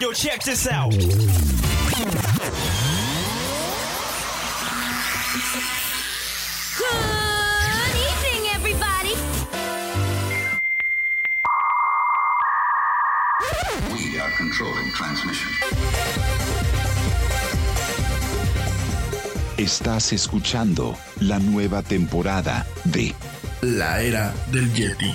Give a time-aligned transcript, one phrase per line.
[0.00, 0.90] Yo, check this out.
[6.78, 9.14] Good evening, everybody.
[13.92, 15.50] We are controlling transmission.
[19.56, 23.14] Estás escuchando la nueva temporada de
[23.62, 25.14] La era del Yeti.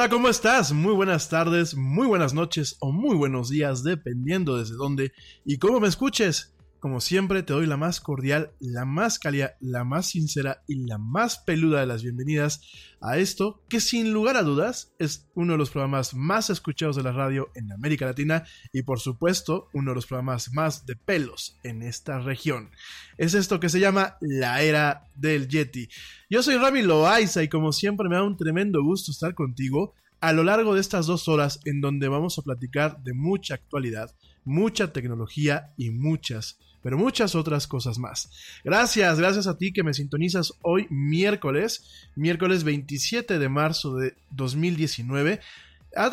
[0.00, 0.72] Hola, ¿cómo estás?
[0.72, 5.12] Muy buenas tardes, muy buenas noches o muy buenos días, dependiendo desde dónde
[5.44, 6.54] y cómo me escuches.
[6.80, 10.96] Como siempre, te doy la más cordial, la más cálida, la más sincera y la
[10.96, 12.62] más peluda de las bienvenidas
[13.02, 17.02] a esto que sin lugar a dudas es uno de los programas más escuchados de
[17.02, 21.58] la radio en América Latina y por supuesto uno de los programas más de pelos
[21.64, 22.70] en esta región.
[23.18, 25.90] Es esto que se llama la era del Yeti.
[26.30, 29.92] Yo soy Rami Loaiza y como siempre me da un tremendo gusto estar contigo
[30.22, 34.16] a lo largo de estas dos horas en donde vamos a platicar de mucha actualidad,
[34.44, 38.30] mucha tecnología y muchas pero muchas otras cosas más.
[38.64, 45.40] Gracias, gracias a ti que me sintonizas hoy miércoles, miércoles 27 de marzo de 2019,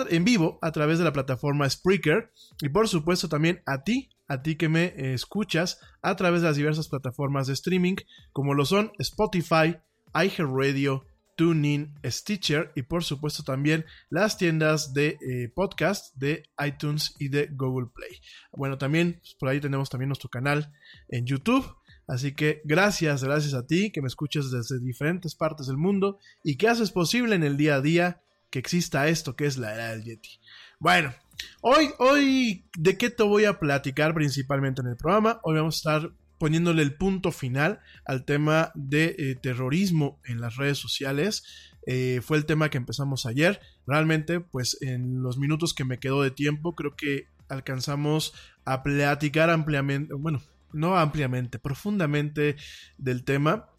[0.10, 2.32] en vivo a través de la plataforma Spreaker
[2.62, 6.58] y por supuesto también a ti, a ti que me escuchas a través de las
[6.58, 7.96] diversas plataformas de streaming
[8.34, 9.78] como lo son Spotify,
[10.14, 11.06] iHeartRadio,
[11.38, 17.48] TuneIn, Stitcher y por supuesto también las tiendas de eh, podcast de iTunes y de
[17.54, 18.20] Google Play.
[18.52, 20.74] Bueno, también pues, por ahí tenemos también nuestro canal
[21.08, 21.66] en YouTube.
[22.08, 26.58] Así que gracias, gracias a ti que me escuchas desde diferentes partes del mundo y
[26.58, 29.90] que haces posible en el día a día que exista esto que es la era
[29.90, 30.40] del Yeti.
[30.80, 31.14] Bueno,
[31.62, 35.40] hoy, hoy, ¿de qué te voy a platicar principalmente en el programa?
[35.44, 40.56] Hoy vamos a estar poniéndole el punto final al tema de eh, terrorismo en las
[40.56, 41.44] redes sociales.
[41.86, 43.60] Eh, fue el tema que empezamos ayer.
[43.86, 48.34] Realmente, pues en los minutos que me quedó de tiempo, creo que alcanzamos
[48.66, 50.42] a platicar ampliamente, bueno,
[50.74, 52.58] no ampliamente, profundamente
[52.98, 53.70] del tema.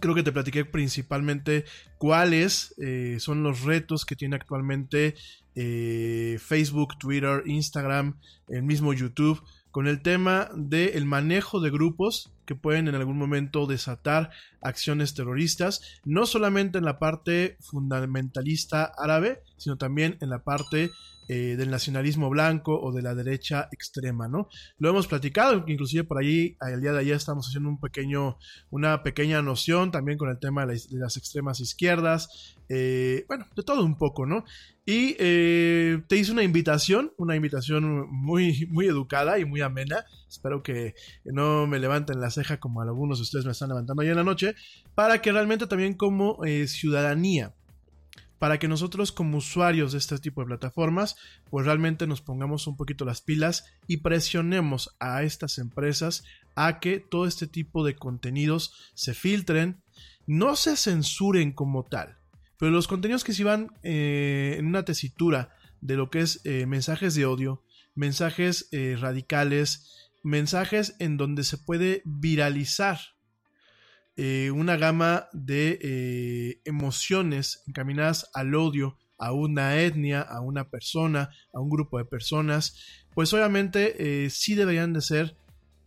[0.00, 1.64] Creo que te platiqué principalmente
[1.98, 5.14] cuáles eh, son los retos que tiene actualmente
[6.38, 9.42] Facebook, Twitter, Instagram, el mismo YouTube
[9.76, 14.30] con el tema del manejo de grupos que pueden en algún momento desatar
[14.62, 20.90] acciones terroristas, no solamente en la parte fundamentalista árabe, sino también en la parte
[21.28, 24.48] eh, del nacionalismo blanco o de la derecha extrema, ¿no?
[24.78, 28.38] Lo hemos platicado, inclusive por allí, el día de ayer estamos haciendo un pequeño,
[28.70, 33.84] una pequeña noción también con el tema de, las, extremas izquierdas, eh, bueno, de todo
[33.84, 34.44] un poco, ¿no?
[34.84, 40.04] Y eh, te hice una invitación, una invitación muy, muy educada y muy amena.
[40.28, 44.08] Espero que no me levanten la ceja como algunos de ustedes me están levantando hoy
[44.08, 44.54] en la noche,
[44.94, 47.54] para que realmente también como eh, ciudadanía,
[48.38, 51.16] para que nosotros como usuarios de este tipo de plataformas,
[51.48, 56.24] pues realmente nos pongamos un poquito las pilas y presionemos a estas empresas
[56.56, 59.82] a que todo este tipo de contenidos se filtren,
[60.26, 62.18] no se censuren como tal,
[62.58, 66.66] pero los contenidos que se van eh, en una tesitura de lo que es eh,
[66.66, 67.62] mensajes de odio,
[67.94, 68.68] mensajes
[68.98, 72.98] radicales, mensajes en donde se puede viralizar
[74.16, 81.30] eh, una gama de eh, emociones encaminadas al odio a una etnia, a una persona,
[81.52, 85.36] a un grupo de personas, pues obviamente eh, sí deberían de ser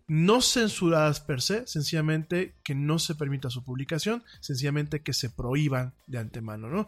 [0.10, 5.94] no censuradas per se, sencillamente que no se permita su publicación, sencillamente que se prohíban
[6.08, 6.88] de antemano, ¿no?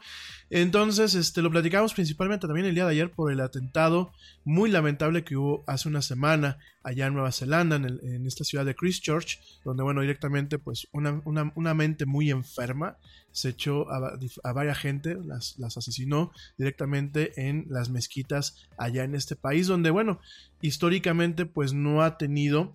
[0.49, 4.11] Entonces, este, lo platicamos principalmente también el día de ayer por el atentado
[4.43, 8.65] muy lamentable que hubo hace una semana allá en Nueva Zelanda, en, en esta ciudad
[8.65, 12.97] de Christchurch, donde, bueno, directamente, pues, una, una- una mente muy enferma
[13.31, 19.15] se echó a, a varias gente, las, las asesinó directamente en las mezquitas allá en
[19.15, 20.19] este país, donde, bueno,
[20.59, 22.73] históricamente, pues, no ha tenido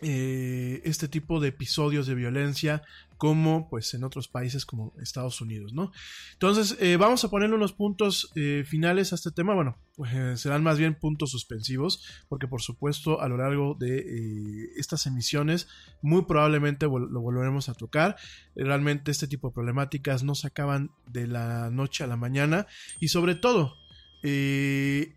[0.00, 2.82] eh, este tipo de episodios de violencia
[3.16, 5.90] como pues en otros países como Estados Unidos, ¿no?
[6.34, 10.62] Entonces eh, vamos a ponerle unos puntos eh, finales a este tema, bueno, pues serán
[10.62, 15.66] más bien puntos suspensivos, porque por supuesto a lo largo de estas emisiones
[16.00, 18.16] muy probablemente lo volveremos a tocar,
[18.54, 22.68] realmente este tipo de problemáticas no se acaban de la noche a la mañana
[23.00, 23.74] y sobre todo
[24.22, 25.14] eh,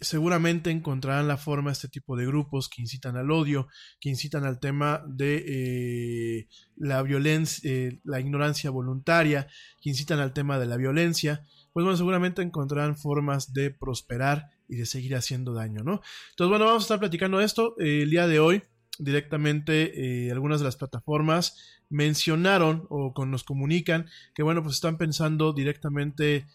[0.00, 3.68] seguramente encontrarán la forma este tipo de grupos que incitan al odio,
[4.00, 9.48] que incitan al tema de eh, la violencia, eh, la ignorancia voluntaria,
[9.80, 14.76] que incitan al tema de la violencia, pues bueno, seguramente encontrarán formas de prosperar y
[14.76, 16.00] de seguir haciendo daño, ¿no?
[16.30, 18.62] Entonces, bueno, vamos a estar platicando esto eh, el día de hoy.
[19.00, 25.52] Directamente algunas de las plataformas mencionaron o con, nos comunican que bueno pues están pensando
[25.52, 26.48] directamente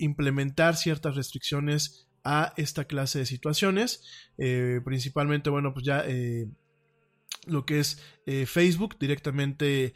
[0.00, 4.04] implementar ciertas restricciones a esta clase de situaciones.
[4.36, 6.46] Eh, principalmente, bueno, pues ya eh,
[7.46, 9.94] lo que es eh, Facebook directamente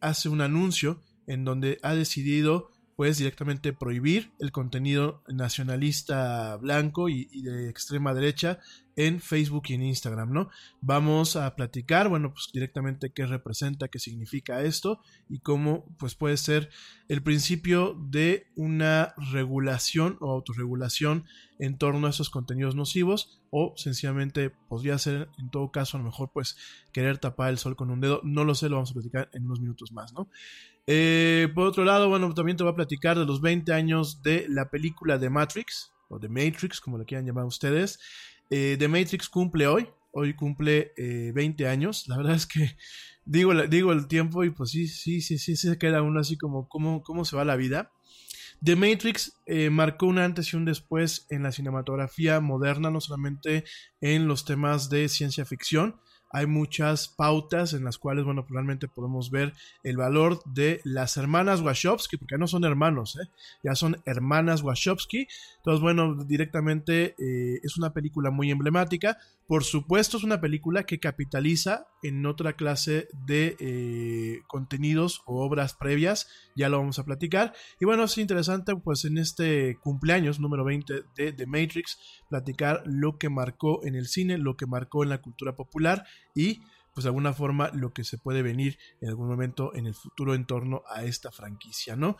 [0.00, 7.28] hace un anuncio en donde ha decidido pues directamente prohibir el contenido nacionalista blanco y,
[7.30, 8.58] y de extrema derecha
[8.96, 10.50] en Facebook y en Instagram, ¿no?
[10.80, 16.36] Vamos a platicar, bueno, pues directamente qué representa, qué significa esto y cómo pues puede
[16.36, 16.70] ser
[17.06, 21.24] el principio de una regulación o autorregulación
[21.60, 26.06] en torno a esos contenidos nocivos o sencillamente podría ser en todo caso a lo
[26.06, 26.56] mejor pues
[26.90, 29.44] querer tapar el sol con un dedo, no lo sé, lo vamos a platicar en
[29.44, 30.28] unos minutos más, ¿no?
[30.90, 34.46] Eh, por otro lado, bueno, también te voy a platicar de los 20 años de
[34.48, 38.00] la película de Matrix, o de Matrix, como lo quieran llamar ustedes.
[38.48, 42.08] Eh, The Matrix cumple hoy, hoy cumple eh, 20 años.
[42.08, 42.74] La verdad es que
[43.26, 46.70] digo, digo el tiempo y pues sí, sí, sí, sí, se queda uno así como
[46.70, 47.92] cómo, cómo se va la vida.
[48.64, 53.64] The Matrix eh, marcó un antes y un después en la cinematografía moderna, no solamente
[54.00, 56.00] en los temas de ciencia ficción.
[56.30, 61.16] Hay muchas pautas en las cuales, bueno, pues, realmente podemos ver el valor de las
[61.16, 63.28] hermanas Wachowski, porque ya no son hermanos, ¿eh?
[63.62, 65.26] ya son hermanas Wachowski.
[65.56, 69.18] Entonces, bueno, directamente eh, es una película muy emblemática.
[69.46, 75.74] Por supuesto, es una película que capitaliza en otra clase de eh, contenidos o obras
[75.74, 77.54] previas, ya lo vamos a platicar.
[77.80, 83.18] Y bueno, es interesante, pues en este cumpleaños número 20 de The Matrix, platicar lo
[83.18, 86.62] que marcó en el cine, lo que marcó en la cultura popular y
[86.94, 90.34] pues de alguna forma lo que se puede venir en algún momento en el futuro
[90.34, 92.16] en torno a esta franquicia, ¿no?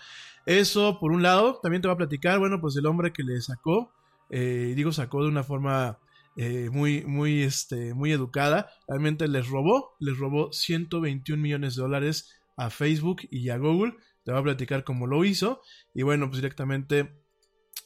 [0.47, 3.41] Eso por un lado, también te voy a platicar, bueno, pues el hombre que le
[3.41, 3.93] sacó,
[4.31, 5.99] eh, digo sacó de una forma
[6.41, 12.33] eh, muy, muy, este, muy educada, realmente les robó, les robó 121 millones de dólares
[12.57, 15.61] a Facebook y a Google, te voy a platicar cómo lo hizo,
[15.93, 17.19] y bueno, pues directamente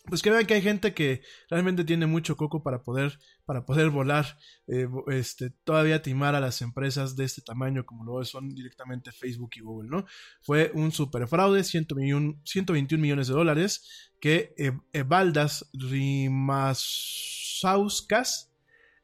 [0.09, 3.91] pues que vean que hay gente que realmente tiene mucho coco para poder, para poder
[3.91, 9.13] volar, eh, este, todavía timar a las empresas de este tamaño como lo son directamente
[9.13, 10.05] Facebook y Google, ¿no?
[10.41, 15.71] Fue un super fraude, 121, 121 millones de dólares que eh, Evaldas
[17.63, 18.53] Rimasauskas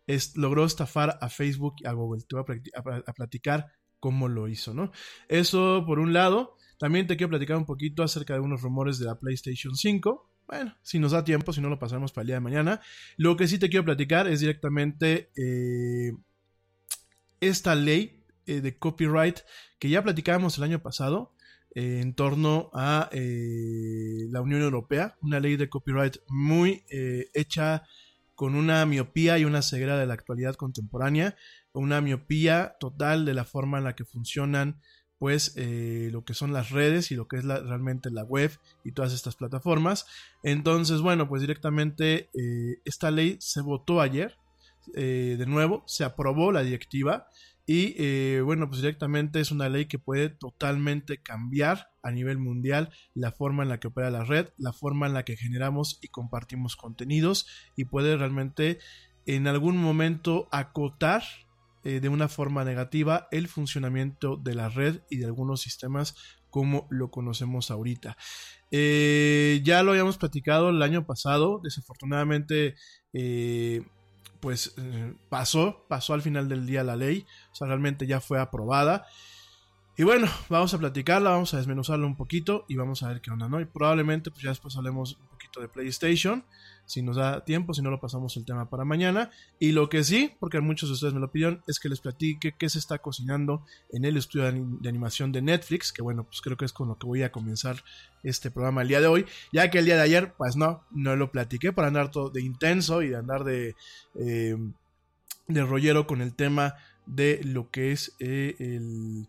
[0.06, 2.22] es- logró estafar a Facebook y a Google.
[2.28, 4.90] Te voy a, platicar cómo lo hizo, ¿no?
[5.28, 6.56] Eso por un lado.
[6.78, 10.30] También te quiero platicar un poquito acerca de unos rumores de la PlayStation 5.
[10.46, 12.80] Bueno, si nos da tiempo, si no lo pasaremos para el día de mañana.
[13.16, 16.12] Lo que sí te quiero platicar es directamente eh,
[17.40, 19.40] esta ley eh, de copyright
[19.78, 21.34] que ya platicábamos el año pasado
[21.74, 25.18] eh, en torno a la Unión Europea.
[25.20, 26.84] Una ley de copyright muy
[27.34, 27.82] hecha
[28.38, 31.34] con una miopía y una ceguera de la actualidad contemporánea.
[31.72, 34.80] Una miopía total de la forma en la que funcionan
[35.18, 38.52] pues eh, lo que son las redes y lo que es realmente la web
[38.84, 40.06] y todas estas plataformas.
[40.44, 44.36] Entonces, bueno, pues directamente eh, esta ley se votó ayer,
[44.94, 47.26] eh, de nuevo, se aprobó la directiva
[47.70, 52.88] y eh, bueno, pues directamente es una ley que puede totalmente cambiar a nivel mundial
[53.12, 56.08] la forma en la que opera la red, la forma en la que generamos y
[56.08, 57.46] compartimos contenidos
[57.76, 58.78] y puede realmente
[59.26, 61.22] en algún momento acotar
[61.84, 66.16] eh, de una forma negativa el funcionamiento de la red y de algunos sistemas
[66.48, 68.16] como lo conocemos ahorita.
[68.70, 72.76] Eh, ya lo habíamos platicado el año pasado, desafortunadamente,
[74.40, 78.40] pues eh, pasó, pasó al final del día la ley, o sea, realmente ya fue
[78.40, 79.06] aprobada.
[79.96, 83.30] Y bueno, vamos a platicarla, vamos a desmenuzarla un poquito y vamos a ver qué
[83.30, 83.60] onda, ¿no?
[83.60, 85.18] Y probablemente pues ya después hablemos
[85.60, 86.44] de PlayStation,
[86.86, 89.30] si nos da tiempo, si no lo pasamos el tema para mañana.
[89.58, 92.54] Y lo que sí, porque muchos de ustedes me lo pidieron, es que les platique
[92.58, 96.56] qué se está cocinando en el estudio de animación de Netflix, que bueno, pues creo
[96.56, 97.82] que es con lo que voy a comenzar
[98.22, 101.16] este programa el día de hoy, ya que el día de ayer, pues no, no
[101.16, 103.74] lo platiqué para andar todo de intenso y de andar de...
[104.14, 104.56] eh,
[105.48, 106.74] de rollero con el tema
[107.06, 109.28] de lo que es eh, el,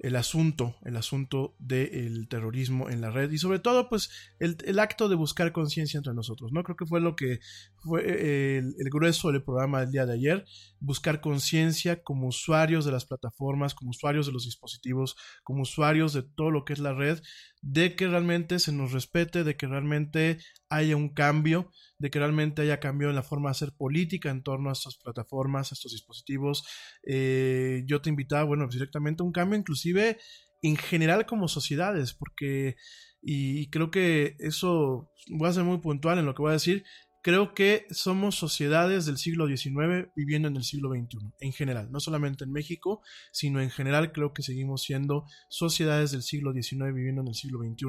[0.00, 4.78] el asunto, el asunto del terrorismo en la red y sobre todo pues el, el
[4.78, 6.64] acto de buscar conciencia entre nosotros, ¿no?
[6.64, 7.40] Creo que fue lo que
[7.82, 10.44] fue eh, el, el grueso del programa del día de ayer,
[10.80, 16.22] buscar conciencia como usuarios de las plataformas, como usuarios de los dispositivos, como usuarios de
[16.22, 17.20] todo lo que es la red,
[17.62, 22.62] de que realmente se nos respete, de que realmente haya un cambio, de que realmente
[22.62, 25.92] haya cambio en la forma de hacer política en torno a estas plataformas, a estos
[25.92, 26.64] dispositivos.
[27.06, 30.18] Eh, yo te invitaba, bueno, pues directamente a un cambio inclusive
[30.62, 32.76] en general como sociedades, porque,
[33.22, 36.84] y creo que eso, voy a ser muy puntual en lo que voy a decir,
[37.22, 42.00] creo que somos sociedades del siglo XIX viviendo en el siglo XXI, en general, no
[42.00, 47.22] solamente en México, sino en general creo que seguimos siendo sociedades del siglo XIX viviendo
[47.22, 47.86] en el siglo XXI.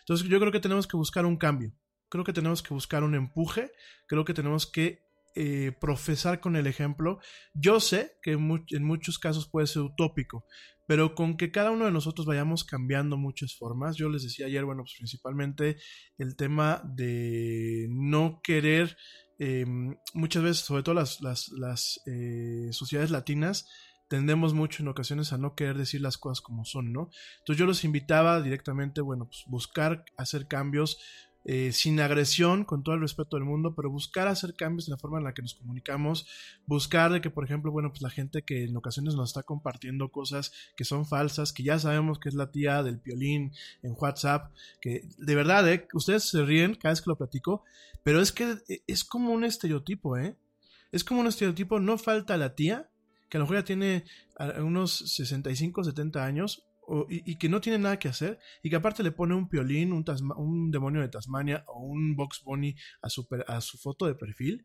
[0.00, 1.72] Entonces yo creo que tenemos que buscar un cambio,
[2.08, 3.72] creo que tenemos que buscar un empuje,
[4.06, 7.18] creo que tenemos que eh, profesar con el ejemplo.
[7.54, 10.46] Yo sé que en, mu- en muchos casos puede ser utópico,
[10.86, 13.96] pero con que cada uno de nosotros vayamos cambiando muchas formas.
[13.96, 15.76] Yo les decía ayer, bueno, pues principalmente
[16.16, 18.96] el tema de no querer,
[19.38, 19.66] eh,
[20.14, 23.66] muchas veces, sobre todo las, las, las eh, sociedades latinas,
[24.08, 27.10] tendemos mucho en ocasiones a no querer decir las cosas como son, ¿no?
[27.40, 30.98] Entonces yo los invitaba directamente, bueno, pues buscar hacer cambios
[31.50, 34.98] eh, sin agresión, con todo el respeto del mundo, pero buscar hacer cambios en la
[34.98, 36.26] forma en la que nos comunicamos,
[36.66, 40.10] buscar de que, por ejemplo, bueno, pues la gente que en ocasiones nos está compartiendo
[40.10, 44.52] cosas que son falsas, que ya sabemos que es la tía del piolín en WhatsApp,
[44.82, 45.88] que de verdad, ¿eh?
[45.94, 47.64] ustedes se ríen cada vez que lo platico,
[48.02, 50.36] pero es que es como un estereotipo, ¿eh?
[50.92, 52.90] Es como un estereotipo, no falta la tía,
[53.30, 54.04] que a lo mejor ya tiene
[54.58, 56.67] unos 65, 70 años,
[57.08, 60.04] y, que no tiene nada que hacer, y que aparte le pone un piolín, un,
[60.04, 64.14] Tasma- un demonio de Tasmania o un Box Bunny a su, a su foto de
[64.14, 64.64] perfil.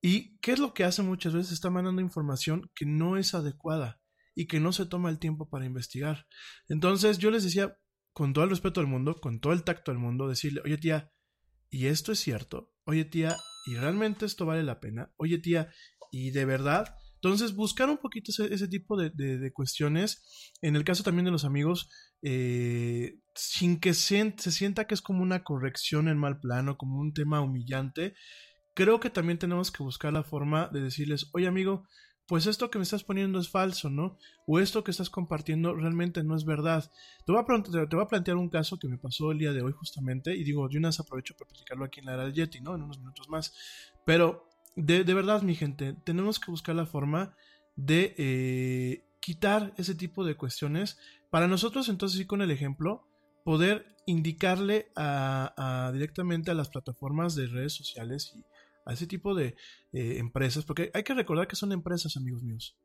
[0.00, 1.52] ¿Y qué es lo que hace muchas veces?
[1.52, 4.00] Está mandando información que no es adecuada
[4.34, 6.26] y que no se toma el tiempo para investigar.
[6.68, 7.76] Entonces yo les decía,
[8.12, 11.12] con todo el respeto del mundo, con todo el tacto del mundo, decirle, oye tía,
[11.70, 12.72] ¿y esto es cierto?
[12.84, 15.12] Oye tía, ¿y realmente esto vale la pena?
[15.16, 15.72] Oye tía,
[16.12, 16.94] ¿y de verdad?
[17.20, 20.52] Entonces, buscar un poquito ese, tipo de, cuestiones.
[20.62, 21.90] En el caso también de los amigos,
[22.22, 27.12] eh, sin que se, sienta que es como una corrección en mal plano, como un
[27.12, 28.14] tema humillante,
[28.74, 31.84] creo que también tenemos que buscar la forma de decirles, oye amigo,
[32.28, 34.18] pues esto que me estás poniendo es falso, ¿no?
[34.46, 36.90] O esto que estás compartiendo realmente no es verdad.
[37.24, 40.44] Te voy a, plantear un caso que me pasó el día de hoy justamente, y
[40.44, 42.74] digo, de una vez aprovecho para platicarlo aquí en la era del Yeti, ¿no?
[42.74, 43.54] En unos minutos más.
[44.04, 44.47] Pero
[44.78, 47.34] de, de verdad, mi gente, tenemos que buscar la forma
[47.74, 50.98] de eh, quitar ese tipo de cuestiones
[51.30, 53.06] para nosotros entonces sí con el ejemplo
[53.44, 58.44] poder indicarle a, directamente a las plataformas de redes sociales y
[58.86, 59.56] a ese tipo de
[59.92, 62.78] eh, empresas, porque hay que recordar que son empresas, amigos míos.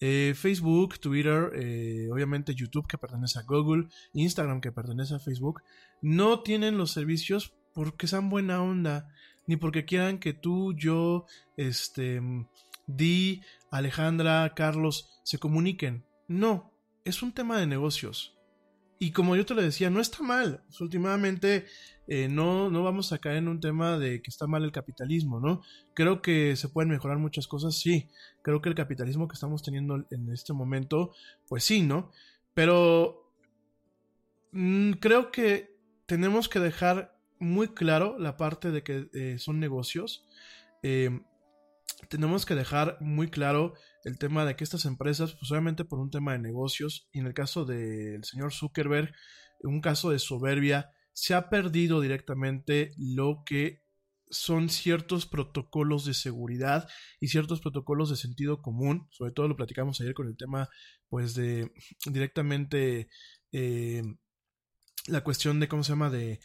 [0.00, 5.62] Eh, Facebook, Twitter, eh, obviamente YouTube que pertenece a Google, Instagram que pertenece a Facebook,
[6.02, 9.08] no tienen los servicios porque sean buena onda,
[9.50, 12.22] ni porque quieran que tú, yo, este,
[12.86, 16.04] Di, Alejandra, Carlos se comuniquen.
[16.28, 16.72] No,
[17.04, 18.38] es un tema de negocios.
[19.00, 20.62] Y como yo te lo decía, no está mal.
[20.78, 21.66] Últimamente
[22.06, 25.40] eh, no, no vamos a caer en un tema de que está mal el capitalismo,
[25.40, 25.62] ¿no?
[25.94, 28.08] Creo que se pueden mejorar muchas cosas, sí.
[28.42, 31.10] Creo que el capitalismo que estamos teniendo en este momento,
[31.48, 32.12] pues sí, ¿no?
[32.54, 33.32] Pero
[34.52, 40.26] mm, creo que tenemos que dejar muy claro la parte de que eh, son negocios.
[40.82, 41.10] Eh,
[42.08, 43.74] tenemos que dejar muy claro
[44.04, 47.26] el tema de que estas empresas, pues obviamente por un tema de negocios, y en
[47.26, 49.12] el caso del señor Zuckerberg,
[49.62, 53.82] un caso de soberbia, se ha perdido directamente lo que
[54.30, 60.00] son ciertos protocolos de seguridad y ciertos protocolos de sentido común, sobre todo lo platicamos
[60.00, 60.68] ayer con el tema,
[61.08, 61.72] pues de
[62.06, 63.08] directamente
[63.52, 64.02] eh,
[65.08, 66.40] la cuestión de, ¿cómo se llama?, de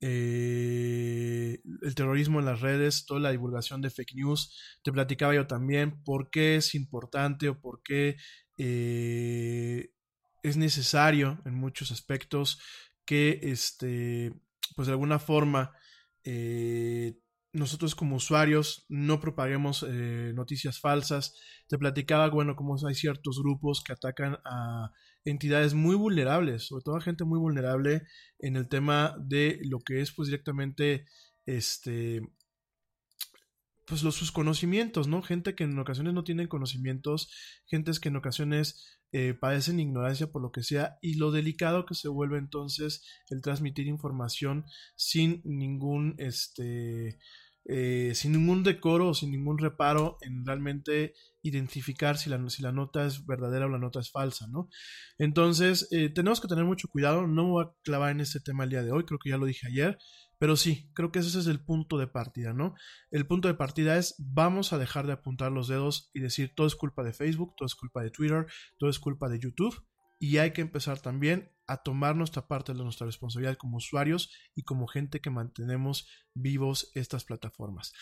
[0.00, 4.78] eh, el terrorismo en las redes, toda la divulgación de fake news.
[4.82, 8.16] Te platicaba yo también por qué es importante o por qué
[8.58, 9.90] eh,
[10.42, 12.60] es necesario en muchos aspectos
[13.04, 14.32] que, este,
[14.74, 15.72] pues de alguna forma,
[16.24, 17.18] eh,
[17.52, 21.34] nosotros como usuarios no propaguemos noticias falsas.
[21.68, 24.92] Te platicaba, bueno, cómo hay ciertos grupos que atacan a
[25.26, 28.02] entidades muy vulnerables, sobre todo gente muy vulnerable
[28.38, 31.04] en el tema de lo que es pues directamente
[31.44, 32.22] este
[33.86, 35.22] pues los sus conocimientos, ¿no?
[35.22, 37.30] Gente que en ocasiones no tienen conocimientos,
[37.66, 41.94] gentes que en ocasiones eh, padecen ignorancia por lo que sea, y lo delicado que
[41.94, 44.64] se vuelve entonces el transmitir información
[44.96, 47.18] sin ningún este
[47.68, 53.06] eh, sin ningún decoro sin ningún reparo en realmente identificar si la, si la nota
[53.06, 54.68] es verdadera o la nota es falsa, ¿no?
[55.18, 58.70] Entonces, eh, tenemos que tener mucho cuidado, no voy a clavar en este tema el
[58.70, 59.98] día de hoy, creo que ya lo dije ayer,
[60.38, 62.74] pero sí, creo que ese es el punto de partida, ¿no?
[63.10, 66.66] El punto de partida es vamos a dejar de apuntar los dedos y decir todo
[66.66, 68.46] es culpa de Facebook, todo es culpa de Twitter,
[68.78, 69.76] todo es culpa de YouTube
[70.18, 74.62] y hay que empezar también a tomar nuestra parte de nuestra responsabilidad como usuarios y
[74.62, 77.92] como gente que mantenemos vivos estas plataformas.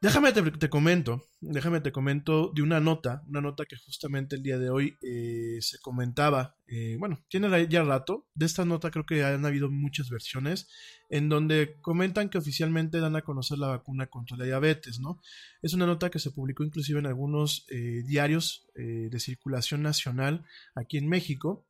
[0.00, 4.56] Déjame te, comento, déjame te comento de una nota, una nota que justamente el día
[4.56, 9.24] de hoy eh, se comentaba, eh, bueno, tiene ya rato, de esta nota creo que
[9.24, 10.68] han habido muchas versiones
[11.10, 15.20] en donde comentan que oficialmente dan a conocer la vacuna contra la diabetes, ¿no?
[15.62, 20.44] Es una nota que se publicó inclusive en algunos eh, diarios de circulación nacional
[20.76, 21.66] aquí en México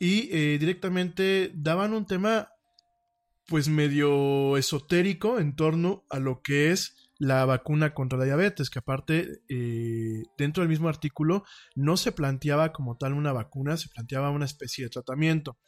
[0.00, 0.26] y
[0.58, 2.48] directamente daban un tema
[3.46, 8.78] pues medio esotérico en torno a lo que es la vacuna contra la diabetes, que
[8.78, 14.30] aparte eh, dentro del mismo artículo no se planteaba como tal una vacuna, se planteaba
[14.30, 15.58] una especie de tratamiento.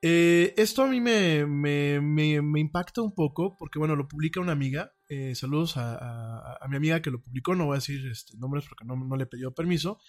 [0.00, 4.92] Eh, esto a mí me, me, impacta un poco porque, bueno, lo publica una amiga.
[5.08, 8.84] Eh, saludos a, mi amiga que lo publicó, no voy a decir este, nombres porque
[8.84, 10.00] no, no le pidió permiso.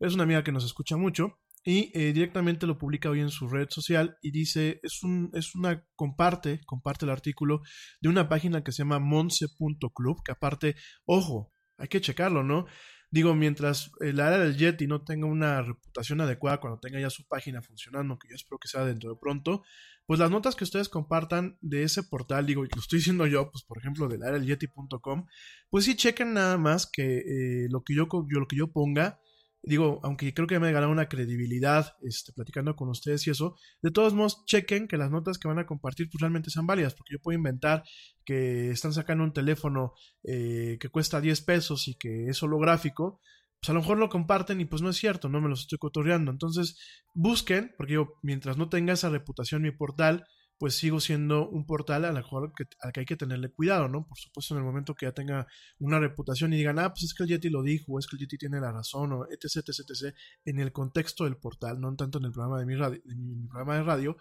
[0.00, 3.48] Es una amiga que nos escucha mucho y eh, directamente lo publica hoy en su
[3.48, 7.62] red social y dice, es, un, es una, comparte, comparte el artículo
[8.00, 12.66] de una página que se llama monse.club, que aparte, ojo, hay que checarlo, ¿no?
[13.10, 17.26] Digo, mientras el área del Yeti no tenga una reputación adecuada cuando tenga ya su
[17.26, 19.62] página funcionando, que yo espero que sea dentro de pronto,
[20.06, 23.50] pues las notas que ustedes compartan de ese portal, digo, y lo estoy diciendo yo,
[23.50, 25.26] pues por ejemplo del área del Yeti.com,
[25.70, 29.20] pues sí chequen nada más que eh, lo que yo, lo que yo ponga
[29.62, 33.90] digo, aunque creo que me ganado una credibilidad este, platicando con ustedes y eso, de
[33.90, 37.14] todos modos, chequen que las notas que van a compartir pues, realmente sean válidas, porque
[37.14, 37.82] yo puedo inventar
[38.24, 39.94] que están sacando un teléfono
[40.24, 43.20] eh, que cuesta 10 pesos y que es holográfico,
[43.60, 45.78] pues a lo mejor lo comparten y pues no es cierto, no me los estoy
[45.78, 46.30] cotorreando.
[46.30, 46.78] Entonces,
[47.14, 50.24] busquen, porque yo, mientras no tenga esa reputación mi portal,
[50.58, 54.06] pues sigo siendo un portal a mejor que, al que hay que tenerle cuidado, ¿no?
[54.06, 55.46] Por supuesto, en el momento que ya tenga
[55.78, 58.16] una reputación y digan, ah, pues es que el Yeti lo dijo, o es que
[58.16, 61.94] el Yeti tiene la razón, o etc, etc, etc, en el contexto del portal, no
[61.94, 64.16] tanto en el programa de mi, radio, mi programa de radio,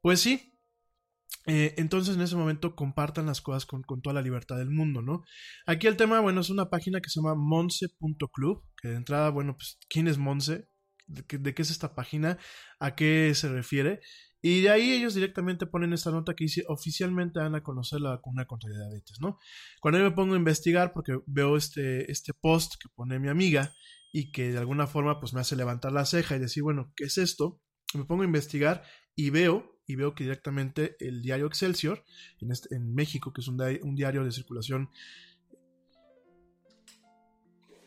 [0.00, 0.50] pues sí.
[1.46, 5.24] Eh, entonces en ese momento compartan las cosas con, toda la libertad del mundo, ¿no?
[5.66, 9.54] Aquí el tema, bueno, es una página que se llama monse.club, que de entrada, bueno,
[9.56, 10.68] pues, ¿quién es Monse?
[11.06, 12.38] ¿De qué, es esta página?
[12.80, 14.00] ¿A qué se refiere?
[14.46, 18.10] Y de ahí ellos directamente ponen esta nota que dice oficialmente van a conocer la
[18.10, 19.38] vacuna contra la diabetes, ¿no?
[19.80, 23.72] Cuando yo me pongo a investigar, porque veo este, este post que pone mi amiga
[24.12, 27.04] y que de alguna forma pues me hace levantar la ceja y decir, bueno, ¿qué
[27.04, 27.58] es esto?
[27.94, 28.84] Me pongo a investigar
[29.16, 32.04] y veo, y veo que directamente el diario Excelsior,
[32.38, 34.90] en, este, en México, que es un, un diario de circulación...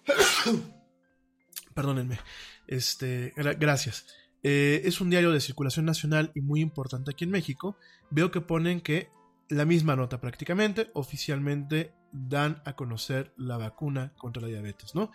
[1.75, 2.17] Perdónenme.
[2.65, 4.07] Este, gracias.
[4.43, 7.77] Eh, es un diario de circulación nacional y muy importante aquí en México.
[8.09, 9.09] Veo que ponen que
[9.49, 15.11] la misma nota prácticamente, oficialmente dan a conocer la vacuna contra la diabetes, ¿no?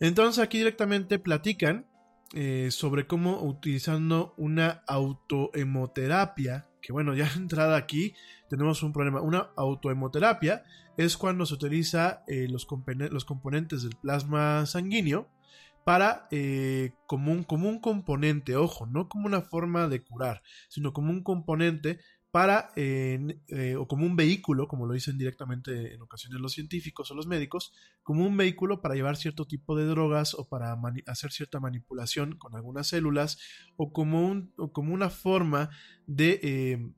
[0.00, 1.86] Entonces aquí directamente platican
[2.34, 8.14] eh, sobre cómo utilizando una autohemoterapia, que bueno, ya entrada aquí
[8.48, 9.20] tenemos un problema.
[9.20, 10.62] Una autohemoterapia
[10.96, 12.66] es cuando se utiliza eh, los,
[13.10, 15.28] los componentes del plasma sanguíneo
[15.84, 20.92] para eh, como, un, como, un, componente, ojo, no como una forma de curar, sino
[20.92, 21.98] como un componente
[22.32, 27.14] para, eh, o como un vehículo, como lo dicen directamente en ocasiones los científicos o
[27.14, 30.74] los médicos, como un vehículo para llevar cierto tipo de drogas o para
[31.06, 33.38] hacer cierta manipulación con algunas células,
[33.76, 35.70] o como, un, o como una forma
[36.06, 36.40] de...
[36.42, 36.92] Eh,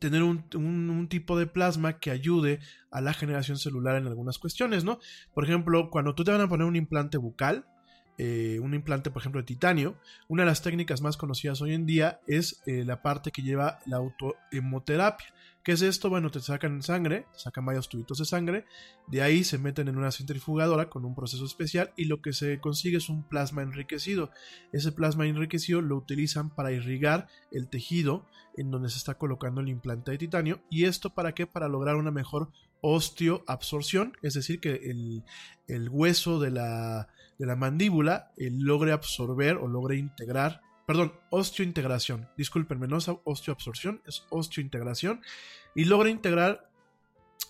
[0.00, 2.58] tener un, un, tipo de plasma que ayude
[2.90, 4.98] a la generación celular en algunas cuestiones, ¿no?
[5.34, 7.66] Por ejemplo, cuando tú te van a poner un implante bucal,
[8.22, 9.96] eh, un implante, por ejemplo, de titanio,
[10.28, 13.78] una de las técnicas más conocidas hoy en día es eh, la parte que lleva
[13.86, 15.28] la autohemoterapia.
[15.64, 16.10] ¿Qué es esto?
[16.10, 18.66] Bueno, te sacan sangre, sacan varios tubitos de sangre,
[19.06, 22.60] de ahí se meten en una centrifugadora con un proceso especial y lo que se
[22.60, 24.30] consigue es un plasma enriquecido.
[24.70, 29.70] Ese plasma enriquecido lo utilizan para irrigar el tejido en donde se está colocando el
[29.70, 30.60] implante de titanio.
[30.68, 31.46] ¿Y esto para qué?
[31.46, 32.50] Para lograr una mejor
[32.82, 35.22] osteoabsorción, es decir, que
[35.66, 37.08] el, hueso de la,
[37.40, 44.02] de la mandíbula eh, logre absorber o logre integrar perdón, osteointegración, discúlpenme, no es osteoabsorción,
[44.08, 45.20] es osteointegración,
[45.76, 46.68] y logra integrar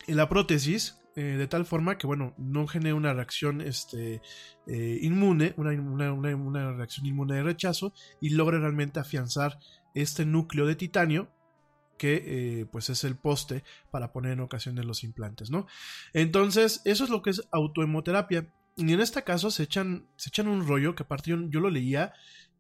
[0.06, 4.20] la prótesis eh, de tal forma que, bueno, no genere una reacción este,
[4.66, 5.72] eh, inmune, una,
[6.12, 9.58] una, reacción inmune de rechazo, y logre realmente afianzar
[9.94, 11.32] este núcleo de titanio
[11.96, 15.66] que eh, pues es el poste para poner en ocasiones los implantes, ¿no?
[16.12, 18.48] Entonces, eso es lo que es autohemoterapia.
[18.76, 22.12] Y en este caso se echan, se echan un rollo que aparte yo lo leía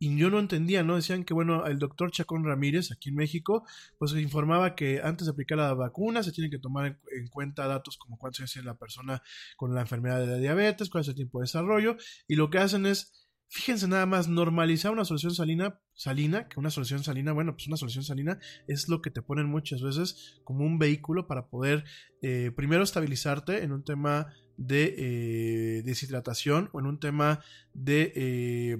[0.02, 0.96] y yo no entendía, ¿no?
[0.96, 3.66] Decían que, bueno, el doctor Chacón Ramírez, aquí en México,
[3.98, 7.98] pues informaba que antes de aplicar la vacuna se tienen que tomar en, cuenta datos
[7.98, 9.22] como cuánto es la persona
[9.58, 12.56] con la enfermedad de la diabetes, cuál es el tiempo de desarrollo, y lo que
[12.56, 17.52] hacen es, fíjense nada más, normalizar una solución salina, salina, que una solución salina, bueno,
[17.52, 21.48] pues una solución salina es lo que te ponen muchas veces como un vehículo para
[21.48, 21.84] poder
[22.22, 27.40] eh, primero estabilizarte en un tema de eh, deshidratación o en un tema
[27.74, 28.12] de...
[28.14, 28.78] Eh,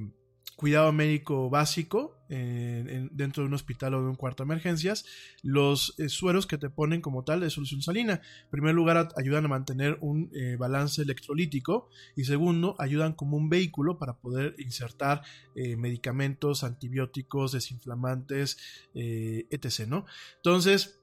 [0.60, 5.06] cuidado médico básico dentro de un hospital o de un cuarto de emergencias,
[5.42, 8.20] los eh, sueros que te ponen como tal de solución salina.
[8.44, 13.48] En primer lugar, ayudan a mantener un eh, balance electrolítico y segundo, ayudan como un
[13.48, 15.22] vehículo para poder insertar
[15.54, 18.58] eh, medicamentos, antibióticos, desinflamantes,
[18.94, 19.88] etc.
[19.88, 20.04] ¿no?
[20.36, 20.99] Entonces,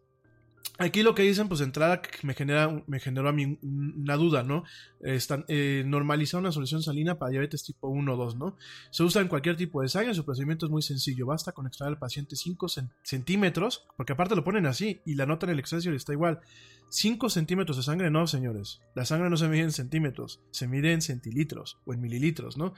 [0.79, 4.63] Aquí lo que dicen, pues entrada me genera, me generó a mí una duda, ¿no?
[5.01, 8.57] Están, eh, normalizar una solución salina para diabetes tipo 1 o 2, ¿no?
[8.91, 11.93] Se usa en cualquier tipo de sangre, su procedimiento es muy sencillo, basta con extraer
[11.93, 12.67] al paciente 5
[13.01, 16.41] centímetros, porque aparte lo ponen así y la nota en el Excelsior está igual.
[16.89, 18.79] 5 centímetros de sangre, no, señores.
[18.93, 22.75] La sangre no se mide en centímetros, se mide en centilitros o en mililitros, ¿no?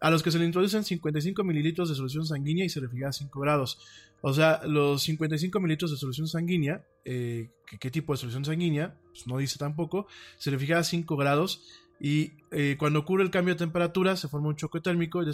[0.00, 3.12] A los que se le introducen 55 mililitros de solución sanguínea y se refrigera a
[3.12, 3.78] 5 grados.
[4.20, 8.94] O sea, los 55 mililitros de solución sanguínea, eh, ¿qué, tipo de solución sanguínea?
[9.10, 10.06] Pues no dice tampoco,
[10.38, 11.62] se fija a 5 grados
[12.00, 15.32] y eh, cuando ocurre el cambio de temperatura se forma un choque térmico y de,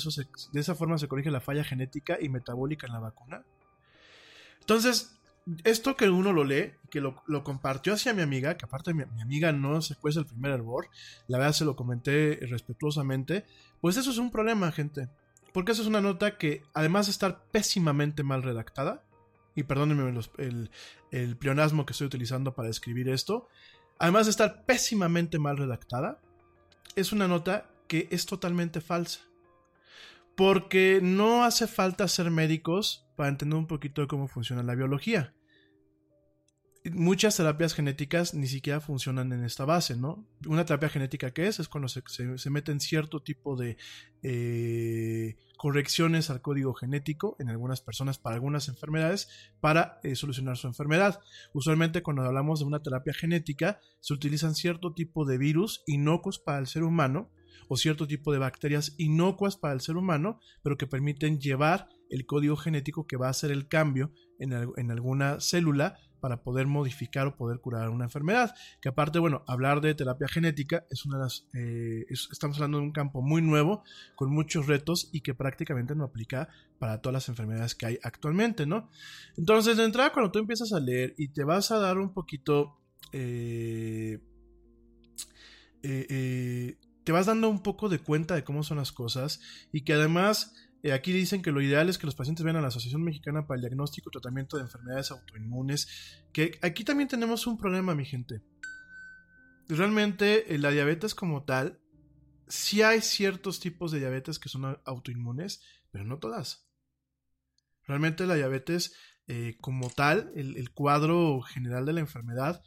[0.53, 3.45] de esa forma se corrige la falla genética y metabólica en la vacuna.
[4.61, 5.14] Entonces,
[5.65, 9.21] esto que uno lo lee, que lo, compartió hacia mi amiga, que aparte mi, mi,
[9.21, 10.89] amiga no se cuesta el primer hervor,
[11.29, 13.45] la verdad se lo comenté respetuosamente,
[13.81, 15.09] pues eso es un problema, gente.
[15.53, 19.05] Porque eso es una nota que, además de estar pésimamente mal redactada,
[19.55, 20.71] y perdónenme el,
[21.13, 23.49] el pleonasmo que estoy utilizando para escribir esto,
[23.99, 26.21] además de estar pésimamente mal redactada,
[26.97, 29.21] es una nota que es totalmente falsa.
[30.35, 35.34] Porque no hace falta ser médicos para entender un poquito de cómo funciona la biología
[36.93, 40.29] muchas terapias genéticas ni siquiera funcionan en esta base, ¿no?
[40.47, 43.79] Una terapia genética que es es cuando se, se, meten cierto tipo de
[44.23, 49.29] eh, correcciones al código genético en algunas personas para algunas enfermedades
[49.61, 51.21] para eh, solucionar su enfermedad.
[51.55, 56.59] Usualmente cuando hablamos de una terapia genética se utilizan cierto tipo de virus inocuos para
[56.59, 57.31] el ser humano
[57.69, 62.27] o cierto tipo de bacterias inocuas para el ser humano, pero que permiten llevar el
[62.27, 67.27] código genético que va a hacer el cambio en, en alguna célula para poder modificar
[67.27, 68.55] o poder curar una enfermedad.
[68.81, 71.47] Que aparte, bueno, hablar de terapia genética es una de las...
[71.53, 73.83] Eh, estamos hablando de un campo muy nuevo,
[74.15, 78.65] con muchos retos y que prácticamente no aplica para todas las enfermedades que hay actualmente,
[78.65, 78.89] ¿no?
[79.37, 82.79] Entonces, de entrada, cuando tú empiezas a leer y te vas a dar un poquito...
[83.13, 84.19] Eh,
[85.83, 89.93] eh, te vas dando un poco de cuenta de cómo son las cosas y que
[89.93, 93.03] además eh, aquí dicen que lo ideal es que los pacientes vean a la Asociación
[93.03, 95.89] Mexicana para el Diagnóstico y Tratamiento de Enfermedades Autoinmunes,
[96.31, 98.43] que aquí también tenemos un problema, mi gente.
[99.67, 101.81] Realmente eh, la diabetes como tal,
[102.49, 106.69] sí hay ciertos tipos de diabetes que son autoinmunes, pero no todas.
[107.87, 108.95] Realmente la diabetes
[109.27, 112.63] eh, como tal, el, cuadro general de la enfermedad,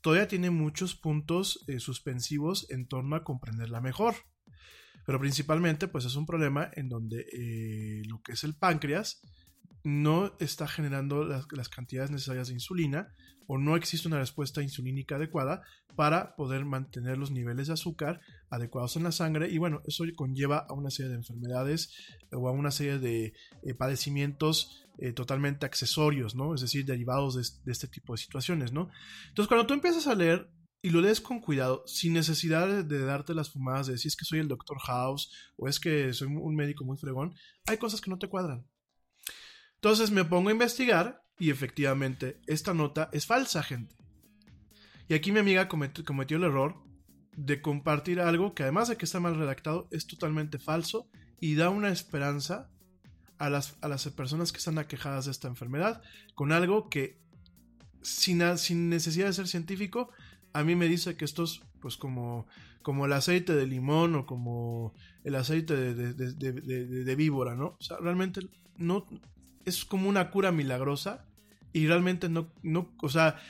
[0.00, 4.16] todavía tiene muchos puntos suspensivos en torno a comprenderla mejor.
[5.04, 9.20] Pero principalmente, pues es un problema en donde eh, lo que es el páncreas
[9.84, 13.12] no está generando las, las, cantidades necesarias de insulina
[13.46, 15.62] o no existe una respuesta insulínica adecuada
[15.96, 20.66] para poder mantener los niveles de azúcar adecuados en la sangre y bueno, eso conlleva
[20.68, 21.92] a una serie de enfermedades
[22.30, 26.54] o a una serie de eh, padecimientos eh, totalmente accesorios, ¿no?
[26.54, 28.90] Es decir, derivados de, de, este tipo de situaciones, ¿no?
[29.28, 30.48] Entonces, cuando tú empiezas a leer
[30.82, 34.24] y lo lees con cuidado, sin necesidad de, darte las fumadas de decir es que
[34.24, 37.34] soy el Doctor House o es que soy un médico muy fregón,
[37.66, 38.66] hay cosas que no te cuadran.
[39.76, 43.94] Entonces me pongo a investigar y efectivamente esta nota es falsa, gente.
[45.08, 46.82] Y aquí mi amiga cometió, cometió el error
[47.36, 51.08] de compartir algo que además de que está mal redactado, es totalmente falso
[51.40, 52.70] y da una esperanza
[53.38, 56.02] a las, a las personas que están aquejadas de esta enfermedad
[56.34, 57.20] con algo que
[58.02, 60.10] sin, sin necesidad de ser científico,
[60.52, 62.46] a mí me dice que esto es pues como,
[62.82, 67.76] como el aceite de limón o como el aceite de víbora, ¿no?
[67.78, 68.40] O sea, realmente
[68.76, 69.06] no
[69.64, 71.26] es como una cura milagrosa
[71.72, 73.40] y realmente no, no o sea,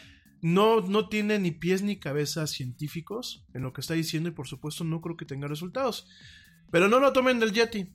[0.41, 4.49] no, no tiene ni pies ni cabeza científicos en lo que está diciendo y por
[4.49, 6.09] supuesto no creo que tenga resultados.
[6.71, 7.93] Pero no lo tomen del Yeti.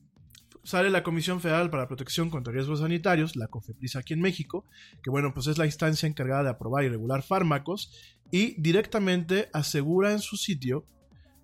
[0.68, 4.66] Sale la Comisión Federal para la Protección contra Riesgos Sanitarios, la COFEPRIS aquí en México,
[5.02, 7.90] que bueno, pues es la instancia encargada de aprobar y regular fármacos
[8.32, 10.86] y directamente asegura en su sitio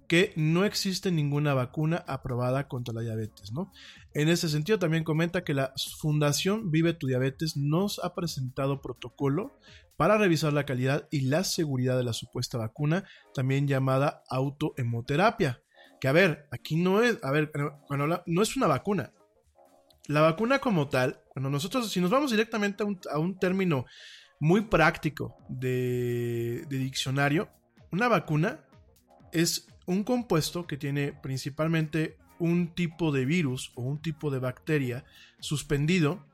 [0.09, 3.71] que no existe ninguna vacuna aprobada contra la diabetes, ¿no?
[4.13, 9.57] En ese sentido también comenta que la Fundación Vive tu Diabetes nos ha presentado protocolo
[9.95, 15.63] para revisar la calidad y la seguridad de la supuesta vacuna, también llamada autohemoterapia.
[16.03, 17.49] Que a ver, aquí no es, a ver,
[17.89, 19.13] habla- no es una vacuna.
[20.07, 23.85] La vacuna como tal, cuando nosotros, si nos vamos directamente a un, a un término
[24.37, 27.47] muy práctico de, de diccionario,
[27.89, 28.65] una vacuna
[29.31, 35.05] es un compuesto que tiene principalmente un tipo de virus o un tipo de bacteria
[35.39, 36.27] suspendido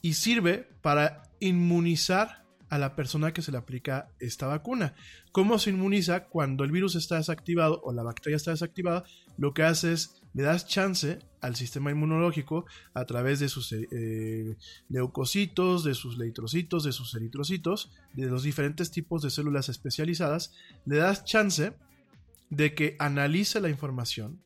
[0.00, 4.94] y sirve para inmunizar a la persona que se le aplica esta vacuna.
[5.32, 9.04] ¿Cómo se inmuniza cuando el virus está desactivado o la bacteria está desactivada?
[9.38, 14.56] Lo que hace es le das chance al sistema inmunológico a través de sus eh,
[14.90, 20.52] leucocitos, de sus leitrocitos, de sus eritrocitos, de los diferentes tipos de células especializadas,
[20.84, 21.72] le das chance
[22.50, 24.42] de que analice la información,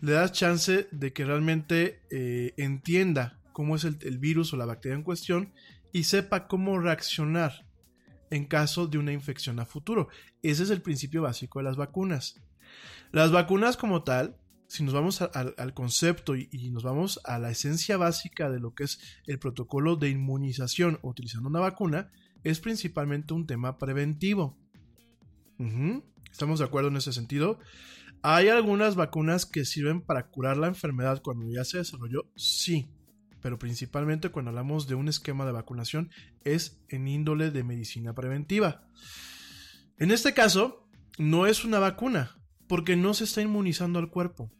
[0.00, 4.64] le das chance de que realmente eh, entienda cómo es el, el virus o la
[4.64, 5.52] bacteria en cuestión
[5.92, 7.66] y sepa cómo reaccionar
[8.30, 10.08] en caso de una infección a futuro.
[10.42, 12.40] Ese es el principio básico de las vacunas.
[13.12, 14.36] Las vacunas como tal,
[14.68, 18.84] si nos vamos al- concepto y, nos vamos a la esencia básica de lo que
[18.84, 22.12] es el protocolo de inmunización utilizando una vacuna,
[22.44, 24.56] es principalmente un tema preventivo.
[26.30, 27.58] ¿Estamos de acuerdo en ese sentido?
[28.22, 32.30] ¿Hay algunas vacunas que sirven para curar la enfermedad cuando ya se desarrolló?
[32.36, 32.88] Sí,
[33.40, 36.10] pero principalmente cuando hablamos de un esquema de vacunación
[36.44, 38.86] es en índole de medicina preventiva.
[39.98, 44.50] En este caso, no es una vacuna, porque no se está inmunizando al cuerpo.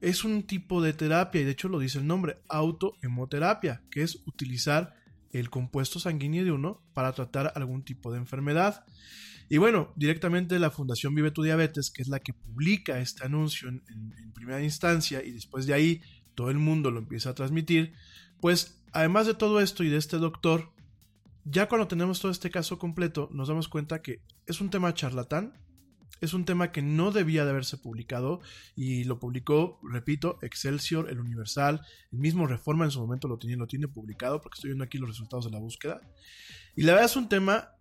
[0.00, 4.22] Es un tipo de terapia, y de hecho lo dice el nombre, autohemoterapia, que es
[4.26, 4.94] utilizar
[5.32, 8.84] el compuesto sanguíneo de uno para tratar algún tipo de enfermedad.
[9.48, 13.68] Y bueno, directamente la Fundación Vive tu Diabetes, que es la que publica este anuncio
[13.68, 13.82] en,
[14.34, 16.00] primera instancia y después de ahí
[16.38, 17.94] todo el mundo lo empieza a transmitir,
[18.40, 20.72] pues además de todo esto y de este doctor,
[21.44, 25.54] ya cuando tenemos todo este caso completo, nos damos cuenta que es un tema charlatán,
[26.20, 28.40] es un tema que no debía de haberse publicado
[28.76, 31.80] y lo publicó, repito, Excelsior, el Universal,
[32.12, 34.98] el mismo Reforma en su momento lo tiene, lo tiene publicado porque estoy viendo aquí
[34.98, 36.00] los resultados de la búsqueda.
[36.76, 37.72] Y la verdad es un tema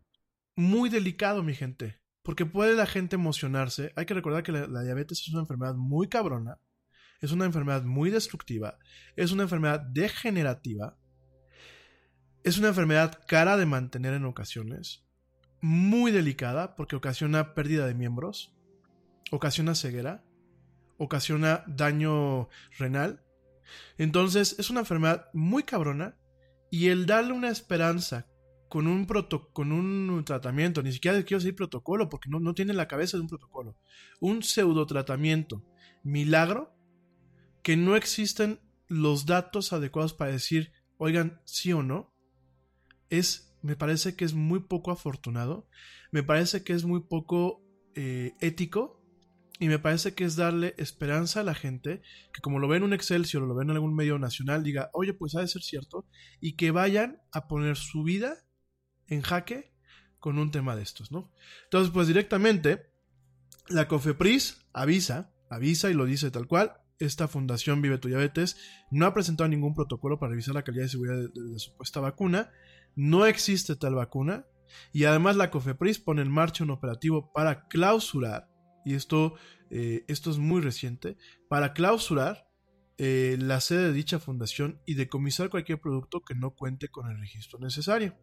[0.55, 3.93] muy delicado, mi gente, porque puede la gente emocionarse.
[3.95, 6.57] Hay que recordar que la, la diabetes es una enfermedad muy cabrona,
[7.21, 8.77] es una enfermedad muy destructiva,
[9.15, 10.97] es una enfermedad degenerativa,
[12.43, 15.05] es una enfermedad cara de mantener en ocasiones,
[15.61, 18.55] muy delicada porque ocasiona pérdida de miembros,
[19.31, 20.23] ocasiona ceguera,
[20.97, 23.23] ocasiona daño renal.
[23.97, 26.17] Entonces es una enfermedad muy cabrona
[26.69, 28.27] y el darle una esperanza
[28.69, 32.73] con un, proto con un tratamiento, ni siquiera quiero decir protocolo porque no, no tiene
[32.73, 33.77] la cabeza de un protocolo,
[34.19, 35.63] un pseudo tratamiento,
[36.03, 36.76] milagro,
[37.67, 42.15] que no existen los datos adecuados para decir, oigan, sí o no,
[43.09, 45.67] es, me parece que es muy poco afortunado,
[46.09, 47.61] me parece que es muy poco
[47.93, 49.03] eh, ético
[49.59, 52.01] y me parece que es darle esperanza a la gente
[52.31, 54.89] que como lo ven en un Excelsior o lo ven en algún medio nacional, diga,
[54.93, 56.05] oye, pues ha de ser cierto,
[56.39, 58.45] y que vayan a poner su vida
[59.07, 59.73] en jaque
[60.19, 61.33] con un tema de estos, ¿no?
[61.65, 62.93] Entonces, pues directamente,
[63.67, 68.57] la COFEPRIS avisa, avisa y lo dice tal cual, esta fundación Vive tu Diabetes
[68.91, 72.51] no ha presentado ningún protocolo para revisar la calidad y seguridad de, de, supuesta vacuna,
[72.95, 74.45] no existe tal vacuna,
[74.91, 78.49] y además la COFEPRIS pone en marcha un operativo para clausurar,
[78.85, 79.35] y esto,
[79.69, 81.17] eh, esto es muy reciente,
[81.49, 82.47] para clausurar
[82.97, 87.19] eh, la sede de dicha fundación y decomisar cualquier producto que no cuente con el
[87.19, 88.15] registro necesario.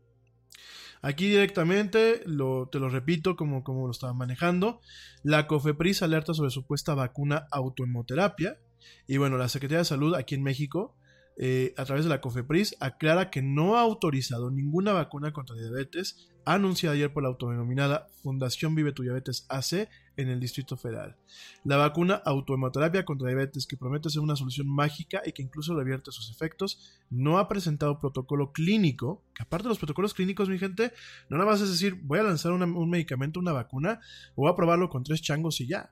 [1.02, 4.80] Aquí directamente, lo, te lo repito como, como lo estaba manejando,
[5.22, 8.58] la COFEPRIS alerta sobre supuesta vacuna autohemoterapia.
[9.06, 10.96] Y bueno, la Secretaría de Salud aquí en México,
[11.36, 16.30] eh, a través de la COFEPRIS, aclara que no ha autorizado ninguna vacuna contra diabetes
[16.44, 21.16] anunciada ayer por la autodenominada Fundación Vive tu Diabetes AC en el Distrito Federal.
[21.64, 26.12] La vacuna autohemoterapia contra diabetes, que promete ser una solución mágica y que incluso revierte
[26.12, 30.92] sus efectos, no ha presentado protocolo clínico, que aparte de los protocolos clínicos, mi gente,
[31.28, 34.00] no nada más es decir, voy a lanzar un medicamento, una vacuna,
[34.34, 35.90] o voy a probarlo con tres changos y ya.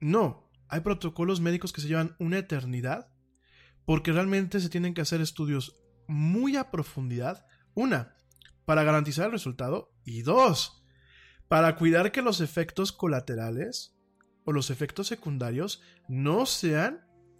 [0.00, 3.12] No, hay protocolos médicos que se llevan una eternidad,
[3.84, 7.44] porque realmente se tienen que hacer estudios muy a profundidad.
[7.74, 8.16] Una,
[8.64, 9.92] para garantizar el resultado.
[10.02, 10.82] Y dos,
[11.46, 13.98] para cuidar que los efectos colaterales
[14.46, 17.06] o los efectos secundarios no sean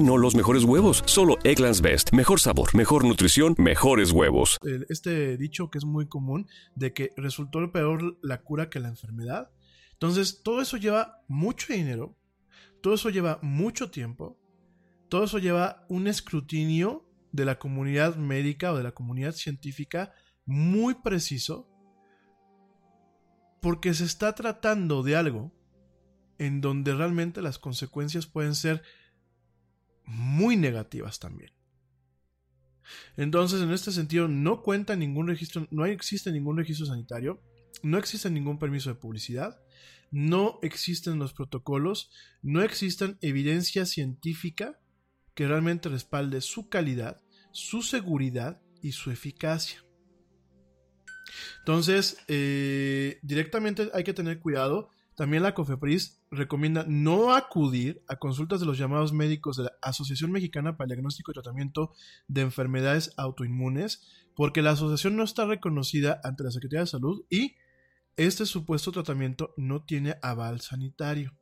[0.00, 1.02] no los mejores huevos?
[1.06, 2.12] Solo Egglands Best.
[2.12, 4.58] Mejor sabor, mejor nutrición, mejores huevos.
[4.88, 9.50] Este dicho que es muy común de que resultó peor la cura que la enfermedad.
[9.92, 12.16] Entonces, todo eso lleva mucho dinero,
[12.82, 14.38] todo eso lleva mucho tiempo,
[15.08, 20.12] todo eso lleva un escrutinio de la comunidad médica o de la comunidad científica
[20.46, 21.68] muy preciso,
[23.60, 25.52] porque se está tratando de algo
[26.38, 28.82] en donde realmente las consecuencias pueden ser
[30.06, 31.52] muy negativas también.
[33.16, 37.42] Entonces, en este sentido, no cuenta ningún registro, no existe ningún registro sanitario,
[37.82, 39.60] no existe ningún permiso de publicidad,
[40.10, 42.10] no existen los protocolos,
[42.42, 44.78] no existen evidencia científica
[45.34, 47.20] que realmente respalde su calidad,
[47.52, 49.84] su seguridad y su eficacia.
[51.60, 58.60] Entonces, eh, directamente hay que tener cuidado también la COFEPRIS recomienda no acudir a consultas
[58.60, 61.92] de los llamados médicos de la Asociación Mexicana para el Diagnóstico y Tratamiento
[62.26, 64.02] de Enfermedades Autoinmunes,
[64.34, 67.54] porque la asociación no está reconocida ante la Secretaría de Salud y
[68.16, 71.36] este supuesto tratamiento no tiene aval sanitario.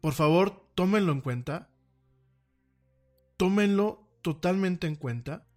[0.00, 1.70] Por favor, tómenlo en cuenta.
[3.36, 5.48] Tómenlo totalmente en cuenta.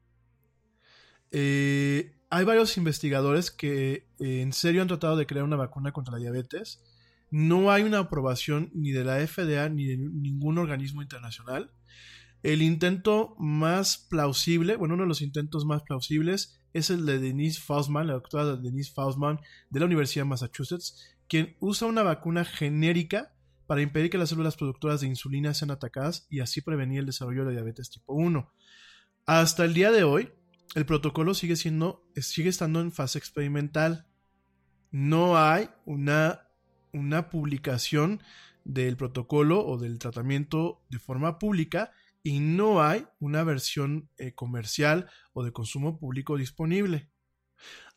[1.32, 6.14] Eh, hay varios investigadores que eh, en serio han tratado de crear una vacuna contra
[6.14, 6.84] la diabetes.
[7.30, 11.72] No hay una aprobación ni de la FDA ni de ningún organismo internacional.
[12.44, 17.60] El intento más plausible, bueno, uno de los intentos más plausibles es el de Denise
[17.60, 23.34] Faustman, la doctora Denise Faustman de la Universidad de Massachusetts, quien usa una vacuna genérica
[23.66, 27.46] para impedir que las células productoras de insulina sean atacadas y así prevenir el desarrollo
[27.46, 28.50] de diabetes tipo 1.
[29.26, 30.32] Hasta el día de hoy,
[30.76, 34.08] el protocolo sigue siendo, sigue estando en fase experimental.
[34.92, 36.48] No hay una,
[36.94, 38.22] una publicación
[38.64, 41.92] del protocolo o del tratamiento de forma pública
[42.22, 47.10] y no hay una versión eh, comercial o de consumo público disponible.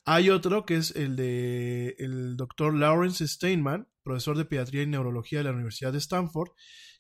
[0.04, 5.38] Hay otro que es el de el doctor Lawrence Steinman, profesor de pediatría y neurología
[5.38, 6.50] de la Universidad de Stanford,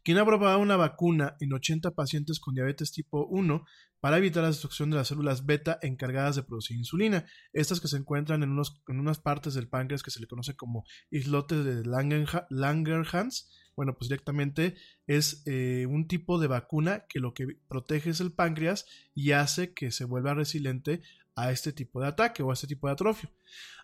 [0.02, 3.64] quien ha probado una vacuna en 80 pacientes con diabetes tipo 1
[4.00, 7.26] para evitar la destrucción de las células beta encargadas de producir insulina.
[7.52, 10.56] Estas que se encuentran en, unos, en unas partes del páncreas que se le conoce
[10.56, 13.50] como islotes de Langerhans.
[13.76, 14.74] Bueno, pues directamente
[15.06, 19.72] es eh, un tipo de vacuna que lo que protege es el páncreas y hace
[19.72, 21.02] que se vuelva resiliente
[21.36, 23.30] a este tipo de ataque o a este tipo de atrofio.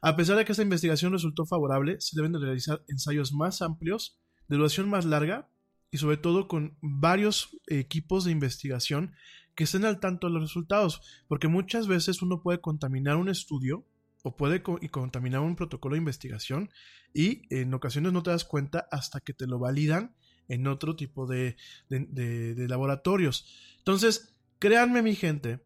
[0.03, 4.19] A pesar de que esta investigación resultó favorable, se deben de realizar ensayos más amplios,
[4.49, 5.49] de duración más larga
[5.91, 9.15] y sobre todo con varios equipos de investigación
[9.57, 13.85] que estén al tanto de los resultados, porque muchas veces uno puede contaminar un estudio
[14.23, 16.71] o puede contaminar un protocolo de investigación
[17.15, 20.15] y en ocasiones no te das cuenta hasta que te lo validan
[20.49, 21.57] en otro tipo de,
[21.89, 23.47] de laboratorios.
[23.79, 25.65] Entonces, créanme mi gente,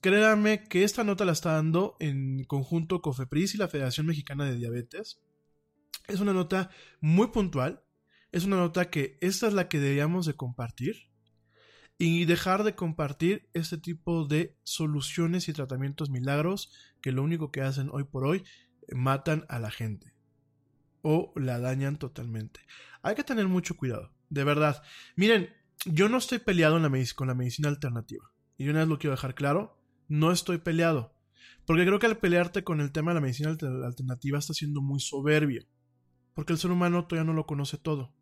[0.00, 4.56] créanme que esta nota la está dando en conjunto COFEPRIS y la Federación Mexicana de
[4.56, 5.22] Diabetes.
[6.06, 6.70] Es una nota
[7.00, 7.82] muy puntual,
[8.32, 11.13] es una nota que esta es la que deberíamos de compartir
[12.06, 17.62] y dejar de compartir este tipo de soluciones y tratamientos milagros que lo único que
[17.62, 18.44] hacen hoy por hoy
[18.92, 20.12] matan a la gente
[21.00, 22.60] o la dañan totalmente.
[23.00, 24.82] Hay que tener mucho cuidado, de verdad.
[25.16, 25.48] Miren,
[25.86, 26.78] yo no estoy peleado
[27.14, 28.30] con la medicina alternativa.
[28.58, 31.14] Y una vez lo quiero dejar claro, no estoy peleado.
[31.64, 35.00] Porque creo que al pelearte con el tema de la medicina alternativa está siendo muy
[35.00, 35.64] soberbio.
[36.34, 38.12] Porque el ser humano todavía no lo conoce todo.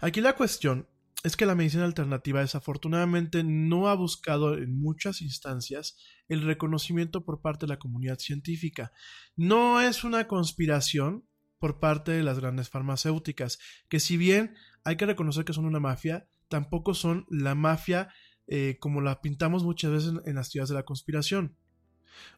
[0.00, 0.88] Aquí la cuestión
[1.24, 5.96] es que la medicina alternativa desafortunadamente no ha buscado en muchas instancias
[6.28, 8.92] el reconocimiento por parte de la comunidad científica.
[9.34, 11.24] No es una conspiración
[11.58, 13.58] por parte de las grandes farmacéuticas,
[13.88, 14.54] que si bien
[14.84, 18.10] hay que reconocer que son una mafia, tampoco son la mafia
[18.46, 21.56] eh, como la pintamos muchas veces en, las teorías de la conspiración.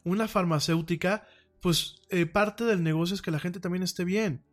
[0.05, 1.27] Una farmacéutica,
[1.61, 4.45] pues eh, parte del negocio es que la gente también esté bien.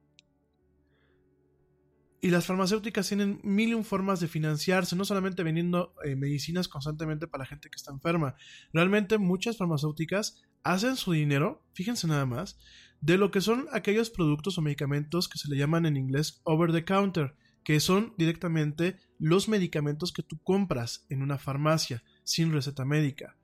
[2.23, 7.27] Y las farmacéuticas tienen mil y formas de financiarse, no solamente vendiendo eh, medicinas constantemente
[7.27, 8.37] para la gente que está enferma.
[8.71, 12.57] Realmente muchas farmacéuticas hacen su dinero, fíjense nada más,
[13.01, 16.71] de lo que son aquellos productos o medicamentos que se le llaman en inglés over
[16.71, 22.85] the counter, que son directamente los medicamentos que tú compras en una farmacia sin receta
[22.85, 23.35] médica.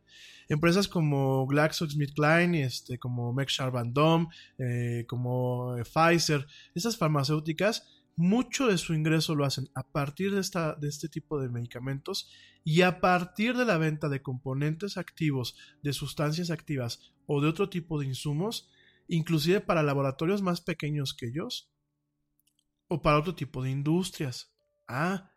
[0.47, 3.75] Empresas como GlaxoSmithKline, este, como Merck Sharp
[4.57, 10.41] eh, como eh, Pfizer, esas farmacéuticas mucho de su ingreso lo hacen a partir de,
[10.41, 12.29] esta, de este tipo de medicamentos
[12.65, 17.69] y a partir de la venta de componentes activos, de sustancias activas o de otro
[17.69, 18.69] tipo de insumos,
[19.07, 21.71] inclusive para laboratorios más pequeños que ellos
[22.89, 24.53] o para otro tipo de industrias.
[24.85, 25.31] Ah,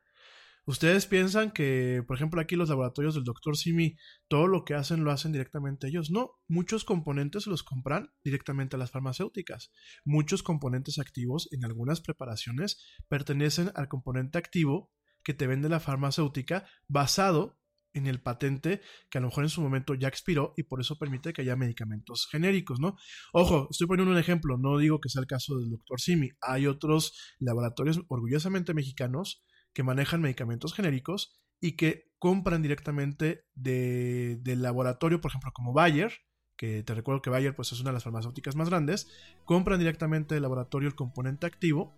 [0.64, 3.56] Ustedes piensan que, por ejemplo, aquí los laboratorios del Dr.
[3.56, 3.96] Simi,
[4.28, 6.10] todo lo que hacen lo hacen directamente ellos.
[6.10, 9.72] No, muchos componentes los compran directamente a las farmacéuticas.
[10.04, 14.92] Muchos componentes activos en algunas preparaciones pertenecen al componente activo
[15.24, 17.58] que te vende la farmacéutica basado
[17.94, 20.96] en el patente que a lo mejor en su momento ya expiró y por eso
[20.96, 22.96] permite que haya medicamentos genéricos, ¿no?
[23.32, 26.00] Ojo, estoy poniendo un ejemplo, no digo que sea el caso del Dr.
[26.00, 34.38] Simi, hay otros laboratorios orgullosamente mexicanos que manejan medicamentos genéricos y que compran directamente de,
[34.42, 36.12] del laboratorio, por ejemplo, como Bayer,
[36.56, 39.08] que te recuerdo que Bayer pues, es una de las farmacéuticas más grandes,
[39.44, 41.94] compran directamente del laboratorio el componente activo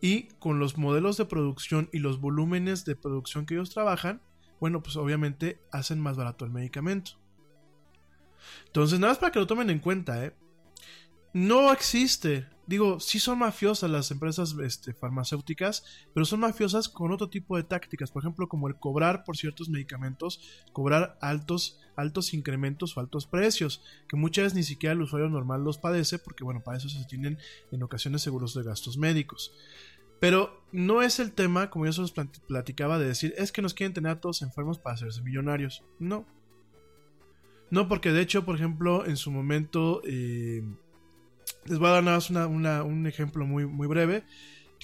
[0.00, 4.22] y con los modelos de producción y los volúmenes de producción que ellos trabajan,
[4.60, 7.12] bueno, pues obviamente hacen más barato el medicamento.
[8.66, 10.34] Entonces, nada más para que lo tomen en cuenta, ¿eh?
[11.32, 17.30] No existe digo, sí son mafiosas las empresas este, farmacéuticas, pero son mafiosas con otro
[17.30, 20.40] tipo de tácticas, por ejemplo, como el cobrar por ciertos medicamentos,
[20.74, 25.64] cobrar altos, altos incrementos o altos precios, que muchas veces ni siquiera el usuario normal
[25.64, 27.38] los padece, porque bueno, para eso se tienen
[27.72, 29.54] en ocasiones seguros de gastos médicos.
[30.20, 33.72] Pero no es el tema, como yo se los platicaba, de decir, es que nos
[33.72, 35.84] quieren tener a todos enfermos para hacerse millonarios.
[35.98, 36.26] No.
[37.70, 40.02] No, porque de hecho, por ejemplo, en su momento...
[40.04, 40.62] Eh,
[41.64, 42.30] les voy a dar nada más
[42.84, 44.24] un ejemplo muy, muy breve.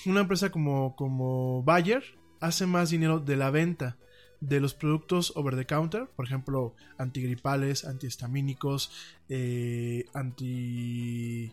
[0.06, 2.02] Una empresa como, como Bayer
[2.40, 3.96] hace más dinero de la venta
[4.40, 8.90] de los productos over the counter, por ejemplo, antigripales, antihistamínicos,
[9.28, 11.52] eh, anti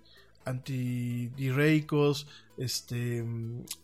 [2.58, 3.24] este,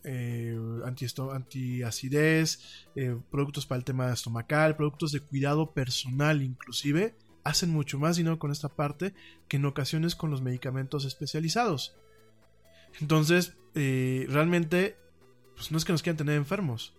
[0.04, 2.60] eh, anti, antiacidez,
[2.94, 7.14] eh, productos para el tema estomacal, productos de cuidado personal inclusive,
[7.48, 9.14] hacen mucho más dinero con esta parte
[9.48, 11.96] que en ocasiones con los medicamentos especializados.
[13.00, 14.96] Entonces, eh, realmente,
[15.56, 16.94] pues no es que nos quieran tener enfermos.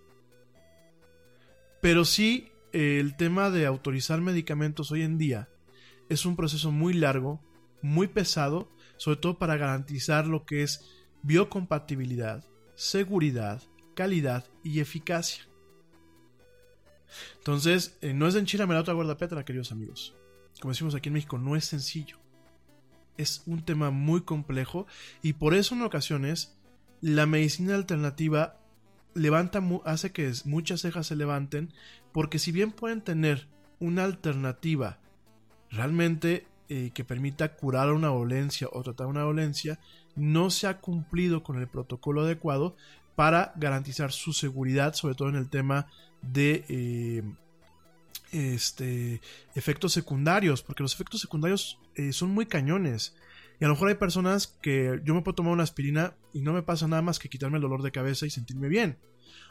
[1.82, 5.50] Pero sí, eh, el tema de autorizar medicamentos hoy en día
[6.10, 7.39] es un proceso muy largo,
[7.84, 10.84] muy pesado, sobre todo para garantizar lo que es
[11.22, 12.43] biocompatibilidad,
[12.74, 13.62] seguridad,
[13.93, 15.43] calidad y eficacia.
[17.38, 20.18] Entonces, eh, no es de enchilame la otra guardapetra, queridos amigos
[20.60, 22.18] como decimos aquí en México, no es sencillo.
[23.18, 24.88] Es un tema muy complejo
[25.22, 26.57] y por eso en ocasiones
[27.01, 28.57] la medicina alternativa
[29.14, 31.74] levanta, hace que muchas cejas se levanten,
[32.12, 33.47] porque si bien pueden tener
[33.80, 34.99] una alternativa
[35.70, 39.80] realmente eh, que permita curar una dolencia o tratar una dolencia,
[40.16, 42.76] no se ha cumplido con el protocolo adecuado
[43.16, 45.88] para garantizar su seguridad, sobre todo en el tema
[46.22, 47.24] de eh,
[48.32, 49.21] este,
[49.55, 53.15] efectos secundarios, porque los efectos secundarios eh, son muy cañones.
[53.59, 56.53] Y a lo mejor hay personas que yo me puedo tomar una aspirina y no
[56.53, 58.97] me pasa nada más que quitarme el dolor de cabeza y sentirme bien.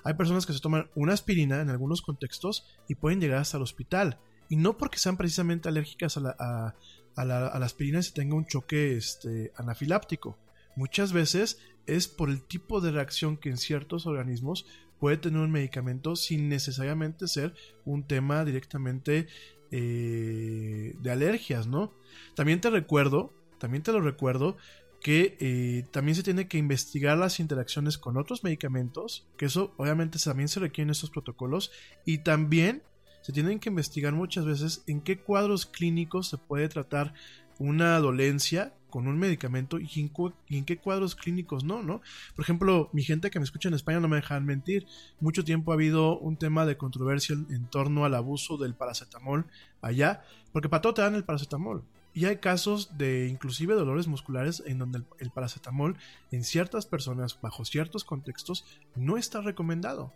[0.04, 3.62] Hay personas que se toman una aspirina en algunos contextos y pueden llegar hasta el
[3.62, 4.18] hospital.
[4.48, 6.74] Y no porque sean precisamente alérgicas a la,
[7.16, 10.38] a, aspirina se tenga un choque este, anafiláptico.
[10.74, 14.66] Muchas veces es por el tipo de reacción que en ciertos organismos
[14.98, 19.26] puede tener un medicamento sin necesariamente ser un tema directamente
[19.70, 21.92] eh, de alergias, ¿no?
[22.34, 24.56] También te recuerdo, también te lo recuerdo,
[25.00, 30.18] que eh, también se tiene que investigar las interacciones con otros medicamentos, que eso obviamente
[30.18, 31.70] también se requiere en estos protocolos,
[32.04, 32.82] y también
[33.22, 37.14] se tienen que investigar muchas veces en qué cuadros clínicos se puede tratar
[37.58, 40.10] una dolencia con un medicamento y
[40.48, 42.00] en, qué cuadros clínicos no, ¿no?
[42.34, 44.86] Por ejemplo, mi gente que me escucha en España no me dejan mentir.
[45.20, 49.46] Mucho tiempo ha habido un tema de controversia en torno al abuso del paracetamol
[49.82, 50.22] allá,
[50.52, 51.84] porque para todo te dan el paracetamol.
[52.14, 55.96] Y hay casos de inclusive dolores musculares en donde el, el paracetamol
[56.32, 58.64] en ciertas personas, bajo ciertos contextos,
[58.96, 60.12] no está recomendado.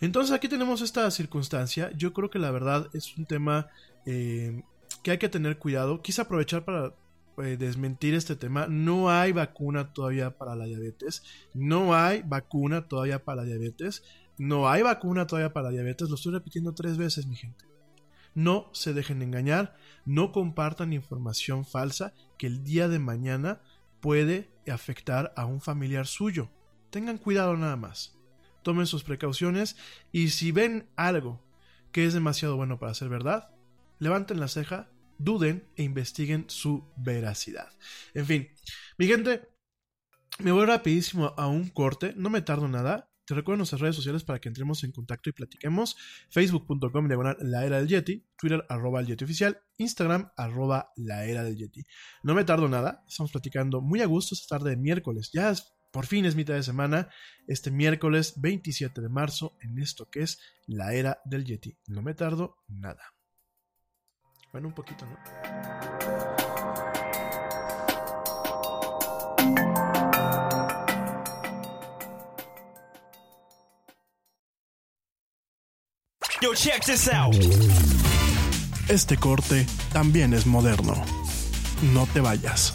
[0.00, 1.90] Entonces aquí tenemos esta circunstancia.
[1.96, 3.68] Yo creo que la verdad es un tema
[4.06, 4.62] eh,
[5.02, 6.02] que hay que tener cuidado.
[6.02, 6.94] Quise aprovechar para
[7.38, 8.66] eh, desmentir este tema.
[8.68, 11.22] No hay vacuna todavía para la diabetes.
[11.54, 14.02] No hay vacuna todavía para la diabetes.
[14.38, 16.08] No hay vacuna todavía para la diabetes.
[16.08, 17.64] Lo estoy repitiendo tres veces, mi gente.
[18.34, 19.76] No se dejen engañar.
[20.04, 23.60] No compartan información falsa que el día de mañana
[24.00, 26.50] puede afectar a un familiar suyo.
[26.90, 28.16] Tengan cuidado nada más.
[28.62, 29.76] Tomen sus precauciones
[30.12, 31.40] y si ven algo
[31.92, 33.50] que es demasiado bueno para ser verdad,
[33.98, 37.68] levanten la ceja, duden e investiguen su veracidad.
[38.14, 38.48] En fin,
[38.96, 39.48] mi gente,
[40.38, 43.10] me voy rapidísimo a un corte, no me tardo nada.
[43.26, 45.96] Te recuerdo nuestras redes sociales para que entremos en contacto y platiquemos.
[46.30, 51.44] Facebook.com diagonal la era del Yeti, Twitter arroba el Yeti oficial, Instagram arroba la era
[51.44, 51.84] del Yeti.
[52.22, 55.30] No me tardo nada, estamos platicando muy a gusto esta tarde de miércoles.
[55.30, 57.10] Ya es, por fin es mitad de semana,
[57.46, 61.76] este miércoles 27 de marzo, en esto que es la era del Yeti.
[61.86, 63.17] No me tardo nada.
[64.52, 65.16] Bueno, un poquito, ¿no?
[76.40, 77.34] Yo, check this out.
[78.88, 80.94] Este corte también es moderno.
[81.92, 82.74] No te vayas.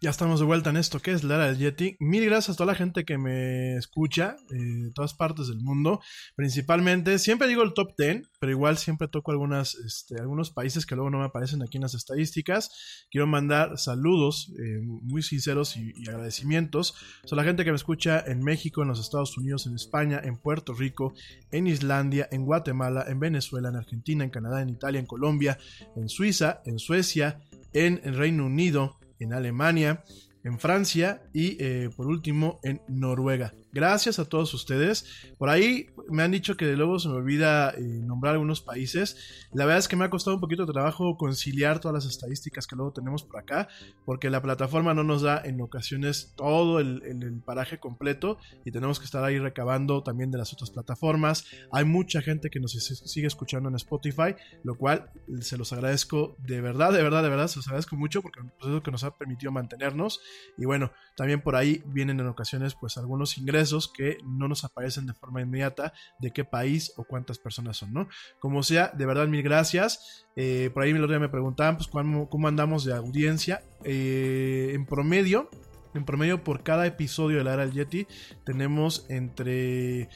[0.00, 1.96] Ya estamos de vuelta en esto que es la era del Yeti.
[1.98, 6.00] Mil gracias a toda la gente que me escucha eh, de todas partes del mundo.
[6.36, 10.94] Principalmente, siempre digo el top 10, pero igual siempre toco algunas, este, algunos países que
[10.94, 13.06] luego no me aparecen aquí en las estadísticas.
[13.10, 16.94] Quiero mandar saludos eh, muy sinceros y, y agradecimientos
[17.28, 20.36] a la gente que me escucha en México, en los Estados Unidos, en España, en
[20.36, 21.12] Puerto Rico,
[21.50, 25.58] en Islandia, en Guatemala, en Venezuela, en Argentina, en Canadá, en Italia, en Colombia,
[25.96, 27.40] en Suiza, en Suecia,
[27.72, 30.04] en el Reino Unido en Alemania,
[30.44, 33.52] en Francia y eh, por último en Noruega.
[33.72, 35.04] Gracias a todos ustedes.
[35.36, 39.48] Por ahí me han dicho que luego se me olvida eh, nombrar algunos países.
[39.52, 42.66] La verdad es que me ha costado un poquito de trabajo conciliar todas las estadísticas
[42.66, 43.68] que luego tenemos por acá,
[44.06, 48.98] porque la plataforma no nos da en ocasiones todo el, el, paraje completo y tenemos
[48.98, 51.44] que estar ahí recabando también de las otras plataformas.
[51.70, 55.10] Hay mucha gente que nos sigue escuchando en Spotify, lo cual
[55.40, 58.66] se los agradezco de verdad, de verdad, de verdad, se los agradezco mucho porque es
[58.66, 60.20] lo que nos ha permitido mantenernos.
[60.56, 65.04] Y bueno, también por ahí vienen en ocasiones pues algunos ingresos que no nos aparecen
[65.04, 68.08] de forma inmediata de qué país o cuántas personas son, ¿no?
[68.38, 70.28] Como sea, de verdad, mil gracias.
[70.36, 73.64] Eh, por ahí el otro día me preguntaban, pues, cómo, cómo andamos de audiencia.
[73.82, 75.50] Eh, en promedio,
[75.92, 78.06] en promedio por cada episodio de la era del Yeti
[78.44, 80.08] tenemos entre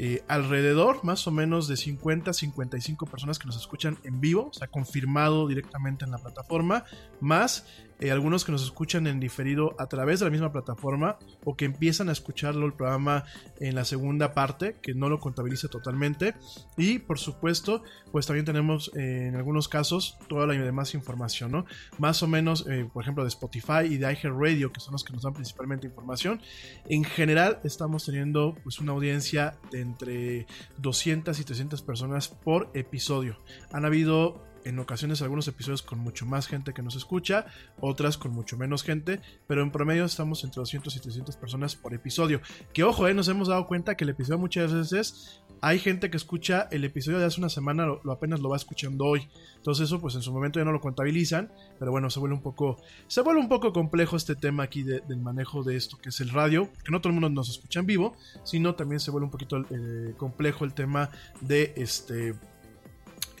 [0.00, 4.52] eh, alrededor más o menos de 50 55 personas que nos escuchan en vivo, o
[4.52, 6.84] sea, confirmado directamente en la plataforma,
[7.20, 7.64] más
[8.00, 11.64] eh, algunos que nos escuchan en diferido a través de la misma plataforma o que
[11.64, 13.24] empiezan a escucharlo el programa
[13.60, 16.34] en la segunda parte, que no lo contabilice totalmente.
[16.76, 17.82] Y por supuesto,
[18.12, 21.64] pues también tenemos eh, en algunos casos toda la demás información, ¿no?
[21.98, 25.12] Más o menos, eh, por ejemplo, de Spotify y de iHeartRadio, que son los que
[25.12, 26.40] nos dan principalmente información.
[26.88, 30.46] En general, estamos teniendo pues una audiencia de entre
[30.78, 33.38] 200 y 300 personas por episodio.
[33.72, 37.46] Han habido en ocasiones algunos episodios con mucho más gente que nos escucha,
[37.80, 41.94] otras con mucho menos gente, pero en promedio estamos entre 200 y 300 personas por
[41.94, 42.42] episodio.
[42.74, 46.18] Que ojo, eh, nos hemos dado cuenta que el episodio muchas veces hay gente que
[46.18, 49.26] escucha el episodio de hace una semana, lo, apenas lo va escuchando hoy.
[49.56, 52.42] Entonces eso pues en su momento ya no lo contabilizan, pero bueno, se vuelve un
[52.42, 56.20] poco, se vuelve un poco complejo este tema aquí del manejo de esto que es
[56.20, 59.24] el radio, que no todo el mundo nos escucha en vivo, sino también se vuelve
[59.24, 61.08] un poquito eh, complejo el tema
[61.40, 62.34] de este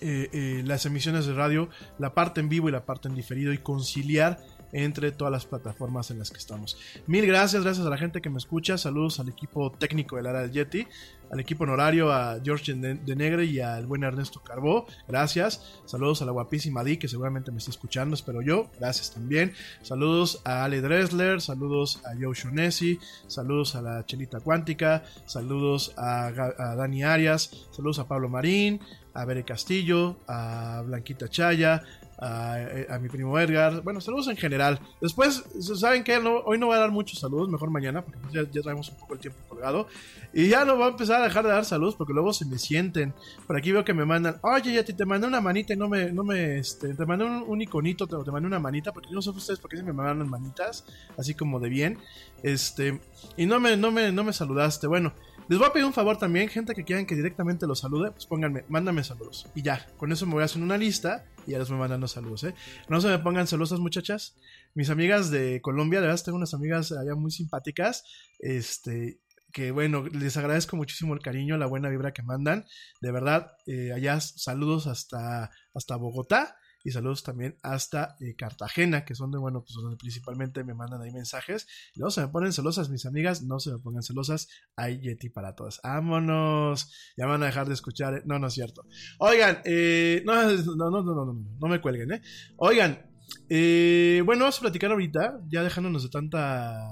[0.00, 1.68] eh, eh, las emisiones de radio,
[1.98, 4.38] la parte en vivo y la parte en diferido y conciliar
[4.72, 6.76] entre todas las plataformas en las que estamos.
[7.06, 10.42] Mil gracias, gracias a la gente que me escucha, saludos al equipo técnico del área
[10.42, 10.86] del Yeti,
[11.30, 16.24] al equipo honorario, a George de Negre y al buen Ernesto Carbó, gracias, saludos a
[16.24, 19.52] la guapísima Di que seguramente me está escuchando, espero yo, gracias también,
[19.82, 26.26] saludos a Ale Dressler, saludos a Joe Shonesi, saludos a la Chelita Cuántica, saludos a,
[26.26, 28.80] a Dani Arias, saludos a Pablo Marín,
[29.14, 31.82] a Bere Castillo, a Blanquita Chaya,
[32.18, 33.82] a, mi primo Edgar.
[33.82, 34.80] Bueno, saludos en general.
[35.00, 36.16] Después, ¿saben qué?
[36.18, 39.20] hoy no voy a dar muchos saludos, mejor mañana, porque ya, traemos un poco el
[39.20, 39.86] tiempo colgado.
[40.32, 42.58] Y ya no voy a empezar a dejar de dar saludos porque luego se me
[42.58, 43.14] sienten.
[43.46, 45.88] Por aquí veo que me mandan, oye, ya te, te mandé una manita y no
[45.88, 49.14] me, no me, este, te mandé un, iconito, te, te mandé una manita, porque yo
[49.14, 50.84] no sé ustedes por qué se me mandan manitas,
[51.16, 51.98] así como de bien.
[52.42, 53.00] Este,
[53.36, 54.86] y no me, no me, no me saludaste.
[54.88, 55.12] Bueno,
[55.48, 58.26] les voy a pedir un favor también, gente que quieran que directamente los salude, pues
[58.26, 59.46] pónganme, mándame saludos.
[59.54, 62.06] Y ya, con eso me voy a hacer una lista y ya les voy mandando
[62.06, 62.54] saludos, ¿eh?
[62.88, 64.36] No se me pongan celosas, muchachas.
[64.74, 68.04] Mis amigas de Colombia, de verdad tengo unas amigas allá muy simpáticas.
[68.38, 69.18] Este,
[69.50, 72.66] que bueno, les agradezco muchísimo el cariño, la buena vibra que mandan.
[73.00, 76.54] De verdad, eh, allá saludos hasta, hasta Bogotá
[76.88, 81.02] y saludos también hasta eh, Cartagena, que son de, bueno, pues donde principalmente me mandan
[81.02, 81.66] ahí mensajes.
[81.94, 85.28] Y no se me ponen celosas, mis amigas, no se me pongan celosas, hay Yeti
[85.28, 85.80] para todas.
[85.82, 86.92] ¡Vámonos!
[87.16, 88.22] Ya van a dejar de escuchar, ¿eh?
[88.24, 88.86] no, no es cierto.
[89.18, 92.22] Oigan, eh, no, no, no, no, no, no, no me cuelguen, ¿eh?
[92.56, 93.06] Oigan,
[93.48, 96.88] eh, bueno, vamos a platicar ahorita, ya dejándonos de tanta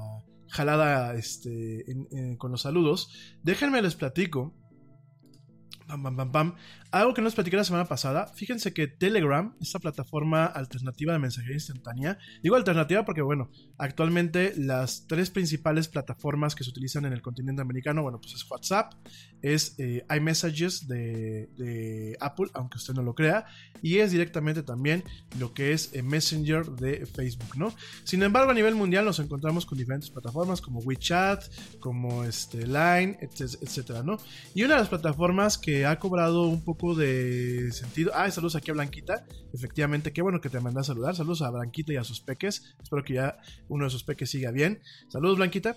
[0.49, 1.84] jalada este,
[2.38, 3.11] con los saludos.
[3.42, 4.55] Déjenme les platico.
[5.86, 6.57] Pam, pam, pam, pam.
[6.93, 11.57] Algo que nos platiqué la semana pasada, fíjense que Telegram, esta plataforma alternativa de mensajería
[11.57, 17.22] instantánea, digo alternativa porque bueno, actualmente las tres principales plataformas que se utilizan en el
[17.22, 18.95] continente americano, bueno, pues es WhatsApp,
[19.43, 23.47] es eh, iMessages de, de, Apple, aunque usted no lo crea,
[23.82, 25.03] y es directamente también
[25.39, 27.74] lo que es eh, Messenger de Facebook, ¿no?
[28.05, 31.45] Sin embargo, a nivel mundial nos encontramos con diferentes plataformas como WeChat,
[31.80, 34.18] como este, Line, etcétera, ¿no?
[34.55, 38.12] Y una de las plataformas que ha cobrado un poco de sentido.
[38.14, 39.24] Ah, saludos aquí a Blanquita.
[39.53, 41.16] Efectivamente, qué bueno que te mandé a saludar.
[41.16, 42.77] Saludos a Blanquita y a sus peques.
[42.83, 44.81] Espero que ya uno de sus peques siga bien.
[45.09, 45.77] Saludos, Blanquita.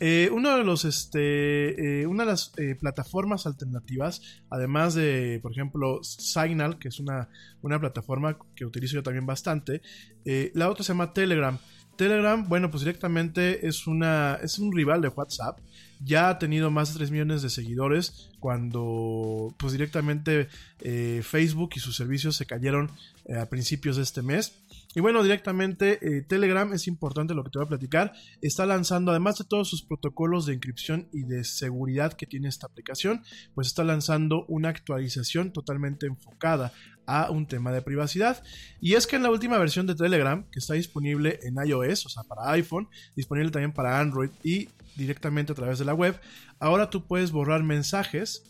[0.00, 5.52] Eh, uno de los, este, eh, una de las eh, plataformas alternativas, además de, por
[5.52, 7.28] ejemplo, Signal, que es una,
[7.62, 9.82] una plataforma que utilizo yo también bastante,
[10.24, 11.58] la otra se llama Telegram.
[12.00, 15.58] Telegram, bueno, pues directamente es, una, es un rival de WhatsApp.
[16.02, 20.48] Ya ha tenido más de 3 millones de seguidores cuando pues directamente
[20.80, 22.90] eh, Facebook y sus servicios se cayeron
[23.26, 24.54] eh, a principios de este mes.
[24.94, 28.14] Y bueno, directamente eh, Telegram es importante lo que te voy a platicar.
[28.40, 32.66] Está lanzando, además de todos sus protocolos de inscripción y de seguridad que tiene esta
[32.66, 33.22] aplicación,
[33.54, 36.72] pues está lanzando una actualización totalmente enfocada
[37.10, 38.42] a un tema de privacidad.
[38.80, 42.08] Y es que en la última versión de Telegram, que está disponible en iOS, o
[42.08, 46.20] sea, para iPhone, disponible también para Android y directamente a través de la web,
[46.58, 48.44] ahora tú puedes borrar mensajes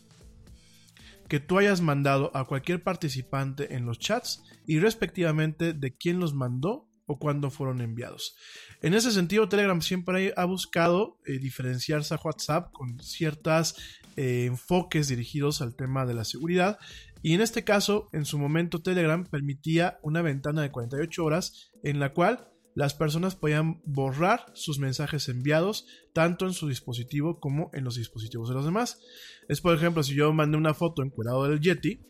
[1.29, 6.35] que tú hayas mandado a cualquier participante en los chats y respectivamente de quién los
[6.35, 8.37] mandó o cuándo fueron enviados.
[8.83, 13.77] En ese sentido, Telegram siempre ha buscado eh, diferenciarse a WhatsApp con ciertos
[14.17, 16.79] eh, enfoques dirigidos al tema de la seguridad.
[17.23, 22.01] Y en este caso, en su momento, Telegram permitía una ventana de 48 horas en
[22.01, 27.85] la cual las personas podían borrar sus mensajes enviados tanto en su dispositivo como en
[27.85, 29.01] los dispositivos de los demás.
[29.49, 32.01] Es por ejemplo, si yo mandé una foto encuadrado del Yeti,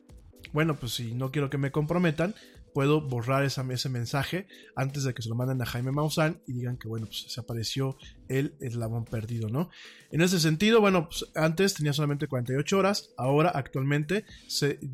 [0.52, 2.34] bueno, pues si no quiero que me comprometan,
[2.72, 4.46] puedo borrar ese mensaje
[4.76, 7.40] antes de que se lo manden a Jaime Maussan y digan que, bueno, pues se
[7.40, 7.96] apareció
[8.28, 9.70] el eslabón perdido, ¿no?
[10.10, 14.24] En ese sentido, bueno, pues antes tenía solamente 48 horas, ahora actualmente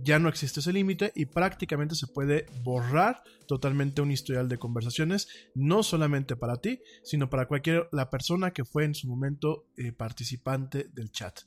[0.02, 5.28] ya no existe ese límite y prácticamente se puede borrar totalmente un historial de conversaciones,
[5.54, 9.92] no solamente para ti, sino para cualquier la persona que fue en su momento eh,
[9.92, 11.40] participante del chat.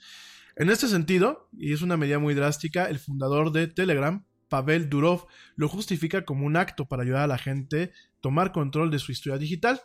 [0.55, 5.27] En este sentido, y es una medida muy drástica, el fundador de Telegram, Pavel Durov,
[5.55, 9.11] lo justifica como un acto para ayudar a la gente a tomar control de su
[9.11, 9.81] historia digital.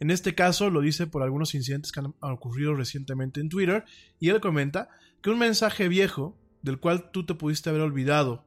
[0.00, 3.84] En este caso lo dice por algunos incidentes que han ocurrido recientemente en Twitter
[4.18, 4.88] y él comenta
[5.22, 8.46] que un mensaje viejo del cual tú te pudiste haber olvidado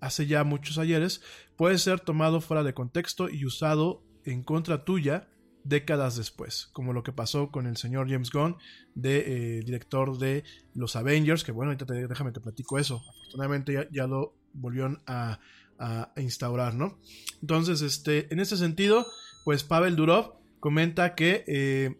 [0.00, 1.22] hace ya muchos ayeres
[1.56, 5.28] puede ser tomado fuera de contexto y usado en contra tuya
[5.64, 8.56] décadas después, como lo que pasó con el señor James Gunn,
[8.96, 10.42] de, eh, director de
[10.74, 15.40] los Avengers, que bueno, déjame te platico eso, afortunadamente ya lo volvieron a,
[15.78, 16.98] a, instaurar, ¿no?
[17.40, 19.06] Entonces, este, en ese sentido,
[19.44, 21.98] pues Pavel Durov comenta que, eh,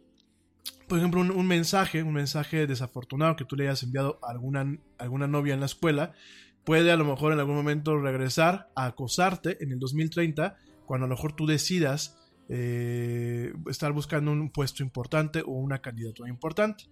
[0.89, 5.27] por ejemplo, un, mensaje, un mensaje desafortunado que tú le hayas enviado a alguna, alguna
[5.27, 6.13] novia en la escuela,
[6.65, 11.09] puede a lo mejor en algún momento regresar a acosarte en el 2030, cuando a
[11.09, 16.85] lo mejor tú decidas eh, estar buscando un puesto importante o una candidatura importante.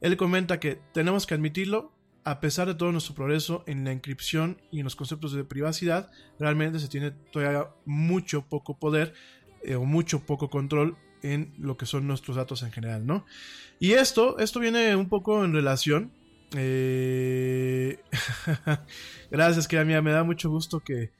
[0.00, 1.92] Él comenta que tenemos que admitirlo,
[2.24, 6.10] a pesar de todo nuestro progreso en la inscripción y en los conceptos de privacidad,
[6.38, 9.14] realmente se tiene todavía mucho poco poder
[9.62, 13.24] eh, o mucho poco control en lo que son nuestros datos en general, ¿no?
[13.78, 16.12] Y esto, esto viene un poco en relación.
[16.56, 18.00] Eh...
[19.30, 21.10] Gracias, que mía, me da mucho gusto que,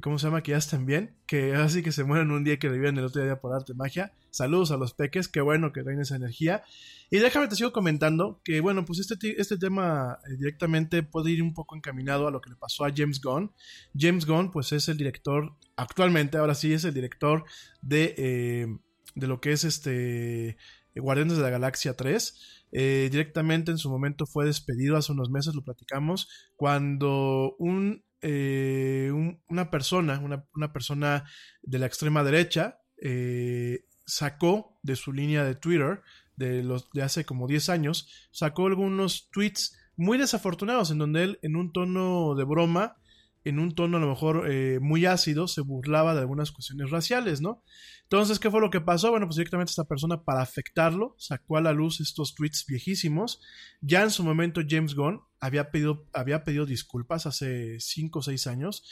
[0.00, 0.42] ¿cómo se llama?
[0.42, 3.22] Que ya estén bien, que así que se mueren un día que reviven el otro
[3.22, 4.12] día por arte magia.
[4.30, 6.64] Saludos a los peques, qué bueno que traen esa energía.
[7.10, 11.42] Y déjame te sigo comentando que, bueno, pues este, este tema eh, directamente puede ir
[11.42, 13.52] un poco encaminado a lo que le pasó a James Gunn.
[13.94, 17.44] James Gunn, pues es el director, actualmente, ahora sí, es el director
[17.82, 18.66] de, eh,
[19.14, 20.56] de lo que es este
[20.94, 22.62] Guardianes de la Galaxia 3.
[22.72, 29.10] Eh, directamente en su momento fue despedido hace unos meses, lo platicamos, cuando un eh,
[29.12, 31.24] un, una persona, una, una, persona
[31.62, 36.02] de la extrema derecha, eh, sacó de su línea de Twitter
[36.36, 41.38] de, los, de hace como 10 años, sacó algunos tweets muy desafortunados en donde él
[41.42, 42.96] en un tono de broma,
[43.44, 47.40] en un tono a lo mejor eh, muy ácido, se burlaba de algunas cuestiones raciales,
[47.40, 47.62] ¿no?
[48.02, 49.10] Entonces, ¿qué fue lo que pasó?
[49.10, 53.40] Bueno, pues directamente esta persona para afectarlo sacó a la luz estos tweets viejísimos.
[53.80, 58.46] Ya en su momento James Gunn había pedido, había pedido disculpas hace 5 o 6
[58.46, 58.84] años,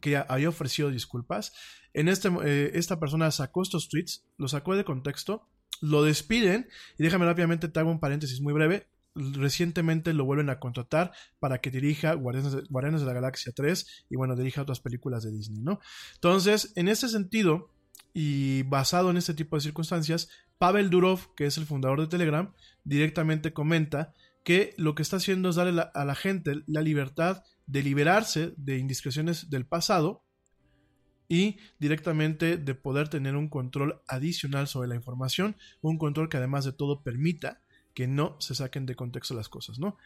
[0.00, 1.52] que había ofrecido disculpas.
[1.92, 5.48] En este, eh, esta persona sacó estos tweets, lo sacó de contexto,
[5.80, 10.58] lo despiden y déjame rápidamente te hago un paréntesis muy breve recientemente lo vuelven a
[10.58, 15.22] contratar para que dirija Guardianes de, de, la Galaxia 3 y bueno, dirija otras películas
[15.24, 15.80] de Disney, ¿no?
[16.14, 17.70] Entonces, en ese sentido,
[18.12, 22.52] y basado en este tipo de circunstancias, Pavel Durov, que es el fundador de Telegram,
[22.84, 27.82] directamente comenta que lo que está haciendo es darle a la gente la libertad de
[27.82, 30.22] liberarse de indiscreciones del pasado
[31.28, 36.64] y directamente de poder tener un control adicional sobre la información, un control que además
[36.64, 37.62] de todo permita
[37.94, 39.96] que no se saquen de contexto las cosas, ¿no?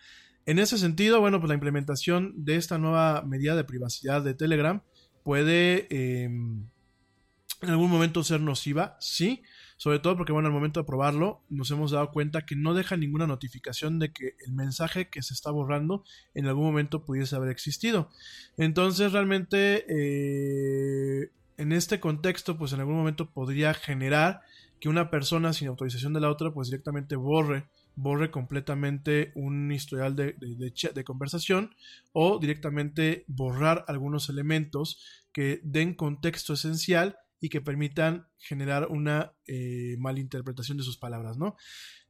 [0.47, 4.83] En ese sentido, bueno, pues la implementación de esta nueva medida de privacidad de Telegram
[5.23, 9.43] puede eh, en algún momento ser nociva, sí,
[9.77, 12.97] sobre todo porque, bueno, al momento de probarlo nos hemos dado cuenta que no deja
[12.97, 17.51] ninguna notificación de que el mensaje que se está borrando en algún momento pudiese haber
[17.51, 18.11] existido.
[18.57, 24.43] Entonces, realmente, eh, en este contexto, pues en algún momento podría generar
[24.81, 27.69] que una persona sin autorización de la otra, pues directamente borre
[27.99, 31.75] borre completamente un historial de, conversación
[32.13, 39.97] o directamente borrar algunos elementos que den contexto esencial y que permitan generar una eh,
[39.99, 41.57] malinterpretación de sus palabras, ¿no?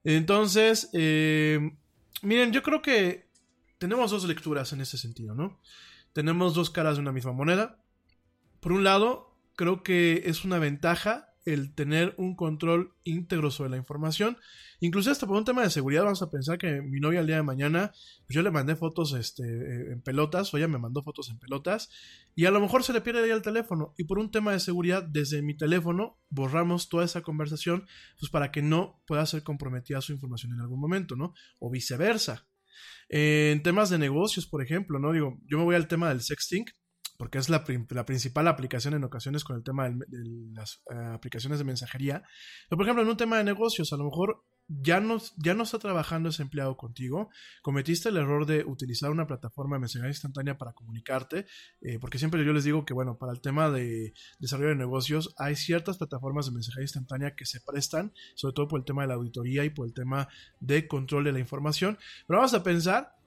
[0.05, 1.59] Entonces, eh,
[2.23, 3.31] miren, yo creo que
[3.79, 5.59] tenemos dos lecturas en ese sentido, ¿no?
[6.13, 7.83] Tenemos dos caras de una misma moneda.
[8.61, 13.77] Por un lado, creo que es una ventaja el tener un control íntegro sobre la
[13.77, 14.37] información.
[14.81, 17.37] Incluso hasta por un tema de seguridad, vamos a pensar que mi novia al día
[17.37, 17.93] de mañana,
[18.27, 21.91] pues yo le mandé fotos este, en pelotas, o ella me mandó fotos en pelotas,
[22.35, 23.95] y a lo mejor se le pierde ahí el teléfono.
[23.97, 27.87] Y por un tema de seguridad, desde mi teléfono borramos toda esa conversación,
[28.21, 31.35] pues para que no pueda ser comprometida su información en algún momento, ¿no?
[31.59, 32.47] O viceversa.
[33.09, 35.13] Eh, en temas de negocios, por ejemplo, ¿no?
[35.13, 36.67] Digo, yo me voy al tema del sexting
[37.19, 40.07] porque es la, principal aplicación en ocasiones con el tema de,
[40.55, 42.23] las uh, aplicaciones de mensajería.
[42.69, 45.65] Pero, por ejemplo, en un tema de negocios, a lo mejor ya no, ya no
[45.65, 47.31] está trabajando ese empleado contigo,
[47.63, 51.47] cometiste el error de utilizar una plataforma de mensajería instantánea para comunicarte,
[51.81, 55.35] eh, porque siempre yo les digo que, bueno, para el tema de desarrollo de negocios
[55.39, 59.09] hay ciertas plataformas de mensajería instantánea que se prestan, sobre todo por el tema de
[59.09, 60.29] la auditoría y por el tema
[60.61, 61.99] de control de la información,
[62.29, 63.18] pero vamos a pensar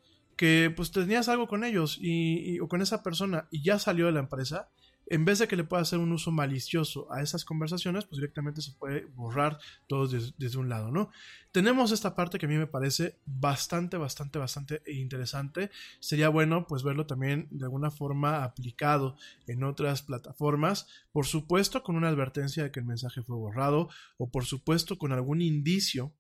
[0.42, 4.12] que pues tenías algo con ellos y, o con esa persona y ya salió de
[4.12, 4.72] la empresa
[5.06, 8.64] en vez de que le pueda hacer un uso malicioso a esas conversaciones, pues directamente
[8.64, 11.12] se puede borrar todo desde, desde, un lado, ¿no?
[11.52, 15.70] Tenemos esta parte que a mí me parece bastante, bastante, bastante interesante.
[16.00, 20.88] Sería bueno, pues, verlo también de alguna forma aplicado en otras plataformas.
[21.12, 25.12] Por supuesto, con una advertencia de que el mensaje fue borrado, o por supuesto, con
[25.12, 26.14] algún indicio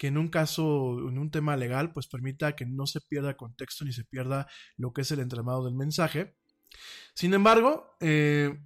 [0.00, 3.84] que en un caso, en un tema legal, pues permita que no se pierda contexto
[3.84, 4.48] ni se pierda
[4.78, 6.38] lo que es el entramado del mensaje.
[7.14, 8.58] Sin embargo, eh,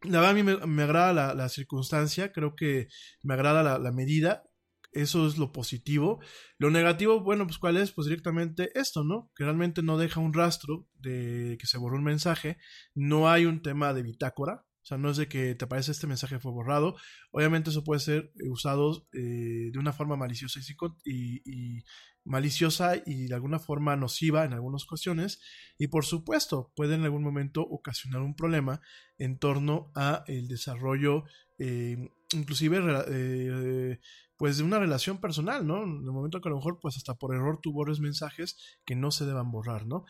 [0.00, 2.88] la verdad a mí me, agrada la, la, circunstancia, creo que
[3.22, 4.44] me agrada la, la, medida,
[4.90, 6.18] eso es lo positivo.
[6.56, 9.30] Lo negativo, bueno, pues cuál es, pues directamente esto, ¿no?
[9.34, 12.56] Que realmente no deja un rastro de que se borró un mensaje,
[12.94, 16.06] no hay un tema de bitácora, o sea, no es de que te aparece este
[16.06, 16.94] mensaje fue borrado.
[17.32, 20.60] Obviamente eso puede ser usado eh, de una forma maliciosa
[21.04, 21.82] y, y,
[22.22, 25.40] maliciosa y de alguna forma nociva en algunas cuestiones.
[25.76, 28.80] Y por supuesto puede en algún momento ocasionar un problema
[29.18, 31.24] en torno a el desarrollo,
[31.58, 33.98] eh, inclusive eh,
[34.36, 35.82] pues de una relación personal, ¿no?
[35.82, 38.94] En el momento que a lo mejor pues hasta por error tú borres mensajes que
[38.94, 40.04] no se deban borrar, ¿no?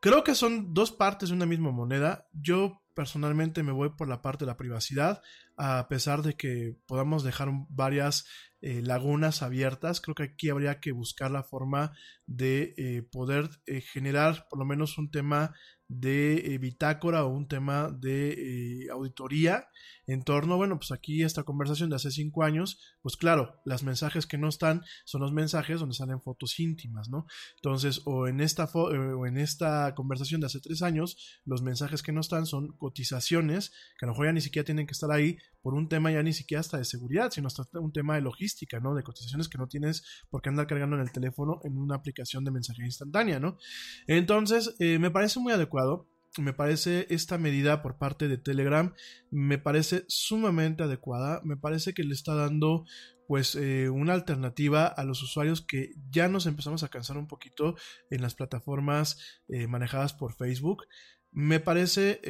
[0.00, 2.28] Creo que son dos partes de una misma moneda.
[2.32, 5.22] Yo personalmente me voy por la parte de la privacidad,
[5.58, 8.26] a pesar de que podamos dejar varias
[8.60, 11.92] eh, lagunas abiertas, creo que aquí habría que buscar la forma
[12.26, 15.54] de eh, poder eh, generar por lo menos un tema
[15.88, 19.68] de bitácora o un tema de auditoría
[20.08, 24.26] en torno, bueno, pues aquí esta conversación de hace cinco años, pues claro, las mensajes
[24.26, 27.26] que no están son los mensajes donde salen fotos íntimas, ¿no?
[27.56, 32.12] Entonces, o en esta, o en esta conversación de hace tres años, los mensajes que
[32.12, 35.36] no están son cotizaciones, que a lo mejor ya ni siquiera tienen que estar ahí
[35.62, 38.80] por un tema ya ni siquiera hasta de seguridad, sino hasta un tema de logística,
[38.80, 38.94] ¿no?
[38.94, 42.44] De cotizaciones que no tienes por qué andar cargando en el teléfono en una aplicación
[42.44, 43.58] de mensajería instantánea, ¿no?
[44.06, 48.94] Entonces, eh, me parece muy adecuado me parece esta medida por parte de Telegram
[49.30, 52.84] me parece sumamente adecuada me parece que le está dando
[53.26, 57.76] pues eh, una alternativa a los usuarios que ya nos empezamos a cansar un poquito
[58.10, 60.84] en las plataformas eh, manejadas por Facebook
[61.32, 62.20] me parece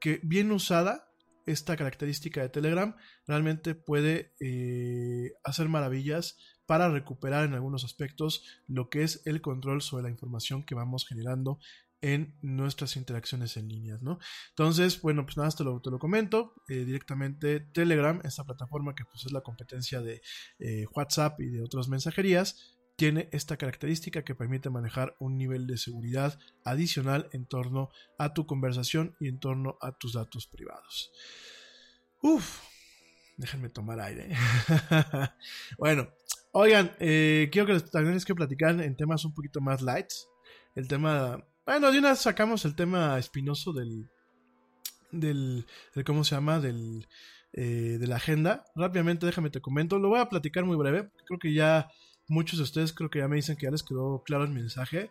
[0.00, 1.13] que bien usada
[1.46, 2.96] esta característica de Telegram
[3.26, 9.82] realmente puede eh, hacer maravillas para recuperar en algunos aspectos lo que es el control
[9.82, 11.58] sobre la información que vamos generando
[12.04, 14.18] en nuestras interacciones en líneas, ¿no?
[14.50, 19.06] Entonces, bueno, pues nada, te lo, te lo comento eh, directamente Telegram, esta plataforma que
[19.06, 20.20] pues es la competencia de
[20.58, 25.78] eh, WhatsApp y de otras mensajerías, tiene esta característica que permite manejar un nivel de
[25.78, 31.12] seguridad adicional en torno a tu conversación y en torno a tus datos privados.
[32.22, 32.60] Uf,
[33.36, 34.30] déjenme tomar aire.
[35.78, 36.08] bueno,
[36.52, 40.08] oigan, eh, quiero que les, también les quiero platicar en temas un poquito más light.
[40.74, 44.08] El tema, bueno, de una sacamos el tema espinoso del,
[45.10, 46.60] del, del ¿cómo se llama?
[46.60, 47.06] Del,
[47.56, 48.64] eh, de la agenda.
[48.74, 49.98] Rápidamente, déjame te comento.
[50.00, 51.10] Lo voy a platicar muy breve.
[51.24, 51.88] Creo que ya
[52.28, 55.10] Muchos de ustedes creo que ya me dicen que ya les quedó claro el mensaje.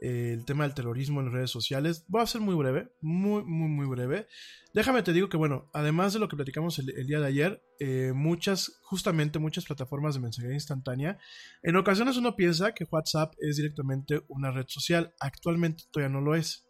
[0.00, 2.04] Eh, el tema del terrorismo en las redes sociales.
[2.08, 4.26] Voy a ser muy breve, muy, muy, muy breve.
[4.72, 8.12] Déjame te digo que, bueno, además de lo que platicamos el, día de ayer, eh,
[8.14, 11.18] muchas, justamente muchas plataformas de mensajería instantánea,
[11.62, 15.14] en ocasiones uno piensa que WhatsApp es directamente una red social.
[15.20, 16.66] Actualmente todavía no lo es.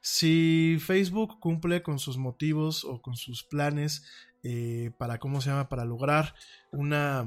[0.00, 4.04] Si Facebook cumple con sus motivos o con sus planes
[4.44, 5.70] eh, para, ¿cómo se llama?
[5.70, 6.34] Para lograr
[6.70, 7.26] una,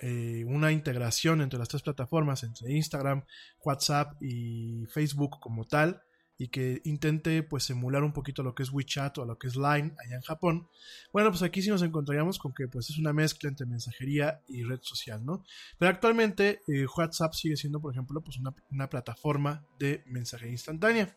[0.00, 3.22] eh, una integración entre las tres plataformas, entre Instagram,
[3.62, 6.02] WhatsApp y Facebook como tal,
[6.38, 9.56] y que intente pues emular un poquito lo que es WeChat o lo que es
[9.56, 10.68] Line allá en Japón.
[11.12, 14.64] Bueno, pues aquí sí nos encontraríamos con que pues es una mezcla entre mensajería y
[14.64, 15.44] red social, ¿no?
[15.78, 21.14] Pero actualmente eh, WhatsApp sigue siendo, por ejemplo, pues una, una plataforma de mensajería instantánea.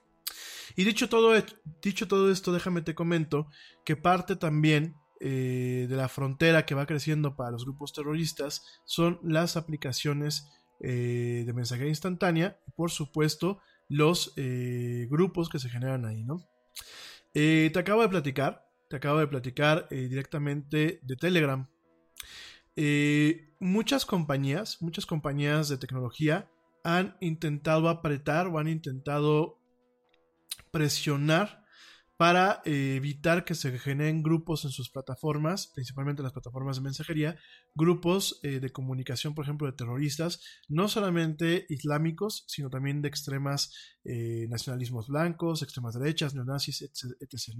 [0.76, 1.34] Y dicho todo,
[1.82, 3.48] dicho todo esto, déjame te comento
[3.86, 9.20] que parte también eh, de la frontera que va creciendo para los grupos terroristas son
[9.24, 10.48] las aplicaciones
[10.80, 16.46] eh, de mensajería instantánea y por supuesto los eh, grupos que se generan ahí, ¿no?
[17.34, 21.70] te acabo de platicar, te acabo de platicar directamente de Telegram.
[23.60, 26.50] muchas compañías, muchas compañías de tecnología
[26.84, 29.60] han intentado apretar o han intentado
[30.72, 31.67] presionar
[32.18, 36.82] para eh, evitar que se generen grupos en sus plataformas, principalmente en las plataformas de
[36.82, 37.38] mensajería,
[37.76, 43.72] grupos eh, de comunicación, por ejemplo, de terroristas, no solamente islámicos, sino también de extremas
[44.04, 47.56] eh, nacionalismos blancos, extremas derechas, neonazis, etc.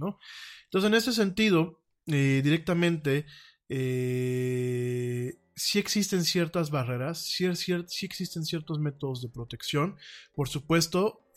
[0.64, 3.26] Entonces, en ese sentido, directamente,
[3.68, 9.98] sí existen ciertas barreras, sí, existen ciertos métodos de protección.
[10.32, 11.30] Por supuesto,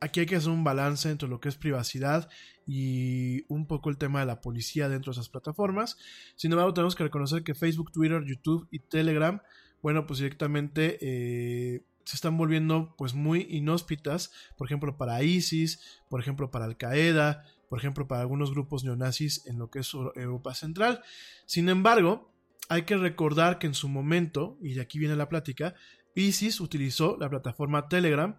[0.00, 2.28] aquí hay que hacer un balance entre lo que es privacidad
[2.66, 5.98] y un poco el tema de la policía dentro de esas plataformas.
[6.36, 9.42] Sin embargo, tenemos que reconocer que Facebook, Twitter, YouTube y Telegram,
[9.82, 16.20] bueno, pues directamente eh, se están volviendo pues muy inhóspitas, por ejemplo, para ISIS, por
[16.20, 20.54] ejemplo, para Al Qaeda, por ejemplo, para algunos grupos neonazis en lo que es Europa
[20.54, 21.02] Central.
[21.46, 22.32] Sin embargo,
[22.68, 25.74] hay que recordar que en su momento, y de aquí viene la plática,
[26.14, 28.38] ISIS utilizó la plataforma Telegram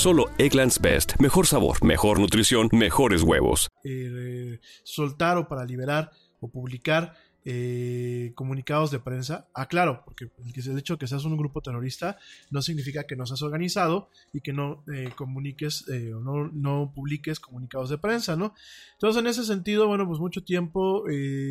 [0.00, 1.20] Solo Egglands Best.
[1.20, 3.68] Mejor sabor, mejor nutrición, mejores huevos.
[3.84, 6.10] Eh, soltar o para liberar
[6.40, 7.12] o publicar
[7.44, 9.48] eh, comunicados de prensa.
[9.52, 12.16] Ah, claro, porque el hecho de que seas un grupo terrorista
[12.50, 17.38] no significa que no seas organizado y que no eh, comuniques o no, no, publiques
[17.38, 18.54] comunicados de prensa, ¿no?
[18.94, 21.04] Entonces, en ese sentido, bueno, pues mucho tiempo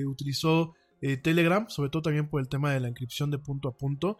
[0.07, 0.73] utilizó
[1.21, 4.17] Telegram, sobre todo también por el tema de la inscripción de punto a punto.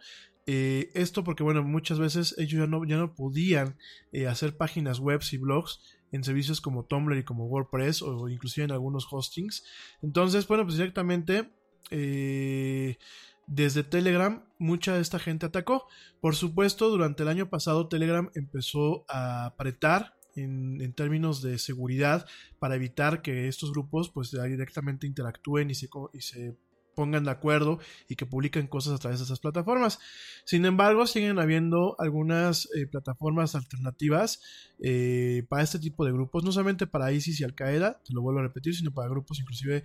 [0.52, 3.76] Eh, esto porque, bueno, muchas veces ellos ya no, ya no podían
[4.10, 5.78] eh, hacer páginas web y blogs
[6.10, 9.64] en servicios como Tumblr y como WordPress o inclusive en algunos hostings.
[10.02, 11.52] Entonces, bueno, pues directamente
[11.92, 12.98] eh,
[13.46, 15.86] desde Telegram mucha de esta gente atacó.
[16.20, 22.26] Por supuesto, durante el año pasado Telegram empezó a apretar en, términos de seguridad
[22.58, 26.56] para evitar que estos grupos pues directamente interactúen y se, y se
[26.94, 29.98] pongan de acuerdo y que publiquen cosas a través de esas plataformas.
[30.44, 34.40] Sin embargo, siguen habiendo algunas eh, plataformas alternativas
[34.82, 38.22] eh, para este tipo de grupos, no solamente para ISIS y Al Qaeda, te lo
[38.22, 39.82] vuelvo a repetir, sino para grupos inclusive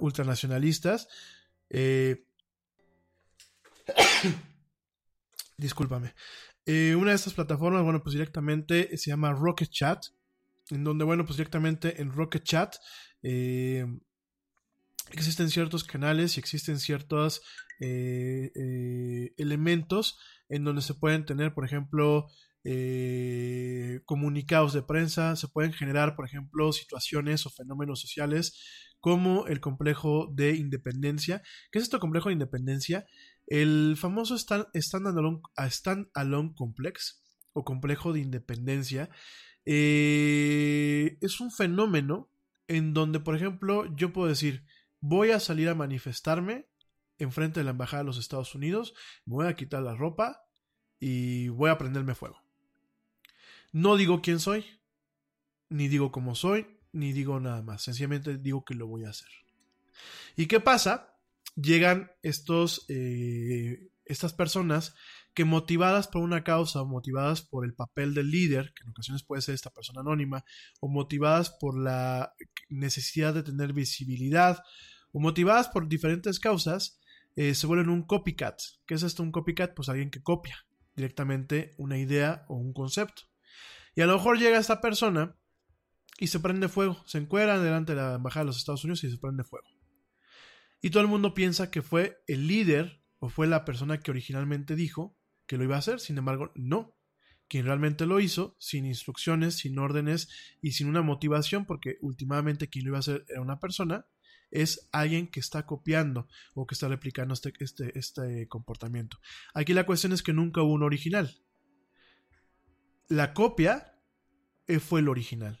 [0.00, 1.08] ultranacionalistas.
[1.70, 2.24] Eh,
[5.56, 6.14] discúlpame.
[6.66, 10.06] una de estas plataformas, bueno, pues directamente se llama Rocket Chat,
[10.70, 12.76] en donde, bueno, pues directamente en Rocket Chat
[15.16, 17.42] existen ciertos canales y existen ciertos
[17.80, 20.18] eh, eh, elementos
[20.48, 22.26] en donde se pueden tener, por ejemplo,
[22.64, 28.60] eh, comunicados de prensa, se pueden generar, por ejemplo, situaciones o fenómenos sociales
[29.00, 31.42] como el complejo de independencia.
[31.70, 33.06] ¿Qué es esto complejo de independencia?
[33.46, 36.06] El famoso stand-alone stand
[36.54, 37.22] complex
[37.52, 39.10] o complejo de independencia
[39.64, 42.30] es un fenómeno
[42.68, 44.64] en donde, por ejemplo, yo puedo decir,
[45.02, 46.68] voy a salir a manifestarme
[47.18, 48.94] enfrente de la embajada de los Estados Unidos,
[49.26, 50.46] me voy a quitar la ropa
[50.98, 52.42] y voy a prenderme fuego.
[53.72, 54.64] No digo quién soy,
[55.68, 59.28] ni digo cómo soy, ni digo nada más, sencillamente digo que lo voy a hacer.
[60.36, 61.16] ¿Y qué pasa?
[61.56, 64.94] Llegan estos, eh, estas personas
[65.34, 69.22] que motivadas por una causa o motivadas por el papel del líder, que en ocasiones
[69.22, 70.44] puede ser esta persona anónima,
[70.80, 72.34] o motivadas por la
[72.68, 74.62] necesidad de tener visibilidad,
[75.12, 77.00] o motivadas por diferentes causas,
[77.36, 78.60] eh, se vuelven un copycat.
[78.86, 79.74] ¿Qué es esto un copycat?
[79.74, 83.22] Pues alguien que copia directamente una idea o un concepto.
[83.94, 85.36] Y a lo mejor llega esta persona
[86.18, 89.10] y se prende fuego, se encuera delante de la embajada de los Estados Unidos y
[89.10, 89.66] se prende fuego.
[90.80, 94.74] Y todo el mundo piensa que fue el líder o fue la persona que originalmente
[94.74, 95.16] dijo
[95.46, 96.96] que lo iba a hacer, sin embargo, no.
[97.48, 100.28] Quien realmente lo hizo, sin instrucciones, sin órdenes
[100.62, 104.06] y sin una motivación, porque últimamente quien lo iba a hacer era una persona,
[104.50, 109.18] es alguien que está copiando o que está replicando este, este, este comportamiento.
[109.54, 111.34] Aquí la cuestión es que nunca hubo un original.
[113.08, 113.98] La copia
[114.66, 115.58] eh, fue el original.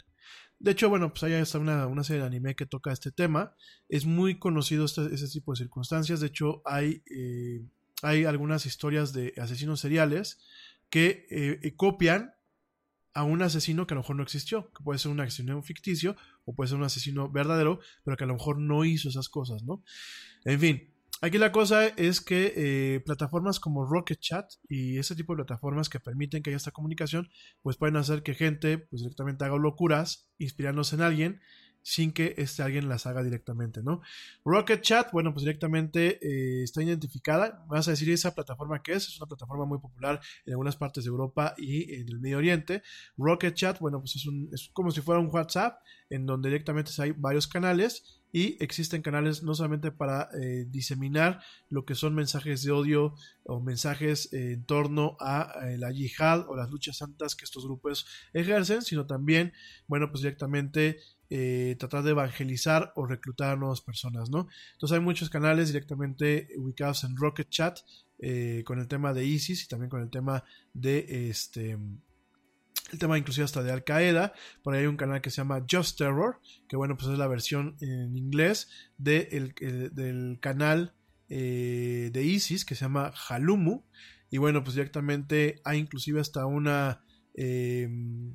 [0.58, 3.56] De hecho, bueno, pues hay hasta una, una serie de anime que toca este tema.
[3.88, 6.20] Es muy conocido este, ese tipo de circunstancias.
[6.20, 7.66] De hecho, hay, eh,
[8.02, 10.40] hay algunas historias de asesinos seriales
[10.90, 12.34] que eh, eh, copian
[13.14, 16.16] a un asesino que a lo mejor no existió, que puede ser un asesino ficticio
[16.44, 19.62] o puede ser un asesino verdadero, pero que a lo mejor no hizo esas cosas,
[19.62, 19.82] ¿no?
[20.44, 20.92] En fin,
[21.24, 25.88] Aquí la cosa es que eh, plataformas como Rocket Chat y ese tipo de plataformas
[25.88, 27.30] que permiten que haya esta comunicación,
[27.62, 31.40] pues pueden hacer que gente pues directamente haga locuras inspirándose en alguien
[31.82, 34.00] sin que este alguien las haga directamente, ¿no?
[34.44, 37.64] Rocket Chat, bueno, pues directamente eh, está identificada.
[37.68, 41.04] Vas a decir esa plataforma que es, es una plataforma muy popular en algunas partes
[41.04, 42.82] de Europa y en el Medio Oriente.
[43.16, 46.92] Rocket Chat, bueno, pues es, un, es como si fuera un WhatsApp en donde directamente
[46.98, 52.62] hay varios canales y existen canales no solamente para eh, diseminar lo que son mensajes
[52.62, 53.14] de odio
[53.44, 58.06] o mensajes eh, en torno a la yihad o las luchas santas que estos grupos
[58.32, 59.52] ejercen, sino también,
[59.86, 60.98] bueno, pues directamente
[61.78, 64.48] tratar de evangelizar o reclutar a nuevas personas, ¿no?
[64.72, 67.78] Entonces hay muchos canales directamente ubicados en Rocket Chat
[68.64, 70.44] con el tema de ISIS y también con el tema
[70.74, 71.78] de este
[72.92, 74.34] el tema inclusive hasta de Al Qaeda.
[74.62, 77.26] Por ahí hay un canal que se llama Just Terror, que bueno, pues es la
[77.26, 78.68] versión en inglés
[78.98, 80.94] de del canal
[81.28, 83.82] eh, de ISIS que se llama Halumu.
[84.30, 87.02] Y bueno, pues directamente hay inclusive hasta una...
[87.34, 88.34] Em,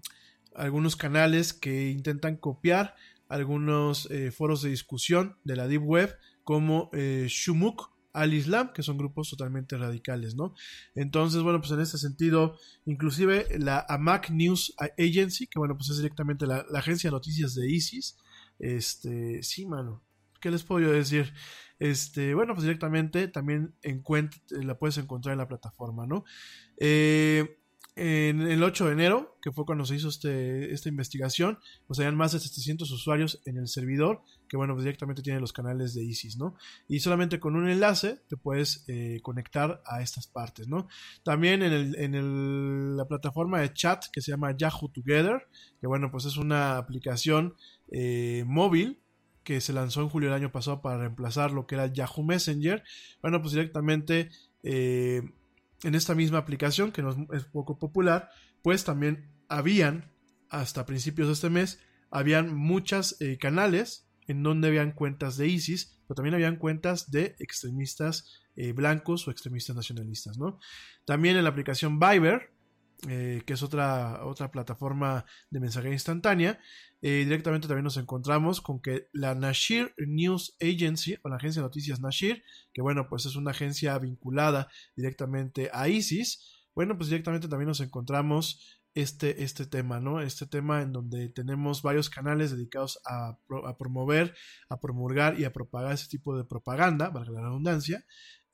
[0.57, 2.95] algunos canales que intentan copiar
[3.29, 8.81] algunos eh, foros de discusión de la Deep Web como eh, Shumuk al Islam, que
[8.81, 10.55] son grupos totalmente radicales, ¿no?
[10.95, 15.97] Entonces, bueno, pues en este sentido, inclusive la AMAC News Agency, que bueno, pues es
[15.97, 18.17] directamente la, agencia de noticias de ISIS,
[18.57, 20.01] este, sí, mano,
[20.41, 21.31] ¿qué les puedo decir?
[21.77, 23.75] Este, bueno, pues directamente también
[24.49, 26.25] la puedes encontrar en la plataforma, ¿no?
[26.77, 27.59] Eh,
[27.97, 31.57] en el 8 de enero, que fue cuando se hizo este, esta investigación,
[31.87, 35.51] pues habían más de 700 usuarios en el servidor, que bueno, pues directamente tienen los
[35.51, 36.55] canales de ISIS, ¿no?
[36.87, 40.87] Y solamente con un enlace te puedes eh, conectar a estas partes, ¿no?
[41.23, 45.47] También en la plataforma de chat que se llama Yahoo Together,
[45.81, 47.55] que bueno, pues es una aplicación
[47.91, 48.99] eh, móvil
[49.43, 52.83] que se lanzó en julio del año pasado para reemplazar lo que era Yahoo Messenger.
[53.23, 54.29] Bueno, pues directamente...
[54.61, 55.23] Eh,
[55.83, 58.29] en esta misma aplicación, que no es, poco popular,
[58.61, 60.11] pues también habían,
[60.49, 61.79] hasta principios de este mes,
[62.09, 67.35] habían muchos eh, canales en donde habían cuentas de ISIS, pero también habían cuentas de
[67.39, 70.59] extremistas eh, blancos o extremistas nacionalistas, ¿no?
[71.05, 72.51] También en la aplicación Viber,
[73.07, 76.59] eh, que es otra, otra plataforma de mensajería instantánea,
[77.01, 81.67] eh, directamente también nos encontramos con que la Nashir News Agency, o la agencia de
[81.67, 82.43] noticias Nashir,
[82.73, 87.81] que bueno, pues es una agencia vinculada directamente a ISIS, bueno, pues directamente también nos
[87.81, 90.21] encontramos este, este tema, ¿no?
[90.21, 93.37] Este tema en donde tenemos varios canales dedicados a,
[93.67, 94.33] a promover,
[94.69, 98.05] a promulgar y a propagar ese tipo de propaganda, valga la redundancia,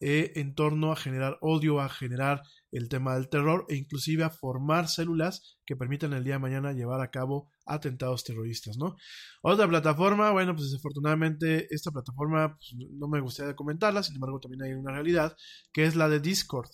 [0.05, 4.29] eh, en torno a generar odio, a generar el tema del terror e inclusive a
[4.29, 8.97] formar células que permitan el día de mañana llevar a cabo atentados terroristas, ¿no?
[9.41, 14.63] Otra plataforma, bueno, pues desafortunadamente esta plataforma pues, no me gustaría comentarla, sin embargo también
[14.63, 15.37] hay una realidad,
[15.71, 16.69] que es la de Discord.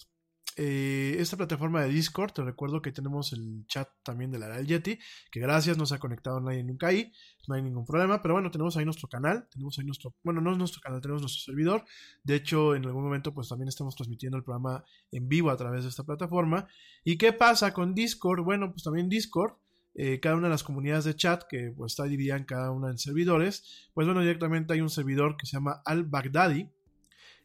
[0.61, 4.67] Eh, esta plataforma de Discord, te recuerdo que tenemos el chat también de la del
[4.67, 4.99] Yeti,
[5.31, 7.13] que gracias, no se ha conectado nadie nunca ahí,
[7.47, 10.51] no hay ningún problema, pero bueno, tenemos ahí nuestro canal, tenemos ahí nuestro, bueno, no
[10.51, 11.85] es nuestro canal, tenemos nuestro servidor,
[12.25, 14.83] de hecho, en algún momento pues también estamos transmitiendo el programa
[15.13, 16.67] en vivo a través de esta plataforma.
[17.05, 18.43] ¿Y qué pasa con Discord?
[18.43, 19.53] Bueno, pues también Discord,
[19.95, 22.89] eh, cada una de las comunidades de chat, que pues está dividida en cada una
[22.89, 26.69] en servidores, pues bueno, directamente hay un servidor que se llama Al Baghdadi,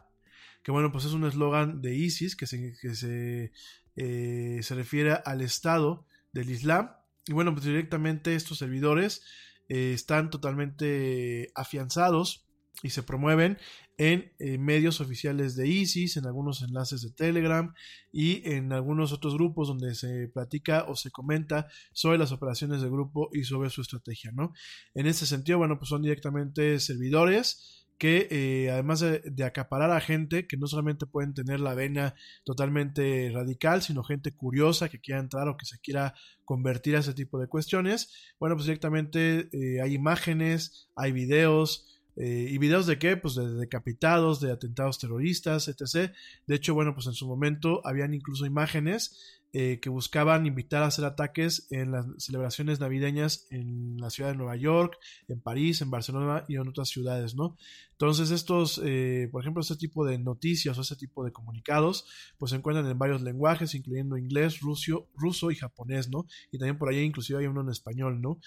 [0.64, 3.52] Que bueno, pues es un eslogan de ISIS que se, que se,
[3.95, 6.89] eh, se refiere al Estado del Islam.
[7.27, 9.23] Y bueno, pues directamente estos servidores
[9.69, 12.48] eh, están totalmente afianzados
[12.84, 13.57] y se promueven
[13.98, 17.73] en eh, medios oficiales de ISIS, en algunos enlaces de Telegram
[18.11, 22.89] y en algunos otros grupos donde se platica o se comenta sobre las operaciones del
[22.89, 24.53] grupo y sobre su estrategia, ¿no?
[24.95, 30.48] En ese sentido, bueno, pues son directamente servidores que eh, además de, acaparar a gente
[30.48, 35.48] que no solamente pueden tener la vena totalmente radical, sino gente curiosa que quiera entrar
[35.48, 39.93] o que se quiera convertir a ese tipo de cuestiones, bueno, pues directamente eh, hay
[39.93, 43.17] imágenes, hay videos, Eh, ¿Y videos de qué?
[43.17, 46.11] Pues de decapitados, de atentados terroristas, etc.
[46.47, 50.85] De hecho, bueno, pues en su momento habían incluso imágenes eh, que buscaban invitar a
[50.85, 54.97] hacer ataques en las celebraciones navideñas en la ciudad de Nueva York,
[55.27, 57.57] en París, en Barcelona y en otras ciudades, ¿no?
[57.91, 62.05] Entonces estos, eh, por ejemplo, este tipo de noticias o ese tipo de comunicados,
[62.38, 66.27] pues se encuentran en varios lenguajes, incluyendo inglés, ruso, ruso y japonés, ¿no?
[66.49, 68.39] Y también por ahí inclusive hay uno en español, ¿no?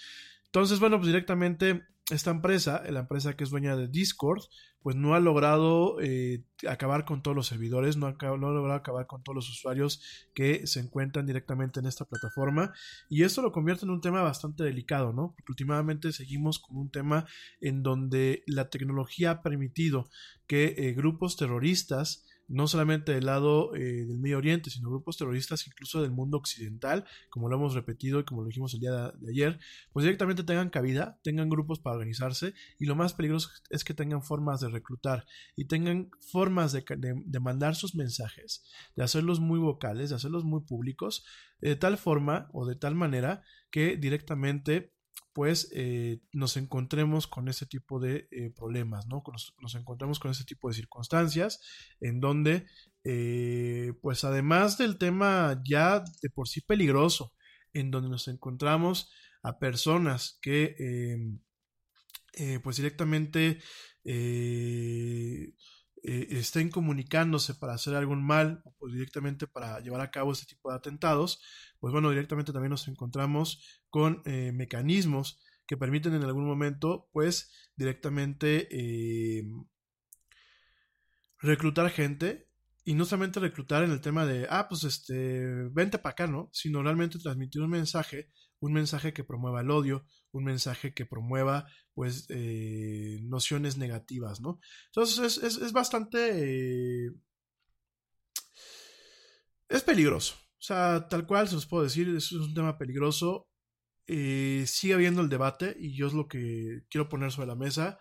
[0.45, 4.43] Entonces, bueno, pues directamente esta empresa, la empresa que es dueña de Discord,
[4.85, 9.07] pues no ha logrado eh, acabar con todos los servidores, no ha, no logrado acabar
[9.07, 12.71] con todos los usuarios que se encuentran directamente en esta plataforma.
[13.09, 15.33] Y esto lo convierte en un tema bastante delicado, ¿no?
[15.35, 17.25] Porque últimamente seguimos con un tema
[17.61, 20.07] en donde la tecnología ha permitido
[20.45, 25.65] que eh, grupos terroristas no solamente del lado eh, del Medio Oriente, sino grupos terroristas
[25.67, 29.29] incluso del mundo occidental, como lo hemos repetido y como lo dijimos el día de,
[29.29, 29.59] ayer,
[29.91, 34.23] pues directamente tengan cabida, tengan grupos para organizarse y lo más peligroso es que tengan
[34.23, 38.63] formas de reclutar y tengan formas de mandar sus mensajes,
[38.95, 41.25] de hacerlos muy vocales, de hacerlos muy públicos,
[41.61, 44.94] de tal forma o de tal manera que directamente
[45.35, 49.21] pues eh, nos encontremos con ese tipo de eh, problemas, ¿no?
[49.61, 51.59] Nos, encontramos con ese tipo de circunstancias
[51.99, 52.67] en donde,
[53.03, 57.33] eh, pues además del tema ya de por sí peligroso,
[57.73, 59.11] en donde nos encontramos
[59.43, 61.17] a personas que,
[62.63, 63.59] pues directamente
[66.05, 70.69] estén comunicándose para hacer algún mal o pues directamente para llevar a cabo este tipo
[70.69, 71.41] de atentados,
[71.79, 77.51] pues bueno, directamente también nos encontramos con eh, mecanismos que permiten en algún momento, pues
[77.75, 79.43] directamente eh,
[81.39, 82.49] reclutar gente
[82.83, 86.49] y no solamente reclutar en el tema de, ah, pues este, vente para acá, ¿no?
[86.53, 88.29] Sino realmente transmitir un mensaje,
[88.59, 90.05] un mensaje que promueva el odio,
[90.37, 94.59] un mensaje que promueva, pues, eh, nociones negativas, ¿no?
[94.87, 97.07] Entonces es, es, bastante...
[97.07, 97.11] Eh,
[99.69, 100.35] es peligroso.
[100.35, 103.47] O sea, tal cual se los puedo decir, es un tema peligroso.
[104.07, 107.99] Eh, sigue habiendo el debate y yo es lo que quiero poner sobre la mesa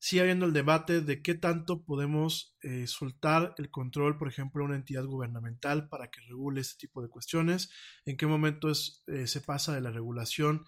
[0.00, 4.76] sigue habiendo el debate de qué tanto podemos soltar el control, por ejemplo, a una
[4.76, 7.68] entidad gubernamental para que regule este tipo de cuestiones,
[8.04, 10.64] en qué momento es, se pasa de la regulación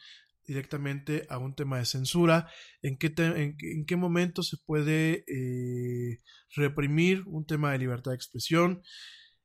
[0.51, 2.51] directamente a un tema de censura,
[2.82, 6.18] en qué, te, en, qué momento se puede eh,
[6.56, 8.82] reprimir un tema de libertad de expresión,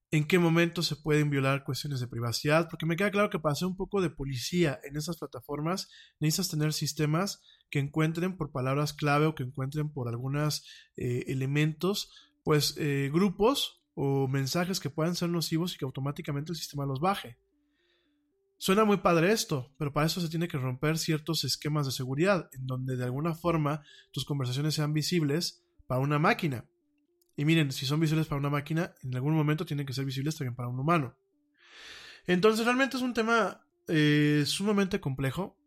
[0.10, 3.54] en qué momento se pueden violar cuestiones de privacidad, porque me queda claro que para
[3.54, 8.94] hacer un poco de policía en esas plataformas necesitas tener sistemas que encuentren por palabras
[8.94, 10.66] clave o que encuentren por algunos
[10.98, 12.10] eh, elementos,
[12.44, 17.00] pues eh, grupos o mensajes que puedan ser nocivos y que automáticamente el sistema los
[17.00, 17.38] baje.
[18.58, 22.50] Suena muy padre esto, pero para eso se tiene que romper ciertos esquemas de seguridad,
[22.54, 26.66] en donde de alguna forma tus conversaciones sean visibles para una máquina.
[27.36, 30.38] Y miren, si son visibles para una máquina, en algún momento tienen que ser visibles
[30.38, 31.18] también para un humano.
[32.28, 35.58] Entonces realmente es un tema eh, sumamente complejo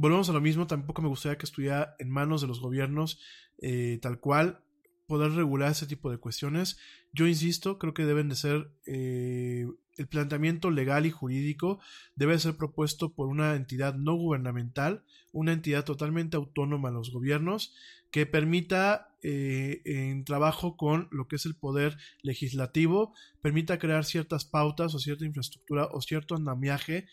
[0.00, 3.20] volvemos a lo mismo, tampoco me gustaría que estuviera en manos de los gobiernos
[3.58, 4.62] eh, tal cual
[5.06, 6.78] poder regular ese tipo de cuestiones.
[7.12, 9.66] Yo insisto, creo que deben de ser eh,
[9.98, 11.80] el planteamiento legal y jurídico
[12.16, 15.02] debe ser propuesto por una entidad no gubernamental,
[15.32, 17.74] una entidad totalmente autónoma a los gobiernos
[18.10, 23.12] que permita eh, en trabajo con lo que es el poder legislativo,
[23.42, 27.06] permita crear ciertas pautas o cierta infraestructura o cierto andamiaje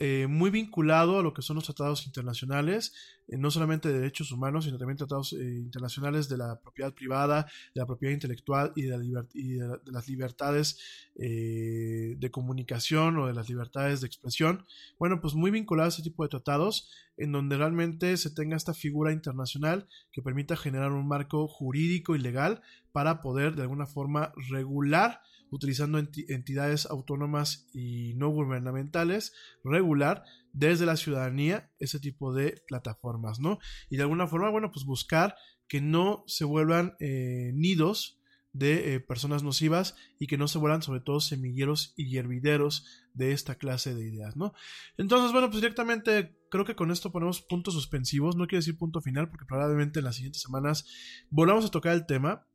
[0.00, 2.94] eh, muy vinculado a lo que son los tratados internacionales,
[3.28, 7.46] eh, no solamente de derechos humanos, sino también tratados eh, internacionales de la propiedad privada,
[7.74, 10.78] de la propiedad intelectual y de, la y de, de las libertades
[11.16, 14.64] eh, de comunicación o de las libertades de expresión.
[14.98, 18.72] Bueno, pues muy vinculado a ese tipo de tratados, en donde realmente se tenga esta
[18.72, 24.32] figura internacional que permita generar un marco jurídico y legal para poder de alguna forma
[24.48, 25.20] regular
[25.50, 29.32] utilizando entidades autónomas y no gubernamentales,
[29.64, 33.58] regular desde la ciudadanía ese tipo de plataformas, ¿no?
[33.88, 35.36] Y de alguna forma, bueno, pues buscar
[35.68, 38.20] que no se vuelvan eh, nidos
[38.52, 43.32] de eh, personas nocivas y que no se vuelvan sobre todo semilleros y hervideros de
[43.32, 44.52] esta clase de ideas, ¿no?
[44.96, 49.00] Entonces, bueno, pues directamente creo que con esto ponemos puntos suspensivos, no quiero decir punto
[49.00, 50.86] final porque probablemente en las siguientes semanas
[51.30, 52.46] volvamos a tocar el tema,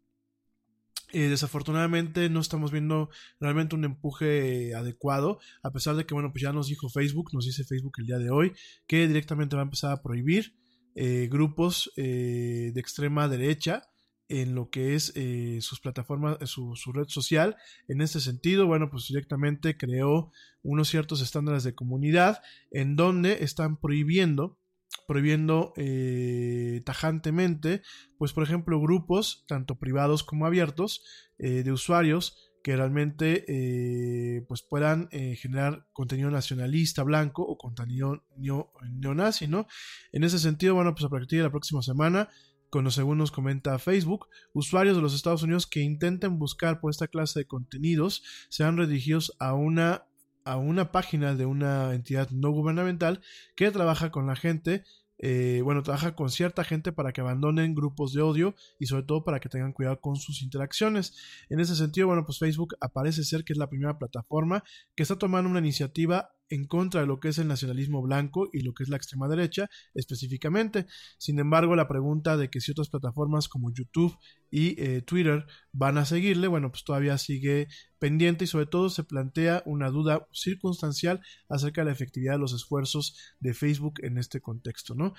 [1.16, 3.10] eh, desafortunadamente no estamos viendo
[3.40, 7.46] realmente un empuje adecuado, a pesar de que, bueno, pues ya nos dijo Facebook, nos
[7.46, 8.52] dice Facebook el día de hoy,
[8.86, 10.54] que directamente va a empezar a prohibir
[10.94, 13.84] eh, grupos eh, de extrema derecha
[14.28, 17.56] en lo que es eh, sus plataformas, su, su, red social.
[17.88, 20.34] En este sentido, bueno, pues directamente creó
[20.64, 24.58] unos ciertos estándares de comunidad en donde están prohibiendo
[25.08, 27.82] prohibiendo eh, tajantemente,
[28.18, 31.04] pues por ejemplo, grupos, tanto privados como abiertos,
[31.38, 38.72] eh, de usuarios que realmente eh, pues puedan generar contenido nacionalista blanco o contenido neo-
[38.92, 39.68] neonazi, ¿no?
[40.12, 42.28] En ese sentido, bueno, pues a partir de la próxima semana,
[42.72, 47.08] como según nos comenta Facebook, usuarios de los Estados Unidos que intenten buscar por esta
[47.08, 50.08] clase de contenidos serán redirigidos a una,
[50.46, 53.22] a una página de una entidad no gubernamental
[53.56, 54.84] que trabaja con la gente
[55.18, 59.24] eh, bueno, trabaja con cierta gente para que abandonen grupos de odio y sobre todo
[59.24, 61.16] para que tengan cuidado con sus interacciones.
[61.50, 64.64] En ese sentido, bueno, pues Facebook aparece ser que es la primera plataforma
[64.96, 68.60] que está tomando una iniciativa en contra de lo que es el nacionalismo blanco y
[68.62, 70.86] lo que es la extrema derecha específicamente.
[71.18, 74.16] Sin embargo, la pregunta de que si otras plataformas como YouTube
[74.52, 77.68] y eh, Twitter van a seguirle, bueno, pues todavía sigue
[78.06, 82.54] pendiente y sobre todo se plantea una duda circunstancial acerca de la efectividad de los
[82.54, 85.16] esfuerzos de Facebook en este contexto, ¿no?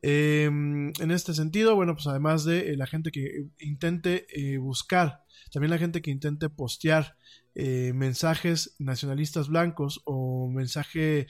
[0.00, 5.24] Eh, en este sentido, bueno, pues además de eh, la gente que intente eh, buscar,
[5.52, 7.18] también la gente que intente postear
[7.54, 11.26] eh, mensajes nacionalistas blancos o mensaje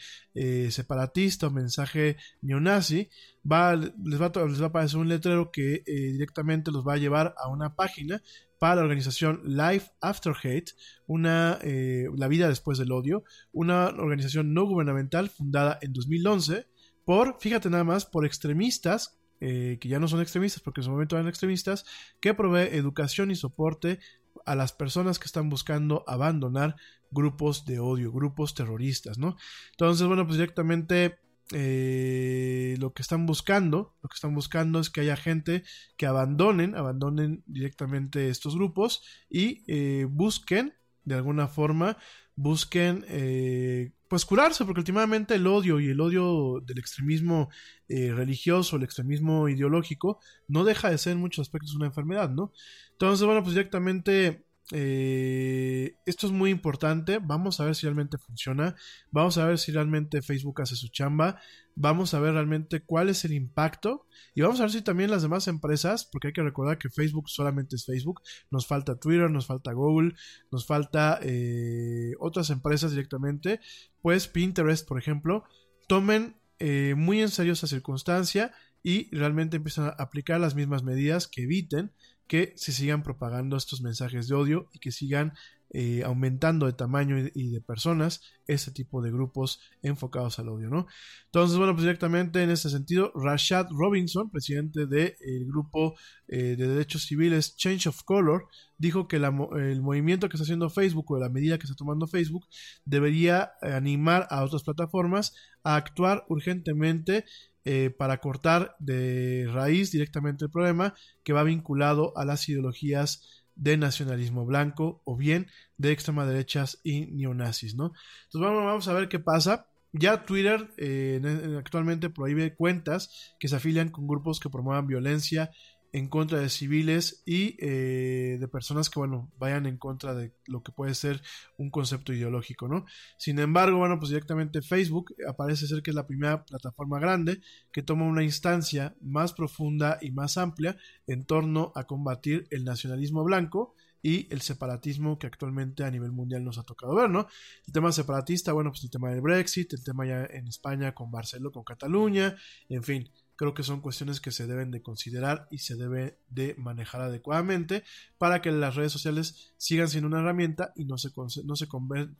[0.71, 3.11] separatista o mensaje neonazi,
[3.51, 7.49] va, les, va, a- aparecer un letrero que eh, directamente los va a llevar a
[7.49, 8.23] una página
[8.59, 10.73] para la organización Life After Hate,
[11.07, 16.67] una, eh, la vida después del odio, una organización no gubernamental fundada en 2011
[17.05, 20.91] por, fíjate nada más, por extremistas, eh, que ya no son extremistas porque en su
[20.91, 21.87] momento eran extremistas,
[22.21, 23.99] que provee educación y soporte
[24.45, 26.77] a las personas que están buscando abandonar
[27.11, 29.37] grupos de odio, grupos terroristas, ¿no?
[29.73, 31.19] Entonces, bueno, pues directamente
[31.53, 35.65] eh, lo que están buscando, lo que están buscando es que haya gente
[35.97, 40.75] que abandonen, abandonen directamente estos grupos y eh, busquen,
[41.05, 41.97] de alguna forma,
[42.37, 47.49] busquen eh, pues curarse, porque últimamente el odio y el odio del extremismo
[47.89, 50.19] eh, religioso, el extremismo ideológico,
[50.49, 52.53] no deja de ser en muchos aspectos una enfermedad, ¿no?
[52.93, 57.19] Entonces, bueno, pues directamente eh, esto es muy importante.
[57.19, 58.77] Vamos a ver si realmente funciona.
[59.11, 61.41] Vamos a ver si realmente Facebook hace su chamba.
[61.75, 64.07] Vamos a ver realmente cuál es el impacto.
[64.35, 67.29] Y vamos a ver si también las demás empresas, porque hay que recordar que Facebook
[67.29, 68.21] solamente es Facebook.
[68.51, 70.15] Nos falta Twitter, nos falta Google,
[70.51, 73.61] nos falta eh, otras empresas directamente.
[74.03, 75.45] Pues Pinterest, por ejemplo,
[75.89, 78.53] tomen eh, muy en serio esa circunstancia
[78.83, 81.93] y realmente empiezan a aplicar las mismas medidas que eviten
[82.31, 85.33] que se sigan propagando estos mensajes de odio y que sigan
[85.73, 90.87] eh, aumentando de tamaño y, de personas este tipo de grupos enfocados al odio, ¿no?
[91.25, 95.97] Entonces, bueno, pues directamente en este sentido, Rashad Robinson, presidente del de, grupo
[96.29, 98.47] eh, de derechos civiles Change of Color,
[98.79, 102.07] dijo que la, el movimiento que está haciendo Facebook o la medida que está tomando
[102.07, 102.47] Facebook
[102.85, 105.35] debería animar a otras plataformas
[105.65, 107.25] a actuar urgentemente
[107.65, 113.77] eh, para cortar de raíz directamente el problema que va vinculado a las ideologías de
[113.77, 117.93] nacionalismo blanco o bien de extrema derechas y neonazis, ¿no?
[118.25, 119.67] Entonces vamos, a ver qué pasa.
[119.93, 121.21] Ya Twitter eh,
[121.59, 125.51] actualmente prohíbe cuentas que se afilian con grupos que promuevan violencia
[125.93, 130.63] en contra de civiles y eh, de personas que, bueno, vayan en contra de lo
[130.63, 131.21] que puede ser
[131.57, 132.87] un concepto ideológico, ¿no?
[133.17, 137.41] Sin embargo, bueno, pues directamente Facebook aparece ser que es la primera plataforma grande
[137.73, 140.77] que toma una instancia más profunda y más amplia
[141.07, 146.45] en torno a combatir el nacionalismo blanco y el separatismo que actualmente a nivel mundial
[146.45, 147.27] nos ha tocado ver, ¿no?
[147.67, 151.11] El tema separatista, bueno, pues el tema del Brexit, el tema ya en España con
[151.11, 152.37] Barcelona, con Cataluña,
[152.69, 153.11] en fin,
[153.41, 157.85] creo que son cuestiones que se deben de considerar y se debe de manejar adecuadamente
[158.19, 161.67] para que las redes sociales sigan siendo una herramienta y no se, no se,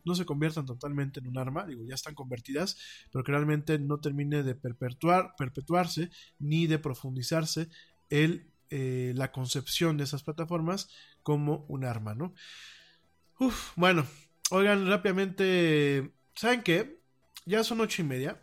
[0.03, 2.75] no se conviertan totalmente en un arma, digo, ya están convertidas,
[3.11, 7.69] pero que realmente no termine de perpetuar, perpetuarse ni de profundizarse
[8.09, 10.89] el, eh, la concepción de esas plataformas
[11.21, 12.33] como un arma, ¿no?
[13.37, 14.07] Uf, bueno,
[14.49, 16.99] oigan rápidamente, ¿saben qué?
[17.45, 18.41] Ya son ocho y media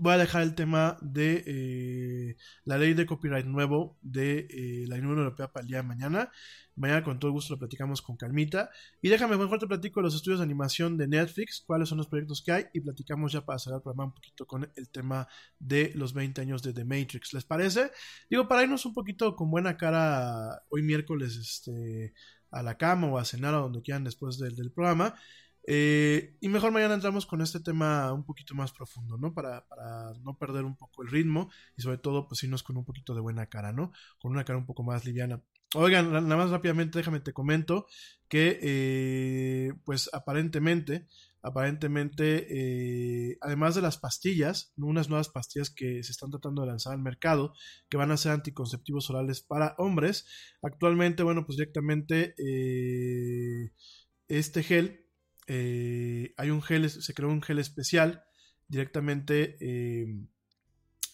[0.00, 4.96] voy a dejar el tema de eh, la ley de copyright nuevo de eh, la
[4.96, 6.30] Unión Europea para el día de mañana.
[6.74, 8.70] Mañana con todo gusto lo platicamos con calmita.
[9.02, 12.42] Y déjame mejor te platico los estudios de animación de Netflix, cuáles son los proyectos
[12.42, 15.28] que hay y platicamos ya para cerrar el programa un poquito con el tema
[15.58, 17.34] de los 20 años de The Matrix.
[17.34, 17.90] ¿Les parece?
[18.30, 22.14] Digo, para irnos un poquito con buena cara hoy miércoles este,
[22.50, 25.14] a la cama o a cenar o donde quieran después del, del programa.
[25.64, 29.32] Eh, y mejor mañana entramos con este tema un poquito más profundo, ¿no?
[29.32, 32.84] Para, para, no perder un poco el ritmo y sobre todo, pues irnos con un
[32.84, 33.92] poquito de buena cara, ¿no?
[34.18, 35.42] Con una cara un poco más liviana.
[35.74, 37.86] Oigan, nada más rápidamente, déjame te comento
[38.28, 41.06] que, eh, pues aparentemente,
[41.40, 42.46] aparentemente,
[43.30, 47.00] eh, además de las pastillas, unas nuevas pastillas que se están tratando de lanzar al
[47.00, 47.54] mercado,
[47.88, 50.26] que van a ser anticonceptivos orales para hombres.
[50.60, 52.34] Actualmente, bueno, pues directamente
[54.28, 55.01] este gel,
[55.46, 58.24] eh, hay un gel, se creó un gel especial
[58.68, 59.56] directamente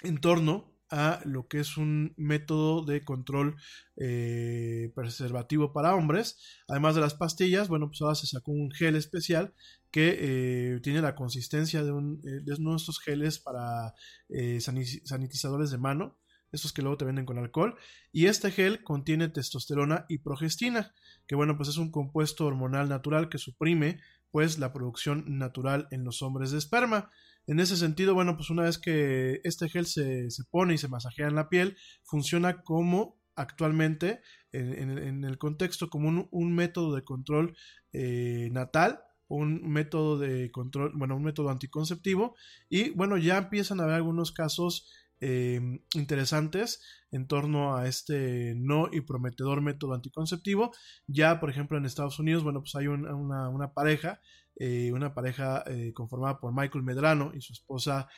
[0.03, 3.57] en torno a lo que es un método de control
[3.97, 6.39] eh, preservativo para hombres.
[6.67, 9.55] Además de las pastillas, bueno, pues ahora se sacó un gel especial
[9.91, 13.95] que eh, tiene la consistencia de, un, eh, de uno de estos geles para
[14.61, 16.19] sanitizadores de mano.
[16.51, 17.77] Estos que luego te venden con alcohol.
[18.11, 20.95] Y este gel contiene testosterona y progestina,
[21.27, 24.01] que bueno, pues es un compuesto hormonal natural que suprime
[24.31, 27.11] pues la producción natural en los hombres de esperma.
[27.47, 31.29] En ese sentido, bueno, pues una vez que este gel se, pone y se masajea
[31.29, 34.21] en la piel, funciona como actualmente
[34.53, 37.57] en, el contexto como un, método de control
[37.93, 42.35] eh, natal un método de control, bueno, un método anticonceptivo
[42.69, 45.61] y bueno, ya empiezan a haber algunos casos eh,
[45.95, 46.81] interesantes
[47.11, 50.73] en torno a este no y prometedor método anticonceptivo.
[51.07, 54.21] Ya, por ejemplo, en Estados Unidos, bueno, pues hay una, pareja,
[54.57, 58.09] eh, una pareja eh, conformada por Michael Medrano y su esposa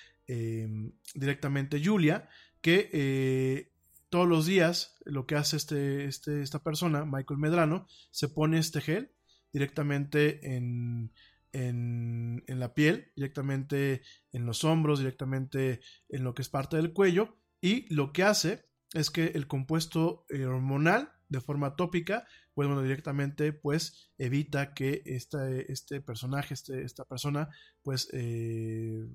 [1.12, 2.28] directamente Julia,
[2.60, 3.72] que
[4.10, 8.81] todos los días lo que hace este, este, esta persona, Michael Medrano, se pone este
[8.81, 9.10] gel
[9.52, 11.10] directamente en,
[11.52, 14.02] en, la piel, directamente
[14.32, 18.68] en los hombros, directamente en lo que es parte del cuello, y lo que hace
[18.94, 25.02] es que el compuesto eh, hormonal de forma tópica, pues bueno, directamente pues evita que
[25.05, 27.48] este personaje, este, esta persona,
[27.82, 29.06] pues eh,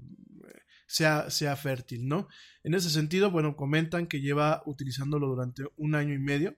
[0.87, 2.29] sea, sea fértil, ¿no?
[2.63, 6.57] En ese sentido, bueno, comentan que lleva utilizándolo durante un año y medio,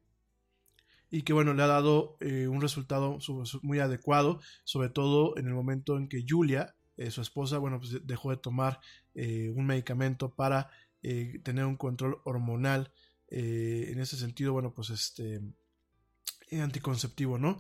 [1.10, 3.18] y que bueno, le ha dado eh, un resultado
[3.62, 8.06] muy adecuado, sobre todo en el momento en que Julia, eh, su esposa, bueno, pues
[8.06, 8.80] dejó de tomar
[9.14, 10.70] eh, un medicamento para
[11.02, 12.92] tener un control hormonal.
[13.30, 15.40] en ese sentido, bueno, pues este
[16.52, 17.60] anticonceptivo, ¿no?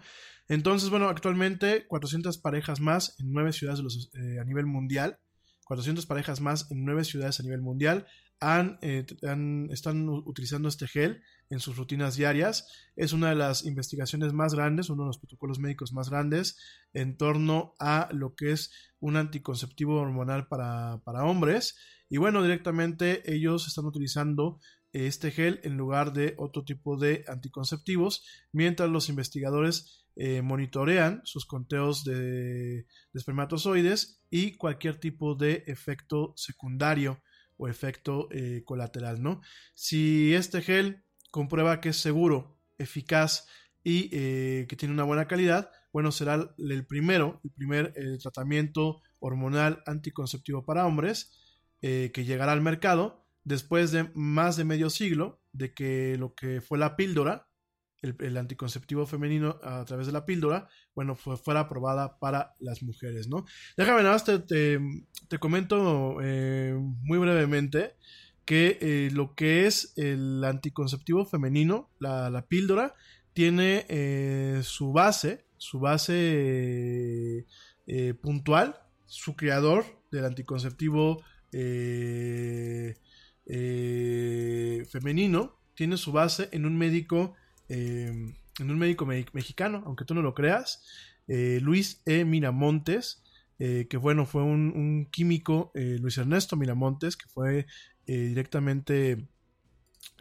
[0.49, 5.19] Entonces, bueno, actualmente 400 parejas más en nueve ciudades a nivel mundial,
[5.63, 8.05] 400 parejas más en nueve ciudades a nivel mundial
[8.39, 12.67] eh, han, están utilizando este gel en sus rutinas diarias.
[12.95, 16.57] Es una de las investigaciones más grandes, uno de los protocolos médicos más grandes
[16.93, 21.77] en torno a lo que es un anticonceptivo hormonal para, hombres.
[22.09, 24.59] Y bueno, directamente ellos están utilizando
[24.93, 31.45] este gel en lugar de otro tipo de anticonceptivos, mientras los investigadores eh, monitorean sus
[31.45, 37.21] conteos de, espermatozoides y cualquier tipo de efecto secundario
[37.57, 39.41] o efecto eh, colateral, ¿no?
[39.73, 43.47] Si este gel comprueba que es seguro, eficaz
[43.83, 49.01] y eh, que tiene una buena calidad, bueno, será el primero, el primer eh, tratamiento
[49.19, 51.33] hormonal anticonceptivo para hombres
[51.79, 56.79] que llegará al mercado después de más de medio siglo de que lo que fue
[56.79, 57.46] la píldora
[58.01, 63.27] el, anticonceptivo femenino a través de la píldora, bueno, fue, fuera aprobada para las mujeres,
[63.27, 63.45] ¿no?
[63.75, 67.95] Déjame nada más te, te, comento eh, muy brevemente
[68.45, 72.95] que eh, lo que es el anticonceptivo femenino, la, píldora,
[73.33, 77.45] tiene eh, su base, su base
[78.21, 81.23] puntual, su creador del anticonceptivo
[84.91, 87.35] femenino, tiene su base en un médico
[87.69, 90.83] Em, en un médico mexicano, aunque tú no lo creas,
[91.27, 92.25] eh, Luis E.
[92.25, 93.23] Miramontes,
[93.59, 97.65] eh, que bueno, fue un, químico, eh, Luis Ernesto Miramontes, que fue
[98.05, 99.27] directamente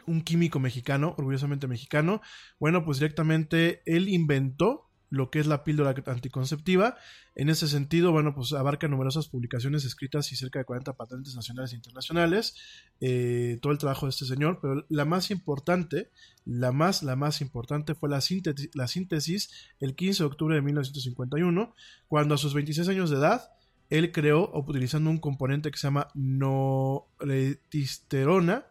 [0.07, 2.21] un químico mexicano, orgullosamente mexicano,
[2.59, 6.97] bueno, pues directamente él inventó lo que es la píldora anticonceptiva.
[7.35, 11.73] En ese sentido, bueno, pues abarca numerosas publicaciones escritas y cerca de 40 patentes nacionales
[11.73, 12.55] e internacionales.
[12.99, 16.11] Eh, todo el trabajo de este señor, pero la más importante,
[16.45, 20.61] la más, la más importante fue la síntesis, la síntesis el 15 de octubre de
[20.61, 21.73] 1951,
[22.07, 23.51] cuando a sus 26 años de edad,
[23.89, 28.65] él creó, utilizando un componente que se llama noletisterona,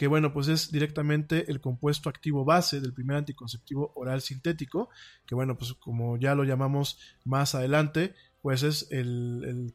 [0.00, 4.88] que bueno, pues es directamente el compuesto activo base del primer anticonceptivo oral sintético,
[5.26, 9.74] que bueno, pues como ya lo llamamos más adelante, pues es el,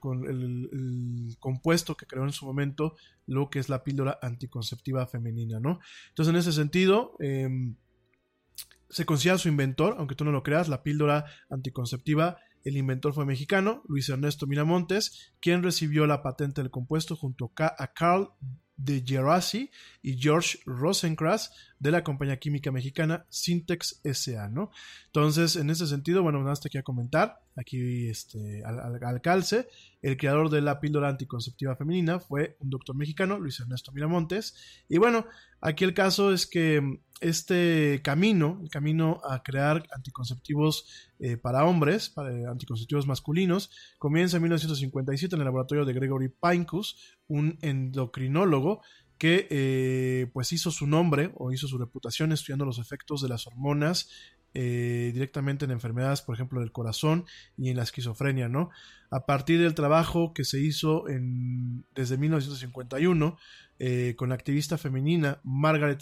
[1.40, 2.96] compuesto que creó en su momento
[3.28, 5.80] lo que es la píldora anticonceptiva femenina, ¿no?
[6.10, 7.76] Entonces, en ese sentido, em,
[8.90, 13.28] se considera su inventor, aunque tú no lo creas, la píldora anticonceptiva el inventor fue
[13.28, 18.32] mexicano, Luis Ernesto Miramontes, quien recibió la patente del compuesto junto a Carl
[18.78, 19.72] de Gerasi
[20.02, 24.72] y George Rosencrantz de la compañía química mexicana Syntex SA, ¿no?
[25.08, 29.22] Entonces, en ese sentido, bueno, nada más te quiero comentar, aquí este, al, al, al,
[29.22, 29.68] calce,
[30.02, 34.56] el creador de la píldora anticonceptiva femenina fue un doctor mexicano, Luis Ernesto Miramontes,
[34.90, 35.26] y bueno,
[35.62, 42.10] aquí el caso es que este camino, el camino a crear anticonceptivos eh, para hombres,
[42.10, 48.82] para eh, anticonceptivos masculinos, comienza en 1957 en el laboratorio de Gregory Pincus, un endocrinólogo
[49.18, 53.48] que eh, pues hizo su nombre o hizo su reputación estudiando los efectos de las
[53.48, 54.10] hormonas
[54.54, 57.26] eh, directamente en enfermedades, por ejemplo, del corazón
[57.58, 58.70] y en la esquizofrenia, ¿no?
[59.10, 63.38] A partir del trabajo que se hizo en, desde 1951
[63.80, 66.02] eh, con la activista femenina Margaret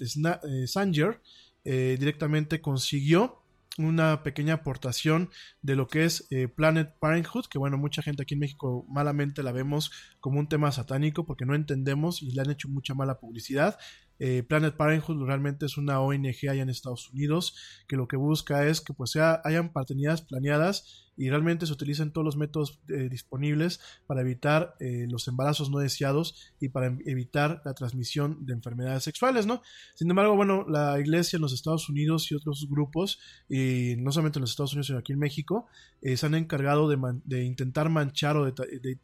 [0.68, 1.22] Sanger,
[1.66, 3.43] directamente consiguió
[3.78, 5.30] una pequeña aportación
[5.62, 9.42] de lo que es eh, Planet Parenthood, que bueno, mucha gente aquí en México malamente
[9.42, 13.20] la vemos como un tema satánico porque no entendemos y le han hecho mucha mala
[13.20, 13.80] publicidad.
[14.20, 17.56] Eh, Planet Parenthood realmente es una ONG allá en Estados Unidos
[17.88, 22.12] que lo que busca es que pues sea, hayan paternidades planeadas y realmente se utilizan
[22.12, 27.62] todos los métodos eh, disponibles para evitar eh, los embarazos no deseados y para evitar
[27.66, 29.62] la transmisión de enfermedades sexuales, ¿no?
[29.96, 34.40] Sin embargo, bueno, la iglesia en los Estados Unidos y otros grupos, y no solamente
[34.40, 35.68] en los Estados Unidos, sino aquí en México,
[36.02, 38.98] eh, se han encargado de, intentar manchar o de, de,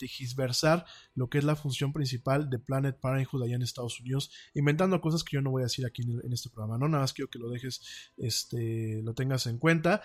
[1.15, 5.23] lo que es la función principal de Planet Parenthood allá en Estados Unidos, inventando cosas
[5.23, 6.89] que yo no voy a decir aquí en, este programa, ¿no?
[6.89, 7.81] Nada más quiero que lo dejes,
[8.17, 10.01] este, lo tengas en cuenta.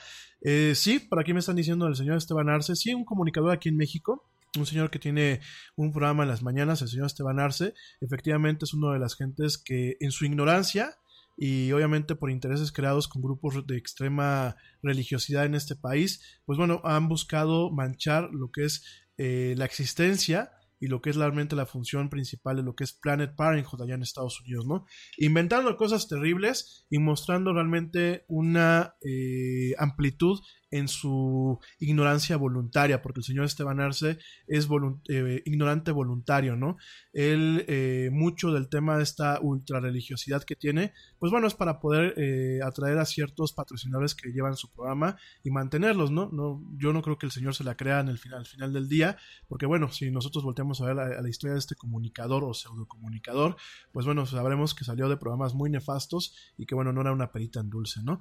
[0.74, 4.28] sí, por aquí me están diciendo señor Esteban Arce, sí, un comunicador aquí en México,
[4.56, 5.40] un señor que tiene
[5.76, 9.58] un programa en las mañanas, el señor Esteban Arce, efectivamente es una de las gentes
[9.58, 10.96] que en su ignorancia
[11.36, 16.80] y obviamente por intereses creados con grupos de extrema religiosidad en este país, pues bueno,
[16.84, 18.84] han buscado manchar lo que es
[19.16, 22.92] eh, la existencia y lo que es realmente la función principal de lo que es
[22.92, 24.84] Planet Parenthood allá en Estados Unidos, ¿no?
[25.16, 30.40] Inventando cosas terribles y mostrando realmente una eh, amplitud
[30.74, 34.18] en su ignorancia voluntaria, porque el señor Esteban Arce
[34.48, 34.68] es
[35.08, 36.78] eh, ignorante voluntario, ¿no?
[37.12, 41.78] Él, eh, mucho del tema de esta ultra religiosidad que tiene, pues bueno, es para
[41.78, 46.28] poder eh, atraer a ciertos patrocinadores que llevan su programa y mantenerlos, ¿no?
[46.32, 48.72] no yo no creo que el señor se la crea en el final, al final
[48.72, 52.52] del día, porque bueno, si nosotros volteamos a ver la, historia de este comunicador o
[52.52, 53.54] pseudo comunicador,
[53.92, 57.30] pues bueno, sabremos que salió de programas muy nefastos y que bueno, no era una
[57.30, 58.20] perita en dulce, ¿no?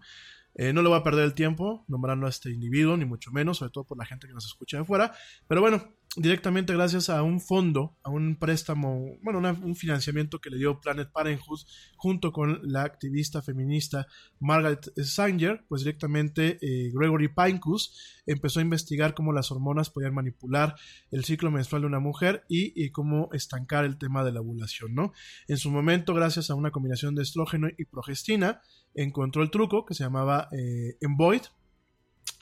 [0.56, 3.58] Eh, no le voy a perder el tiempo nombrando a este individuo, ni mucho menos,
[3.58, 5.14] sobre todo por la gente que nos escucha de fuera.
[5.48, 5.84] Pero bueno,
[6.16, 11.12] directamente gracias a un fondo, a un préstamo, bueno, un financiamiento que le dio Planet
[11.12, 11.62] Parenthood
[11.98, 14.06] junto con la activista feminista
[14.40, 20.76] Margaret Sanger, pues directamente eh, Gregory Pincus empezó a investigar cómo las hormonas podían manipular
[21.10, 24.94] el ciclo menstrual de una mujer y, y, cómo estancar el tema de la ovulación,
[24.94, 25.14] ¿no?
[25.48, 28.62] En su momento, gracias a una combinación de estrógeno y progestina,
[28.94, 31.42] encontró el truco que se llamaba eh, Emboid.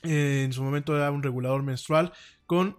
[0.04, 2.12] Eh, en su momento era un regulador menstrual
[2.52, 2.76] con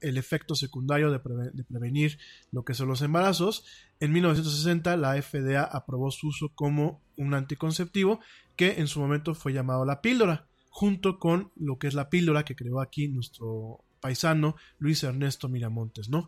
[0.00, 2.18] el efecto secundario de, prevenir
[2.50, 3.66] lo que son los embarazos.
[4.00, 8.20] En 1960 la FDA aprobó su uso como un anticonceptivo
[8.56, 12.46] que en su momento fue llamado la píldora, junto con lo que es la píldora
[12.46, 16.26] que creó aquí nuestro paisano Luis Ernesto Miramontes, ¿no?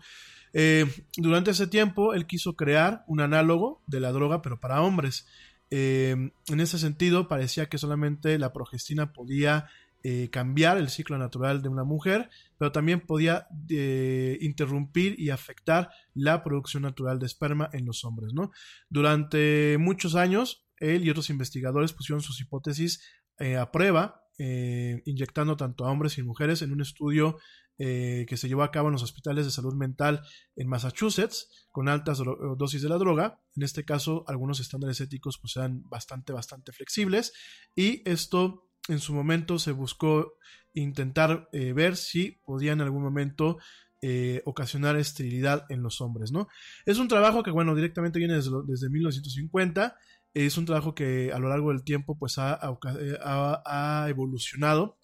[0.52, 0.84] Eh,
[1.16, 5.26] durante ese tiempo él quiso crear un análogo de la droga pero para hombres.
[5.70, 6.14] Eh,
[6.48, 9.66] en ese sentido, parecía que solamente la progestina podía
[10.08, 15.90] eh, cambiar el ciclo natural de una mujer, pero también podía eh, interrumpir y afectar
[16.14, 18.32] la producción natural de esperma en los hombres.
[18.32, 18.52] ¿no?
[18.88, 23.02] Durante muchos años, él y otros investigadores pusieron sus hipótesis
[23.40, 27.38] eh, a prueba, inyectando tanto a hombres y mujeres en un estudio
[27.78, 30.22] que se llevó a cabo en los hospitales de salud mental
[30.56, 32.20] en Massachusetts con altas
[32.58, 33.40] dosis de la droga.
[33.56, 37.32] En este caso, algunos estándares éticos pues eran bastante, bastante flexibles
[37.74, 40.34] y esto en su momento se buscó
[40.74, 43.58] intentar eh, ver si podía en algún momento
[44.02, 46.48] eh, ocasionar esterilidad en los hombres, ¿no?
[46.84, 49.96] Es un trabajo que, bueno, directamente viene desde, desde 1950.
[50.34, 54.98] Es un trabajo que a lo largo del tiempo pues ha, ha evolucionado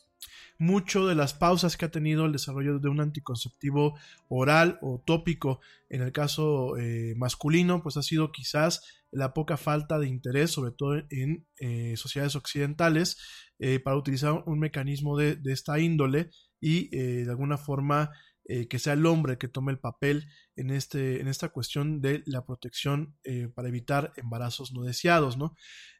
[0.59, 5.61] mucho de las pausas que ha tenido el desarrollo de un anticonceptivo oral o tópico
[5.90, 10.73] en el caso eh, masculino, pues ha sido quizás la poca falta de interés, sobre
[10.73, 13.19] todo en eh, sociedades occidentales,
[13.59, 16.31] eh, para utilizar un mecanismo de, esta índole
[16.61, 18.12] y de alguna forma
[18.44, 22.44] que sea el hombre que tome el papel en, este, en esta cuestión de la
[22.44, 23.16] protección
[23.55, 25.57] para evitar embarazos no deseados, ¿no?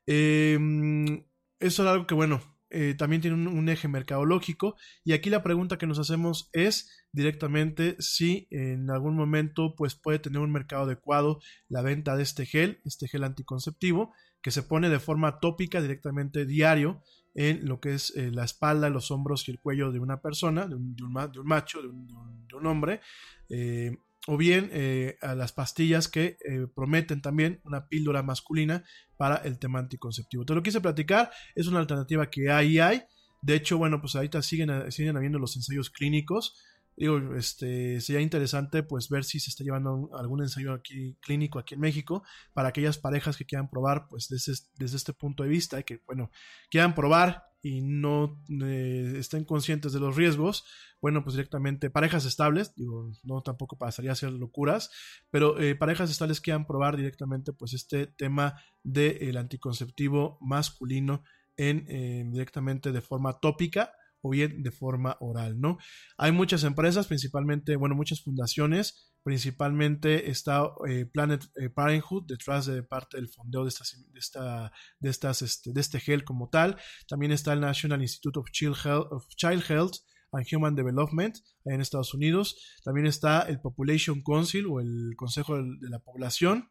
[0.07, 1.23] eso
[1.61, 2.40] es algo que, bueno,
[2.73, 7.97] eh, también tiene un, eje mercadológico y aquí la pregunta que nos hacemos es directamente
[7.99, 12.81] si en algún momento pues puede tener un mercado adecuado la venta de este gel,
[12.85, 14.12] este gel anticonceptivo
[14.43, 17.03] que se pone de forma tópica directamente diario
[17.35, 20.66] en lo que es eh, la espalda, los hombros y el cuello de una persona,
[20.66, 22.07] de un, de un, de un macho, de un,
[22.49, 23.01] de un hombre.
[23.49, 23.97] Eh,
[24.27, 28.85] o bien eh, a las pastillas que eh, prometen también una píldora masculina
[29.16, 30.44] para el tema anticonceptivo.
[30.44, 33.03] Te lo quise platicar, es una alternativa que y hay.
[33.43, 36.57] De hecho, bueno, pues ahorita siguen, siguen habiendo los ensayos clínicos.
[36.97, 41.74] Digo, este, sería interesante pues ver si se está llevando algún ensayo aquí clínico aquí
[41.74, 45.82] en México para aquellas parejas que quieran probar pues desde, desde este punto de vista
[45.82, 46.31] que bueno,
[46.70, 50.64] quieran probar y no eh, estén conscientes de los riesgos,
[51.01, 54.90] bueno, pues directamente parejas estables, digo, no tampoco pasaría a ser locuras,
[55.31, 61.23] pero eh, parejas estables quieran probar directamente pues este tema del anticonceptivo masculino
[61.56, 65.78] en eh, directamente de forma tópica o bien de forma oral, ¿no?
[66.16, 72.82] Hay muchas empresas, principalmente, bueno, muchas fundaciones, principalmente está eh, Planet eh, Parenthood detrás de
[72.82, 73.73] parte del fondeo de
[74.12, 76.78] de esta, de estas, este, de este gel como tal.
[77.09, 79.97] También está el National Institute of Child Health, of Child Health
[80.32, 82.57] and Human Development en Estados Unidos.
[82.85, 86.70] También está el Population Council o el Consejo de la Población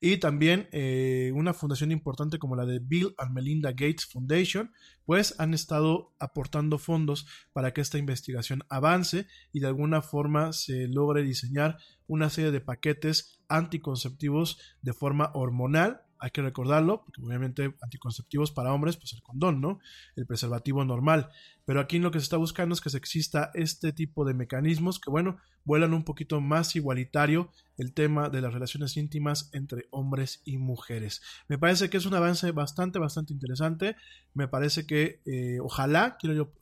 [0.00, 4.72] y también eh, una fundación importante como la de Bill and Melinda Gates Foundation,
[5.04, 10.88] pues han estado aportando fondos para que esta investigación avance y de alguna forma se
[10.88, 17.74] logre diseñar una serie de paquetes anticonceptivos de forma hormonal hay que recordarlo, porque obviamente
[17.82, 19.78] anticonceptivos para hombres, pues el condón, ¿no?
[20.16, 21.28] El preservativo normal.
[21.66, 24.98] Pero aquí lo que se está buscando es que se exista este tipo de mecanismos
[24.98, 30.40] que, bueno, vuelan un poquito más igualitario el tema de las relaciones íntimas entre hombres
[30.46, 31.20] y mujeres.
[31.46, 33.94] Me parece que es un avance bastante, bastante interesante.
[34.32, 36.52] Me parece que eh, ojalá, yo,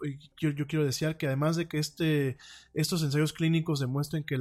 [0.66, 2.36] quiero desear que además de que este,
[2.74, 4.40] estos ensayos clínicos demuestren que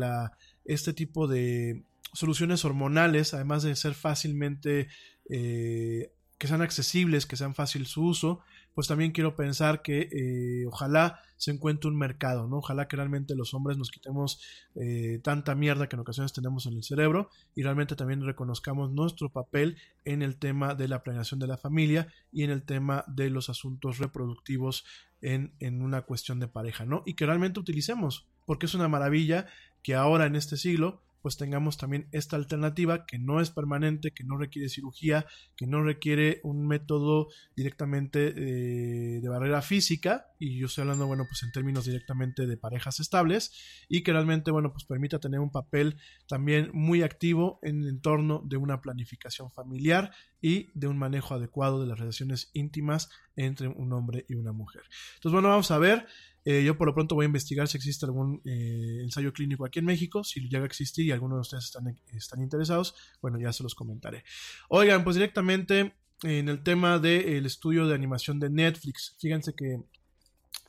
[0.66, 4.88] este tipo de soluciones hormonales, además de ser fácilmente,
[5.30, 8.42] eh, que sean accesibles, que sean fácil su uso,
[8.74, 12.58] pues también quiero pensar que eh, ojalá se encuentre un mercado, ¿no?
[12.58, 14.42] Ojalá que realmente los hombres nos quitemos
[14.76, 19.30] eh, tanta mierda que en ocasiones tenemos en el cerebro y realmente también reconozcamos nuestro
[19.30, 23.30] papel en el tema de la planeación de la familia y en el tema de
[23.30, 24.86] los asuntos reproductivos
[25.22, 27.04] en, en una cuestión de pareja, ¿no?
[27.06, 29.48] Y que realmente utilicemos, porque es una maravilla
[29.84, 34.24] que ahora en este siglo pues tengamos también esta alternativa que no es permanente, que
[34.24, 35.26] no requiere cirugía,
[35.56, 41.26] que no requiere un método directamente eh, de barrera física, y yo estoy hablando, bueno,
[41.28, 43.52] pues en términos directamente de parejas estables,
[43.88, 48.42] y que realmente, bueno, pues permita tener un papel también muy activo en el entorno
[48.46, 50.12] de una planificación familiar
[50.42, 54.82] y de un manejo adecuado de las relaciones íntimas entre un hombre y una mujer.
[55.16, 56.08] Entonces, bueno, vamos a ver.
[56.44, 59.80] Eh, yo por lo pronto voy a investigar si existe algún eh, ensayo clínico aquí
[59.80, 60.24] en México.
[60.24, 63.76] Si llega a existir y alguno de ustedes están, están interesados, bueno, ya se los
[63.76, 64.24] comentaré.
[64.70, 65.94] Oigan, pues directamente
[66.24, 69.16] en el tema del estudio de animación de Netflix.
[69.20, 69.82] Fíjense que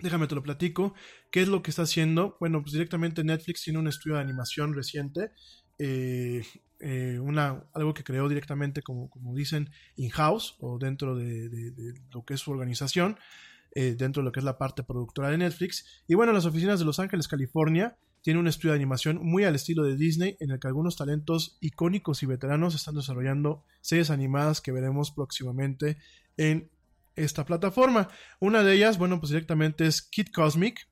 [0.03, 0.95] Déjame te lo platico.
[1.31, 2.37] ¿Qué es lo que está haciendo?
[2.41, 5.31] Bueno, pues directamente Netflix tiene un estudio de animación reciente.
[5.79, 6.43] Eh,
[7.21, 12.25] una, algo que creó directamente, como, como dicen, in-house o dentro de, de, de, lo
[12.25, 13.17] que es su organización,
[13.75, 16.03] eh, dentro de lo que es la parte productora de Netflix.
[16.07, 19.55] Y bueno, las oficinas de Los Ángeles, California, tiene un estudio de animación muy al
[19.55, 24.61] estilo de Disney, en el que algunos talentos icónicos y veteranos están desarrollando series animadas
[24.61, 25.99] que veremos próximamente
[26.37, 26.71] en
[27.17, 28.09] esta plataforma.
[28.41, 30.89] Una de ellas, bueno, pues directamente es Kid Cosmic.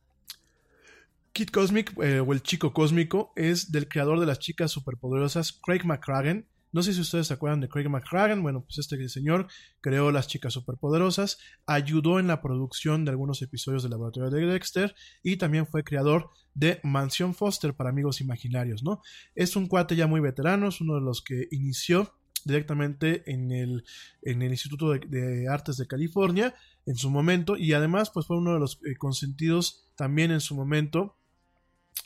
[1.32, 5.84] Kid Cosmic, eh, o el chico cósmico, es del creador de las chicas superpoderosas, Craig
[5.84, 6.48] McCragen.
[6.72, 8.42] No sé si ustedes se acuerdan de Craig McCragen.
[8.42, 9.48] Bueno, pues este señor
[9.80, 14.94] creó las chicas superpoderosas, ayudó en la producción de algunos episodios del laboratorio de Dexter
[15.22, 19.02] y también fue creador de Mansión Foster para amigos imaginarios, ¿no?
[19.34, 22.14] Es un cuate ya muy veterano, es uno de los que inició
[22.44, 23.84] directamente en el,
[24.22, 26.54] en el Instituto de, de, Artes de California
[26.86, 30.54] en su momento y además pues fue uno de los eh, consentidos también en su
[30.54, 31.16] momento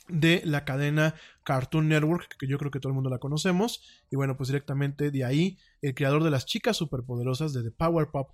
[0.07, 3.81] de la cadena Cartoon Network, que yo creo que todo el mundo la conocemos.
[4.11, 8.09] Y bueno, pues directamente de ahí, el creador de las chicas superpoderosas de The Power
[8.11, 8.31] Pop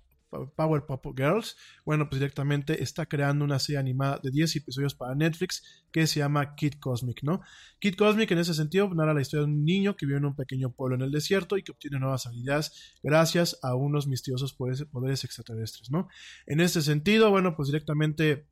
[1.14, 6.06] Girls, bueno, pues directamente está creando una serie animada de 10 episodios para Netflix que
[6.06, 7.42] se llama Kid Cosmic, ¿no?
[7.78, 10.34] Kid Cosmic en ese sentido narra la historia de un niño que vive en un
[10.34, 14.84] pequeño pueblo en el desierto y que obtiene nuevas habilidades gracias a unos misteriosos poderes,
[14.86, 16.08] poderes extraterrestres, ¿no?
[16.46, 18.46] En ese sentido, bueno, pues directamente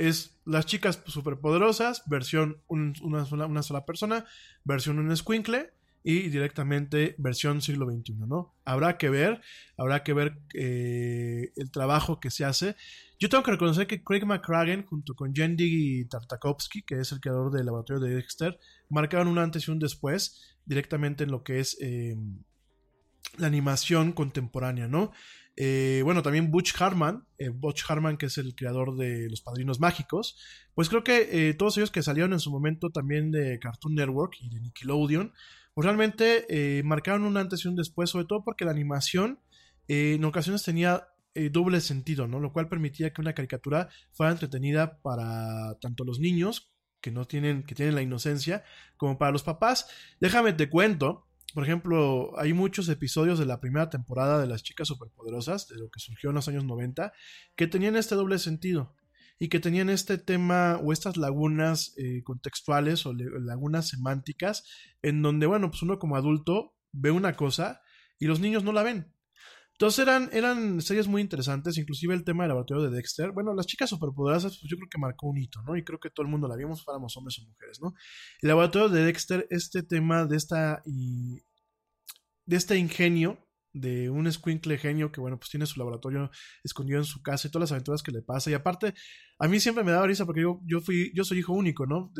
[0.00, 4.24] es las chicas superpoderosas, versión un, una, sola, persona,
[4.64, 8.54] versión un squinkle y directamente versión siglo XXI, ¿no?
[8.64, 9.42] Habrá que ver,
[9.76, 12.76] habrá que ver eh, el trabajo que se hace.
[13.18, 17.52] Yo tengo que reconocer que Craig McCragen, junto con Jendy Tartakovsky, que es el creador
[17.52, 18.58] del laboratorio de Dexter,
[18.88, 22.16] marcaron un antes y un después directamente en lo que es eh,
[23.36, 25.12] la animación contemporánea, ¿no?
[25.56, 29.80] Eh, bueno, también Butch Harman, eh, Butch Harman, que es el creador de Los Padrinos
[29.80, 30.36] Mágicos,
[30.74, 34.48] pues creo que todos ellos que salieron en su momento también de Cartoon Network y
[34.48, 35.32] de Nickelodeon,
[35.74, 39.40] pues realmente marcaron un antes y un después, sobre todo porque la animación
[39.88, 42.40] en ocasiones tenía eh, doble sentido, ¿no?
[42.40, 47.62] Lo cual permitía que una caricatura fuera entretenida para tanto los niños que no tienen,
[47.62, 48.64] que tienen la inocencia,
[48.96, 49.86] como para los papás.
[50.20, 54.88] Déjame te cuento, por ejemplo, hay muchos episodios de la primera temporada de las chicas
[54.88, 57.12] superpoderosas, de lo que surgió en los años 90,
[57.56, 58.94] que tenían este doble sentido
[59.38, 64.64] y que tenían este tema o estas lagunas eh, contextuales o lagunas semánticas
[65.02, 67.80] en donde, bueno, pues uno como adulto ve una cosa
[68.18, 69.14] y los niños no la ven.
[69.80, 73.32] Entonces eran, eran series muy interesantes, inclusive el tema del laboratorio de Dexter.
[73.32, 75.74] Bueno, las chicas superpoderosas, pues yo creo que marcó un hito, ¿no?
[75.74, 77.94] Y creo que todo el mundo la vimos, fuéramos hombres o mujeres, ¿no?
[78.42, 81.40] El laboratorio de Dexter, este tema de esta y
[82.44, 83.38] de este ingenio
[83.72, 86.30] de un squinkle genio que, bueno, pues tiene su laboratorio
[86.62, 88.50] escondido en su casa y todas las aventuras que le pasa.
[88.50, 88.92] Y aparte,
[89.38, 92.12] a mí siempre me daba risa porque yo, yo fui, yo soy hijo único, ¿no?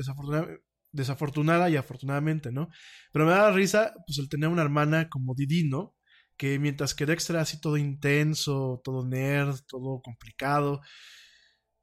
[0.93, 2.71] desafortunada y afortunadamente, ¿no?
[3.13, 5.95] Pero me daba risa, pues el tener una hermana como Didi, ¿no?
[6.41, 10.81] Que mientras que Dexter era así todo intenso, todo nerd, todo complicado.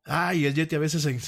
[0.03, 1.03] Ah, y el Yeti a veces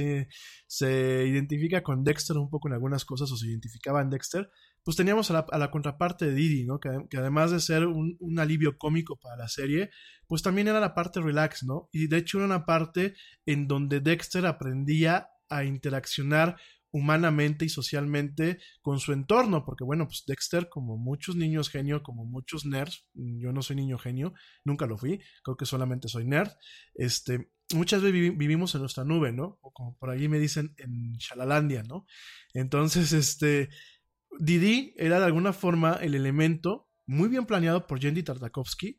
[0.00, 0.28] se,
[0.66, 4.50] se, identifica con Dexter un poco en algunas cosas, o se identificaba en Dexter.
[4.82, 6.80] Pues teníamos a la, contraparte de Didi, ¿no?
[6.80, 9.90] Que, además de ser un, un, alivio cómico para la serie,
[10.26, 11.88] pues también era la parte relax, ¿no?
[11.92, 13.14] Y de hecho era una parte
[13.46, 16.56] en donde Dexter aprendía a interaccionar
[16.94, 22.24] humanamente y socialmente con su entorno, porque bueno, pues Dexter, como muchos niños genio, como
[22.24, 24.32] muchos nerds, yo no soy niño genio,
[24.64, 26.52] nunca lo fui, creo que solamente soy nerd,
[26.94, 29.58] este, muchas veces vivimos en nuestra nube, ¿no?
[29.60, 32.06] O como por ahí me dicen en Shalalandia, ¿no?
[32.52, 33.70] Entonces, este,
[34.38, 38.98] Didi era de alguna forma el elemento muy bien planeado por Jendy Tartakovsky,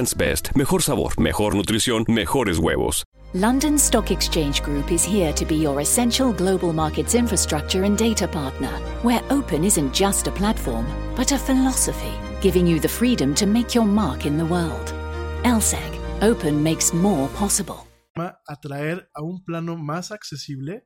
[0.17, 0.49] Best.
[0.55, 3.05] Mejor sabor, mejor nutrición, mejores huevos.
[3.33, 8.27] London Stock Exchange Group is here to be your essential global markets infrastructure and data
[8.27, 8.71] partner,
[9.03, 12.11] where open isn't just a platform, but a philosophy,
[12.41, 14.93] giving you the freedom to make your mark in the world.
[15.43, 17.87] LSEG, open makes more possible.
[18.49, 20.85] Atraer a un plano más accesible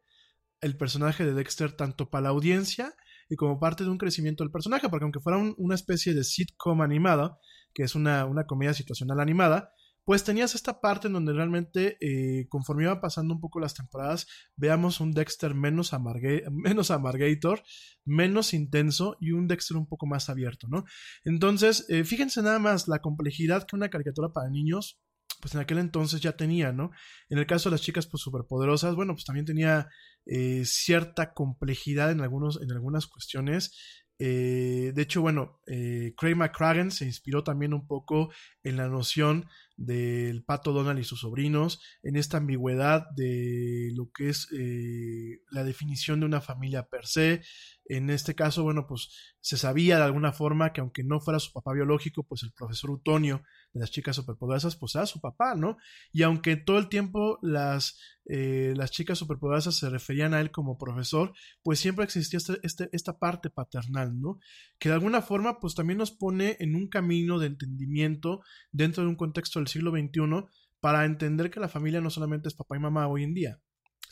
[0.62, 2.94] el personaje de Dexter tanto para la audiencia
[3.30, 6.24] y como parte de un crecimiento del personaje, porque aunque fuera un, una especie de
[6.24, 7.38] sitcom animada,
[7.74, 9.72] que es una, una comedia situacional animada,
[10.06, 14.28] pues tenías esta parte en donde realmente, eh, conforme iba pasando un poco las temporadas,
[14.56, 15.92] veamos un Dexter menos,
[16.52, 17.64] menos amargator,
[18.06, 20.86] menos intenso y un Dexter un poco más abierto, ¿no?
[21.24, 25.02] Entonces, eh, fíjense nada más la complejidad que una caricatura para niños,
[25.46, 26.90] pues en aquel entonces ya tenía, ¿no?
[27.30, 29.90] En el caso de las chicas, pues superpoderosas, bueno, pues también tenía
[30.26, 36.90] eh, cierta complejidad en, algunos, en algunas cuestiones eh, de hecho, bueno, eh, Craig McCragen
[36.90, 38.32] se inspiró también un poco
[38.64, 39.46] en la noción
[39.76, 45.66] del pato Donald y sus sobrinos, en esta ambigüedad de lo que es eh, la
[45.66, 47.42] definición de una familia per se.
[47.86, 51.52] En este caso, bueno, pues se sabía de alguna forma que aunque no fuera su
[51.52, 53.44] papá biológico, pues el profesor Utonio
[53.76, 55.78] de las chicas superpoderosas, pues era su papá, ¿no?
[56.14, 60.78] Y aunque todo el tiempo las, eh, las chicas superpoderosas se referían a él como
[60.78, 64.40] profesor, pues siempre existía este, este, esta parte paternal, ¿no?
[64.80, 68.42] Que de alguna forma, pues también nos pone en un camino de entendimiento
[68.72, 70.46] dentro de un contexto del siglo XXI
[70.80, 73.60] para entender que la familia no solamente es papá y mamá hoy en día,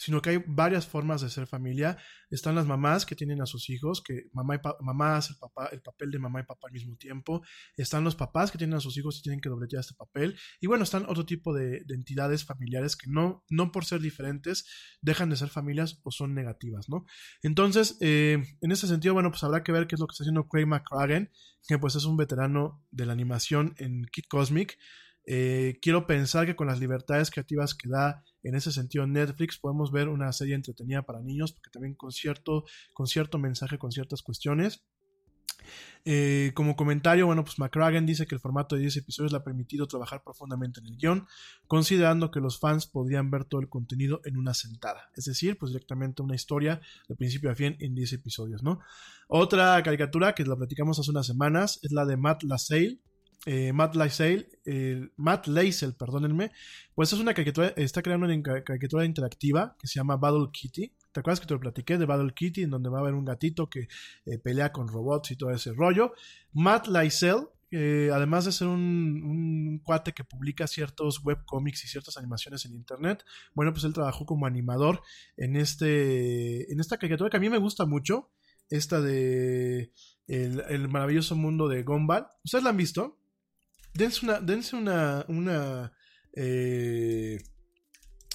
[0.04, 1.98] sino que hay varias formas de ser familia.
[2.30, 4.60] Están las mamás que tienen a sus hijos, que mamá, y
[5.04, 7.42] hace el, papá, el papel de mamá y papá al mismo tiempo.
[7.78, 10.38] Están los papás que tienen a sus hijos y tienen que dobletear este papel.
[10.60, 14.66] Y bueno, están otro tipo de, entidades familiares que no, no por ser diferentes
[15.02, 17.06] dejan de ser familias o son negativas, ¿no?
[17.42, 20.24] Entonces, eh, en ese sentido, bueno, pues habrá que ver qué es lo que está
[20.24, 21.32] haciendo Craig McCragen,
[21.66, 24.78] que pues es un veterano de la animación en Kid Cosmic.
[25.26, 29.92] Eh, quiero pensar que con las libertades creativas que da en ese sentido Netflix podemos
[29.92, 34.22] ver una serie entretenida para niños, porque también con cierto, con cierto mensaje, con ciertas
[34.22, 34.84] cuestiones.
[36.06, 39.44] Eh, como comentario, bueno, pues McCragen dice que el formato de 10 episodios le ha
[39.44, 41.28] permitido trabajar profundamente en el guion,
[41.68, 45.10] considerando que los fans podrían ver todo el contenido en una sentada.
[45.16, 48.82] Es decir, pues directamente una historia de principio a fin en 10 episodios, ¿no?
[49.28, 53.00] Otra caricatura que la platicamos hace unas semanas es la de Matt LaSalle,
[53.46, 56.52] eh, Matt Laisel, eh, Matt Laisel, perdónenme,
[56.96, 60.94] pues es una caricatura, está creando una caricatura interactiva que se llama Battle Kitty.
[61.12, 63.26] ¿Te acuerdas que te lo platiqué de Battle Kitty, en donde va a haber un
[63.26, 63.88] gatito que
[64.26, 66.14] eh, pelea con robots y todo ese rollo?
[66.54, 67.48] Matt Laisel,
[68.14, 68.80] además de ser un,
[69.24, 73.26] un, cuate que publica ciertos webcomics y ciertas animaciones en internet,
[73.56, 75.02] bueno, pues él trabajó como animador
[75.38, 78.30] en, este, en esta caricatura que a mí me gusta mucho,
[78.70, 79.92] esta de
[80.28, 82.28] el, el maravilloso mundo de Gumball.
[82.44, 83.23] ¿Ustedes la han visto?
[83.94, 85.94] Dense una, dense una, una
[86.34, 87.42] eh,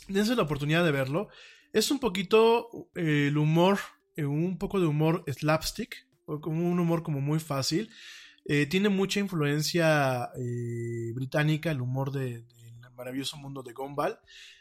[0.09, 1.29] dense la oportunidad de verlo.
[1.73, 3.79] Es un poquito eh, el humor,
[4.17, 7.91] eh, un poco de humor slapstick, como un humor como muy fácil.
[8.71, 10.31] tiene mucha influencia
[11.15, 14.19] británica, el humor del de, maravilloso mundo de Gumball.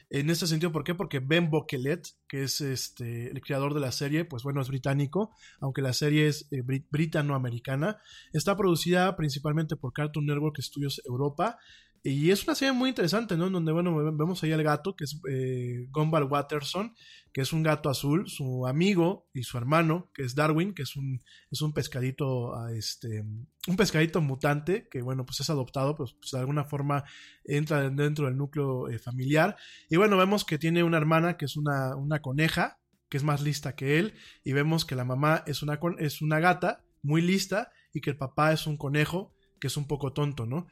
[0.10, 0.96] En este sentido, ¿por qué?
[0.96, 5.32] Porque Ben Boquelet, que es este, el creador de la serie, pues bueno, es británico,
[5.60, 7.98] aunque la serie es eh, britano-americana.
[8.32, 11.58] Está producida principalmente por Cartoon Network Studios Europa
[12.04, 13.48] y es una serie muy interesante, ¿no?
[13.48, 16.94] En donde, bueno, vemos ahí al gato, que es eh, Gumball Watterson,
[17.34, 20.96] que es un gato azul, su amigo y su hermano, que es Darwin, que es
[20.96, 21.22] un,
[21.52, 23.24] es un pescadito, ah, este,
[23.68, 27.04] un pescadito mutante, que, bueno, pues es adoptado, pues, pues de alguna forma
[27.44, 29.56] entra dentro del núcleo eh, familiar.
[29.90, 32.80] Y bueno, vemos que tiene una hermana que es una, una coneja,
[33.10, 34.14] que es más lista que él,
[34.44, 38.18] y vemos que la mamá es una, es una gata muy lista y que el
[38.18, 40.68] papá es un conejo que es un poco tonto, ¿no?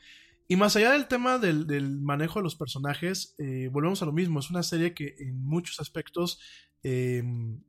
[0.47, 4.39] Y más allá del tema del, manejo de los personajes, eh, volvemos a lo mismo.
[4.39, 6.39] Es una serie que en muchos aspectos
[6.83, 7.63] em,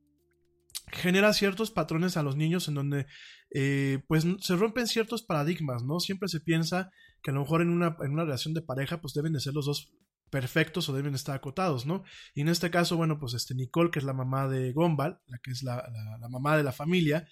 [0.93, 3.07] genera ciertos patrones a los niños en donde
[3.51, 6.01] eh, pues se rompen ciertos paradigmas, ¿no?
[6.01, 6.91] Siempre se piensa
[7.23, 9.55] que a lo mejor en una, en una relación de pareja pues deben de ser
[9.55, 9.93] los dos
[10.31, 12.05] perfectos o deben estar acotados, ¿no?
[12.35, 15.39] Y en este caso, bueno, pues este Nicole, que es la mamá de Gombal, la
[15.39, 15.77] que es la,
[16.21, 17.27] la mamá de la familia,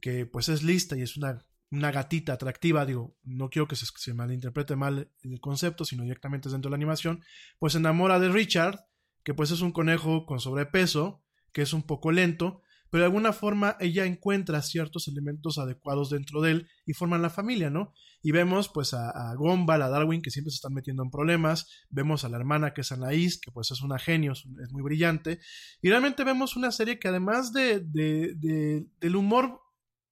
[0.00, 4.14] que pues es lista y es una una gatita atractiva, digo, no quiero que se,
[4.14, 7.22] malinterprete mal el concepto, sino directamente dentro de la animación,
[7.58, 8.86] pues se enamora de Richard,
[9.22, 11.22] que pues es un conejo con sobrepeso,
[11.52, 16.40] que es un poco lento, pero de alguna forma ella encuentra ciertos elementos adecuados dentro
[16.40, 17.92] de él y forman la familia, ¿no?
[18.22, 21.68] Y vemos pues a, a Gumball, a Darwin, que siempre se están metiendo en problemas,
[21.90, 25.38] vemos a la hermana que es Anaís, que pues es una genio, es muy brillante,
[25.82, 29.60] y realmente vemos una serie que además de, de del humor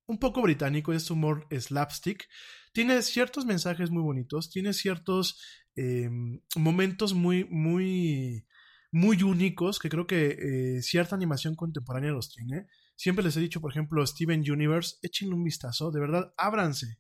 [0.07, 2.29] un poco británico, es humor slapstick.
[2.73, 5.41] Tiene ciertos mensajes muy bonitos, tiene ciertos
[5.75, 8.47] em, momentos muy, muy,
[8.93, 12.67] muy únicos que creo que eh, cierta animación contemporánea los tiene.
[12.97, 16.99] Siempre les he dicho, por ejemplo, Steven Universe, échenle un vistazo, de verdad, ábranse.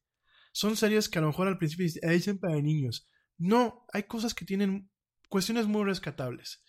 [0.52, 3.06] Son series que a lo mejor al principio dicen para niños.
[3.38, 4.90] No, hay cosas que tienen
[5.28, 6.62] cuestiones muy rescatables.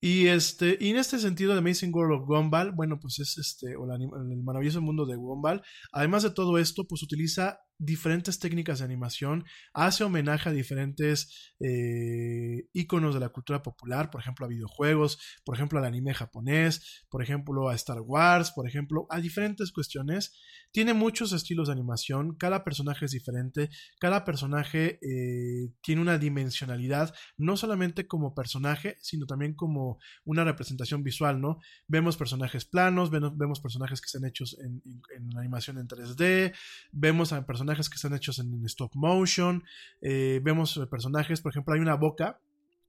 [0.00, 3.76] Y este, y en este sentido, The Amazing World of Gumball, bueno, pues es este,
[3.76, 5.62] o el maravilloso mundo de Gumball.
[5.92, 9.44] Además de todo esto, pues utiliza diferentes técnicas de animación,
[9.74, 15.56] hace homenaje a diferentes eh, iconos de la cultura popular, por ejemplo a videojuegos, por
[15.56, 20.32] ejemplo al anime japonés, por ejemplo a Star Wars, por ejemplo a diferentes cuestiones.
[20.72, 23.70] Tiene muchos estilos de animación, cada personaje es diferente,
[24.00, 31.02] cada personaje eh, tiene una dimensionalidad, no solamente como personaje, sino también como una representación
[31.02, 31.58] visual, ¿no?
[31.88, 34.82] Vemos personajes planos, vemos, personajes que están hechos en,
[35.16, 36.54] en animación en 3D,
[36.92, 39.64] vemos a personajes personajes que están hechos en, stop motion.
[40.00, 42.40] Eh, vemos personajes, por ejemplo, hay una boca.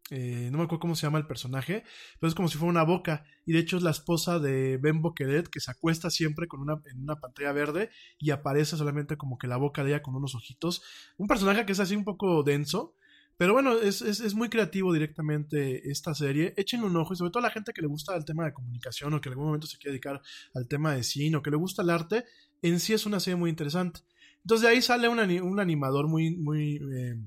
[0.09, 1.83] Eh, no me acuerdo cómo se llama el personaje,
[2.19, 3.25] pero es como si fuera una boca.
[3.45, 6.79] Y de hecho es la esposa de Ben Boquedet que se acuesta siempre con una,
[6.85, 7.89] en una pantalla verde
[8.19, 10.83] y aparece solamente como que la boca de ella con unos ojitos.
[11.17, 12.93] Un personaje que es así un poco denso,
[13.37, 16.53] pero bueno, es, es, muy creativo directamente esta serie.
[16.57, 18.53] Échenle un ojo y sobre todo a la gente que le gusta el tema de
[18.53, 20.21] comunicación o que en algún momento se quiere dedicar
[20.55, 22.25] al tema de cine o que le gusta el arte,
[22.63, 24.01] en sí es una serie muy interesante.
[24.47, 27.17] Entonces de ahí sale un, animador muy, muy, eh,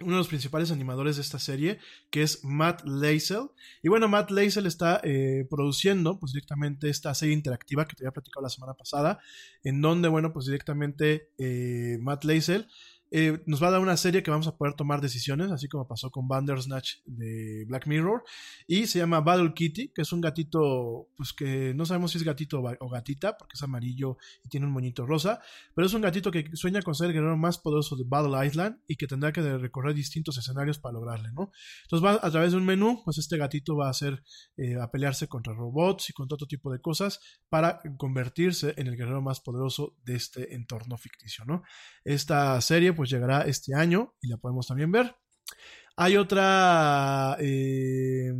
[0.00, 1.78] uno de los principales animadores de esta serie,
[2.10, 3.50] que es Matt Leisel.
[3.82, 8.14] Y bueno, Matt Leisel está eh, produciendo pues directamente esta serie interactiva que te había
[8.14, 9.20] platicado la semana pasada,
[9.62, 12.66] en donde, bueno, pues directamente eh, Matt Leisel
[13.14, 15.86] eh, nos va a dar una serie que vamos a poder tomar decisiones, así como
[15.86, 18.24] pasó con Bandersnatch de Black Mirror.
[18.66, 22.24] Y se llama Battle Kitty, que es un gatito, pues que no sabemos si es
[22.24, 25.40] gatito o gatita, porque es amarillo y tiene un moñito rosa.
[25.74, 28.78] Pero es un gatito que sueña con ser el guerrero más poderoso de Battle Island
[28.86, 31.52] y que tendrá que recorrer distintos escenarios para lograrle, ¿no?
[31.82, 34.22] Entonces va a través de un menú, pues este gatito va a hacer,
[34.56, 37.20] eh, a pelearse contra robots y contra otro tipo de cosas
[37.50, 41.62] para convertirse en el guerrero más poderoso de este entorno ficticio, ¿no?
[42.04, 45.16] Esta serie, pues pues llegará este año y la podemos también ver.
[45.96, 48.32] Hay otra, eh,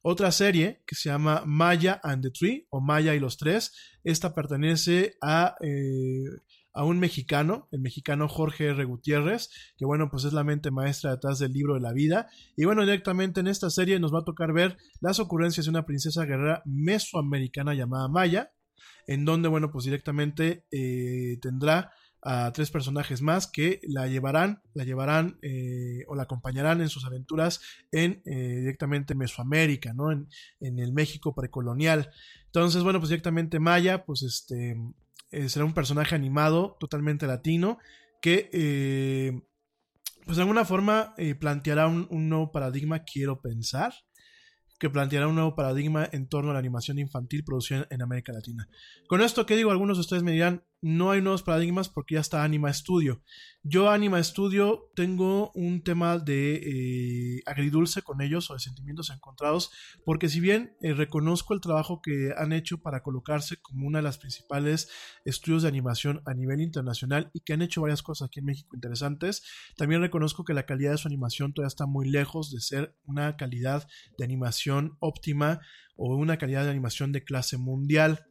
[0.00, 3.72] otra serie que se llama Maya and the Tree o Maya y los Tres.
[4.04, 6.22] Esta pertenece a, eh,
[6.72, 8.84] a un mexicano, el mexicano Jorge R.
[8.84, 12.28] Gutiérrez, que bueno, pues es la mente maestra detrás del libro de la vida.
[12.56, 15.84] Y bueno, directamente en esta serie nos va a tocar ver las ocurrencias de una
[15.84, 18.52] princesa guerrera mesoamericana llamada Maya,
[19.08, 21.90] en donde, bueno, pues directamente eh, tendrá
[22.28, 27.04] a tres personajes más que la llevarán, la llevarán eh, o la acompañarán en sus
[27.04, 27.60] aventuras
[27.92, 30.10] en eh, directamente Mesoamérica, ¿no?
[30.10, 30.26] En,
[30.58, 32.10] el México precolonial.
[32.46, 34.76] Entonces, bueno, pues directamente Maya, pues este
[35.30, 37.78] eh, será un personaje animado, totalmente latino,
[38.20, 39.40] que
[40.24, 43.94] pues de alguna forma planteará un, un nuevo paradigma, quiero pensar
[44.78, 48.68] que planteará un nuevo paradigma en torno a la animación infantil producida en América Latina.
[49.08, 49.70] Con esto, ¿qué digo?
[49.70, 53.20] Algunos de ustedes me dirán, no hay nuevos paradigmas porque ya está Anima Studio.
[53.64, 59.72] Yo Anima Studio tengo un tema de eh, agridulce con ellos o de sentimientos encontrados
[60.04, 64.04] porque si bien eh, reconozco el trabajo que han hecho para colocarse como una de
[64.04, 64.88] las principales
[65.24, 68.76] estudios de animación a nivel internacional y que han hecho varias cosas aquí en México
[68.76, 69.42] interesantes,
[69.76, 73.36] también reconozco que la calidad de su animación todavía está muy lejos de ser una
[73.36, 73.88] calidad
[74.18, 75.58] de animación óptima
[75.96, 78.24] o una calidad de animación de clase mundial.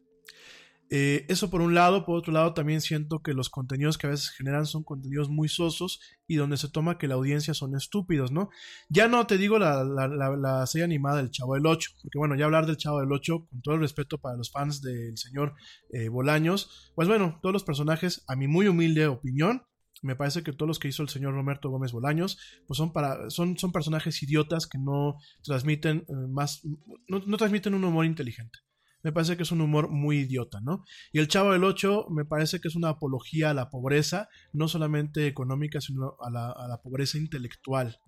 [0.91, 4.11] Eh, eso por un lado, por otro lado también siento que los contenidos que a
[4.11, 8.31] veces generan son contenidos muy sosos y donde se toma que la audiencia son estúpidos,
[8.31, 8.49] ¿no?
[8.89, 12.45] Ya no te digo la, la, serie animada del Chavo del 8, porque bueno, ya
[12.45, 15.55] hablar del Chavo del 8, con todo el respeto para los fans del señor
[15.91, 19.63] eh, Bolaños, pues bueno, todos los personajes, a mi muy humilde opinión,
[20.03, 22.37] me parece que todos los que hizo el señor Roberto Gómez Bolaños,
[22.67, 26.61] pues son para, son, son personajes idiotas que no transmiten eh, más,
[27.07, 28.59] no transmiten un humor inteligente
[29.05, 30.83] me parece que es un humor muy idiota, ¿no?
[31.13, 34.67] Y el Chavo del 8 me parece que es una apología a la pobreza, no
[34.67, 37.99] solamente económica, sino a la, pobreza intelectual.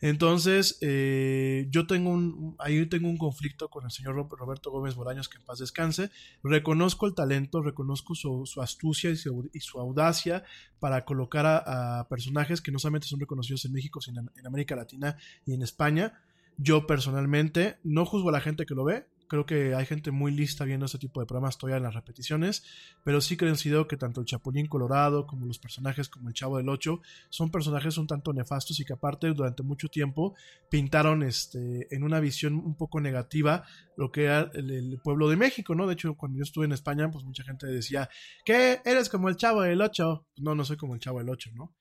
[0.00, 5.28] Entonces, eh, yo tengo un, ahí tengo un conflicto con el señor Roberto Gómez Bolaños,
[5.28, 6.10] que en paz descanse.
[6.42, 10.44] Reconozco el talento, reconozco su, astucia y su, audacia
[10.80, 15.18] para colocar a, personajes que no solamente son reconocidos en México, sino en América Latina
[15.44, 16.22] y en España.
[16.56, 20.32] Yo personalmente no juzgo a la gente que lo ve, Creo que hay gente muy
[20.32, 22.64] lista viendo este tipo de programas todavía en las repeticiones,
[23.04, 26.68] pero sí coincido que tanto el Chapulín Colorado como los personajes como el Chavo del
[26.68, 30.34] Ocho son personajes un tanto nefastos y que aparte durante mucho tiempo
[30.70, 33.64] pintaron este, en una visión un poco negativa
[33.96, 35.86] lo que era el, pueblo de México, ¿no?
[35.86, 38.08] De hecho, cuando yo estuve en España, pues mucha gente decía,
[38.44, 38.80] ¿qué?
[38.84, 40.26] ¿Eres como el Chavo del Ocho?
[40.36, 41.74] No, no soy como el Chavo del Ocho, ¿no?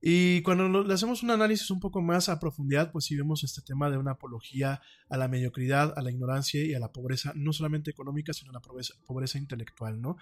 [0.00, 3.62] Y cuando le hacemos un análisis un poco más a profundidad, pues sí vemos este
[3.62, 7.52] tema de una apología a la mediocridad, a la ignorancia y a la pobreza, no
[7.52, 10.16] solamente económica, sino a la pobreza, pobreza intelectual, ¿no?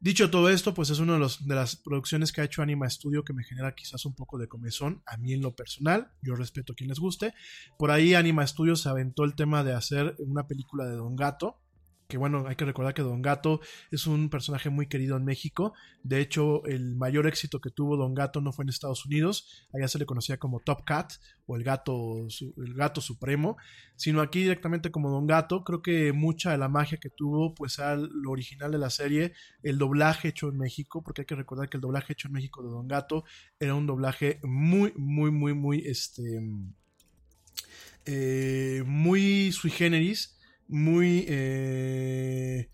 [0.00, 3.24] Dicho todo esto, pues es una de, de las producciones que ha hecho Anima Studio
[3.24, 6.72] que me genera quizás un poco de comezón, a mí en lo personal, yo respeto
[6.72, 7.34] a quien les guste.
[7.78, 11.58] Por ahí Anima Studio se aventó el tema de hacer una película de Don Gato,
[12.08, 13.60] que bueno, hay que recordar que Don Gato
[13.90, 15.74] es un personaje muy querido en México.
[16.02, 19.88] De hecho, el mayor éxito que tuvo Don Gato no fue en Estados Unidos, allá
[19.88, 21.12] se le conocía como Top Cat
[21.44, 22.26] o el gato,
[22.56, 23.58] el gato supremo,
[23.96, 25.64] sino aquí directamente como Don Gato.
[25.64, 29.34] Creo que mucha de la magia que tuvo, pues era lo original de la serie,
[29.62, 32.62] el doblaje hecho en México, porque hay que recordar que el doblaje hecho en México
[32.62, 33.24] de Don Gato
[33.60, 36.40] era un doblaje muy, muy, muy, muy, este,
[38.06, 40.37] eh, muy sui generis
[40.68, 42.70] muy, eh,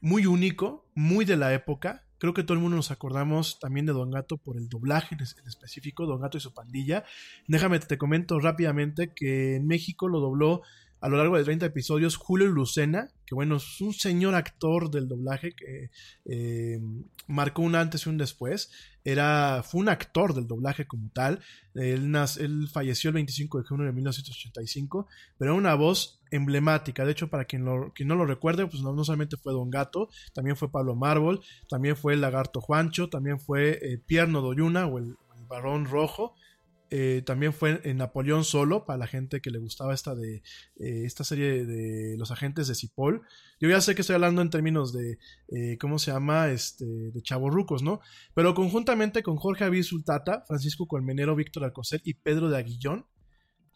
[0.00, 2.06] muy único, muy de la época.
[2.18, 5.48] Creo que todo el mundo nos acordamos también de Don Gato por el doblaje en
[5.48, 7.04] específico, Don Gato y su pandilla.
[7.48, 10.62] Déjame te comento rápidamente que en México lo dobló
[11.02, 15.08] a lo largo de 30 episodios Julio Lucena, que bueno, es un señor actor del
[15.08, 15.90] doblaje que
[16.24, 16.80] eh,
[17.26, 18.70] marcó un antes y un después.
[19.04, 21.40] Era, fue un actor del doblaje como tal.
[21.74, 27.04] Él, él falleció el 25 de junio de 1985, pero era una voz emblemática.
[27.04, 30.08] De hecho, para quien, lo, quien no lo recuerde, pues no, solamente fue Don Gato,
[30.32, 34.98] también fue Pablo Mármol, también fue el Lagarto Juancho, también fue eh, Pierno Doyuna o
[34.98, 36.36] el, el Barón Rojo
[36.94, 40.42] eh, también fue en Napoleón Solo, para la gente que le gustaba esta de
[40.76, 43.22] eh, esta serie de los agentes de Cipoll.
[43.58, 46.50] Yo ya sé que estoy hablando en términos de, eh, ¿cómo se llama?
[46.50, 48.00] Este, de chavorrucos, ¿no?
[48.34, 53.06] Pero conjuntamente con Jorge Avisul Tata, Francisco Colmenero, Víctor Alcocer y Pedro de Aguillón,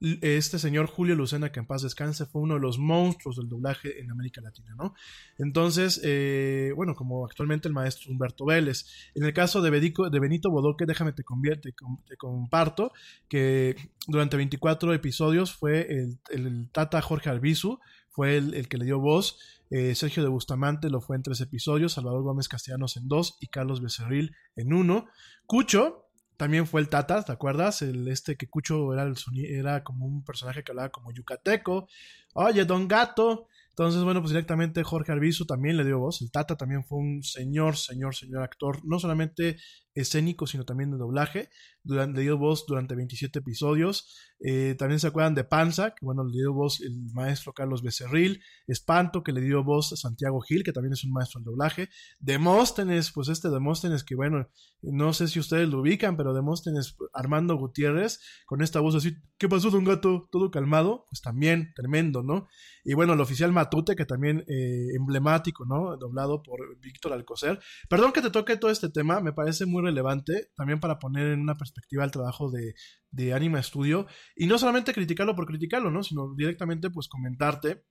[0.00, 4.00] este señor Julio Lucena, que en paz descanse, fue uno de los monstruos del doblaje
[4.00, 4.94] en América Latina, ¿no?
[5.38, 8.86] Entonces, eh, bueno, como actualmente el maestro Humberto Vélez.
[9.14, 11.74] En el caso de, Benito Bodoque, déjame te, convierte,
[12.06, 12.92] te comparto
[13.28, 15.88] que durante 24 episodios fue
[16.30, 17.78] el, Tata Jorge Albizu,
[18.10, 19.38] fue el, que le dio voz.
[19.70, 23.48] Eh, Sergio de Bustamante lo fue en tres episodios, Salvador Gómez Castellanos en dos y
[23.48, 25.06] Carlos Becerril en uno.
[25.46, 26.05] Cucho,
[26.36, 27.82] también fue el Tata, ¿te acuerdas?
[27.82, 31.88] El este que Cucho era, el era como un personaje que hablaba como yucateco.
[32.34, 33.46] Oye, don gato.
[33.70, 36.22] Entonces, bueno, pues directamente Jorge Arbizu también le dio voz.
[36.22, 39.56] El Tata también fue un señor, señor, señor actor, no solamente
[39.96, 41.50] escénico, sino también de doblaje.
[41.82, 44.08] Durante, le dio voz durante 27 episodios.
[44.40, 48.42] Eh, también se acuerdan de Panza, que bueno, le dio voz el maestro Carlos Becerril.
[48.66, 51.88] Espanto, que le dio voz a Santiago Gil, que también es un maestro de doblaje.
[52.20, 54.48] Demóstenes, pues este Demóstenes, que bueno,
[54.82, 59.48] no sé si ustedes lo ubican, pero Demóstenes Armando Gutiérrez, con esta voz así, ¿qué
[59.48, 60.28] pasó, don gato?
[60.30, 62.46] Todo calmado, pues también tremendo, ¿no?
[62.84, 65.96] Y bueno, el oficial Matute, que también eh, emblemático, ¿no?
[65.96, 67.58] Doblado por Víctor Alcocer.
[67.88, 71.40] Perdón que te toque todo este tema, me parece muy relevante, también para poner en
[71.40, 72.74] una perspectiva el trabajo de,
[73.10, 74.06] de Anima Studio,
[74.36, 76.02] y no solamente criticarlo por criticarlo, ¿no?
[76.02, 77.84] Sino directamente, pues, comentarte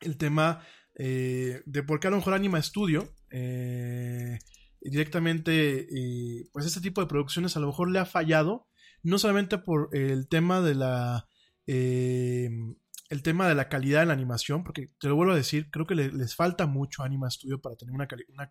[0.00, 0.64] el tema
[0.98, 4.38] eh, de por qué a lo mejor Anima Studio, eh,
[4.80, 8.68] directamente, eh, pues, este tipo de producciones a lo mejor le ha fallado,
[9.02, 11.28] no solamente por el tema de la
[13.08, 15.86] el tema de la calidad de la animación, porque te lo vuelvo a decir, creo
[15.86, 18.08] que les falta mucho Anima Studio para tener una,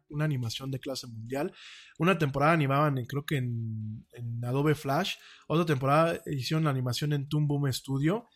[0.10, 1.52] una, animación de clase mundial.
[2.00, 4.06] Una temporada animaban, creo que en,
[4.44, 5.16] Adobe Flash,
[5.48, 8.28] otra temporada hicieron la animación en Toon Boom Studio.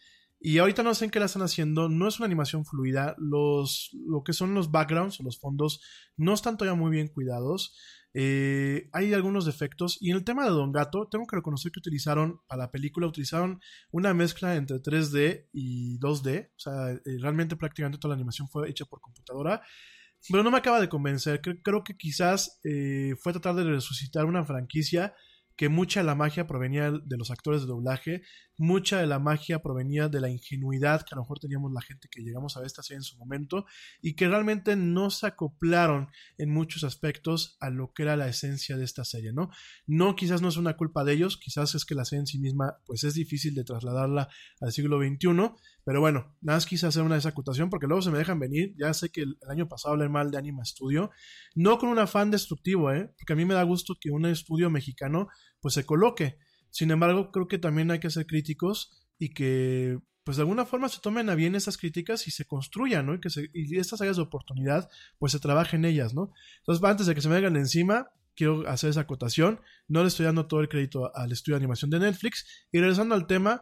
[0.42, 3.90] Y ahorita no sé en qué la están haciendo, no es una animación fluida, los,
[3.94, 5.82] lo que son los backgrounds o los fondos
[6.16, 7.78] no están todavía muy bien cuidados.
[8.14, 9.98] Eh, hay algunos defectos.
[10.02, 13.08] Y en el tema de Don Gato, tengo que reconocer que utilizaron, para la película,
[13.08, 13.60] utilizaron
[13.92, 16.50] una mezcla entre 3D y 2D.
[16.56, 19.62] O sea, eh, realmente prácticamente toda la animación fue hecha por computadora.
[20.30, 21.42] Pero no me acaba de convencer.
[21.42, 25.14] Creo, que quizás eh, fue tratar de resucitar una franquicia
[25.56, 28.22] que mucha de la magia provenía de los actores de doblaje,
[28.60, 32.10] mucha de la magia provenía de la ingenuidad que a lo mejor teníamos la gente
[32.12, 33.66] que llegamos a ver esta serie en su momento
[34.02, 38.76] y que realmente no se acoplaron en muchos aspectos a lo que era la esencia
[38.76, 39.50] de esta serie, ¿no?
[39.88, 42.38] No, quizás no es una culpa de ellos, quizás es que la serie en sí
[42.38, 44.28] misma pues es difícil de trasladarla
[44.60, 45.54] al siglo XXI,
[45.86, 48.94] pero bueno, nada más quise hacer una desacutación porque luego se me dejan venir, ya
[48.94, 51.12] sé que el, año pasado hablé mal de Anima Studio,
[51.56, 53.10] no con un afán destructivo, ¿eh?
[53.18, 55.30] Porque a mí me da gusto que un estudio mexicano
[55.62, 56.38] pues se coloque.
[56.72, 60.90] Sin embargo, creo que también hay que ser críticos y que pues de alguna forma
[60.90, 63.16] se tomen a bien esas críticas y se construyan, ¿no?
[63.16, 64.88] Y que se, y estas áreas de oportunidad,
[65.18, 66.32] pues se trabaje en ellas, ¿no?
[66.60, 69.60] Entonces, antes de que se me vengan encima, quiero hacer esa acotación.
[69.88, 72.68] No le estoy dando todo el crédito al estudio de animación de Netflix.
[72.72, 73.62] Y regresando al tema,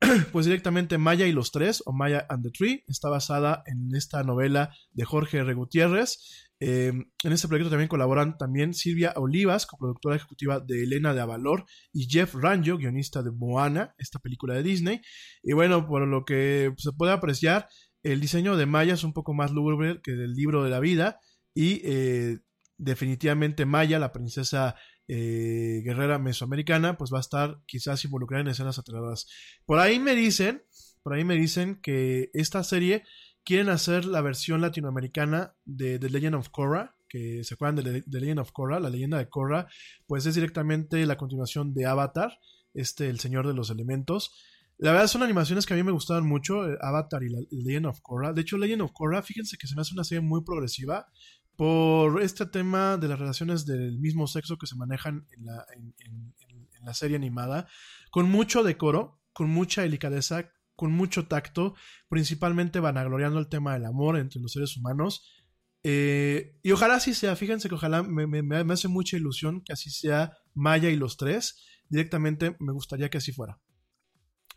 [0.32, 4.22] pues directamente Maya y los tres, o Maya and the Tree, está basada en esta
[4.22, 5.52] novela de Jorge R.
[5.54, 6.47] Gutiérrez.
[6.60, 11.64] Eh, en este proyecto también colaboran también Silvia Olivas, coproductora ejecutiva de Elena de Avalor,
[11.92, 15.00] y Jeff Ranjo, guionista de Moana, esta película de Disney.
[15.42, 17.68] Y bueno, por lo que se puede apreciar,
[18.02, 21.20] el diseño de Maya es un poco más lúgubre que del libro de la vida,
[21.54, 22.38] y eh,
[22.76, 24.76] definitivamente Maya, la princesa
[25.08, 29.26] eh, guerrera mesoamericana, pues va a estar quizás involucrada en escenas aterradoras.
[29.64, 30.62] Por ahí me dicen,
[31.02, 33.04] por ahí me dicen que esta serie
[33.48, 38.20] quieren hacer la versión latinoamericana de The Legend of Korra, que se acuerdan de The
[38.20, 39.68] Legend of Korra, la leyenda de Korra,
[40.06, 42.38] pues es directamente la continuación de Avatar,
[42.74, 44.34] este, el Señor de los Elementos.
[44.76, 47.86] La verdad son animaciones que a mí me gustaban mucho, eh, Avatar y la Legend
[47.86, 48.34] of Korra.
[48.34, 51.06] De hecho, Legend of Korra, fíjense que se me hace una serie muy progresiva
[51.56, 56.84] por este tema de las relaciones del mismo sexo que se manejan en la, en
[56.84, 57.66] la serie animada,
[58.10, 61.74] con mucho decoro, con mucha delicadeza, con mucho tacto,
[62.08, 65.28] principalmente vanagloriando el tema del amor entre los seres humanos.
[65.82, 70.38] Eh, y ojalá así sea, fíjense que ojalá me, hace mucha ilusión que así sea
[70.54, 71.66] Maya y los tres.
[71.88, 73.58] Directamente me gustaría que así fuera.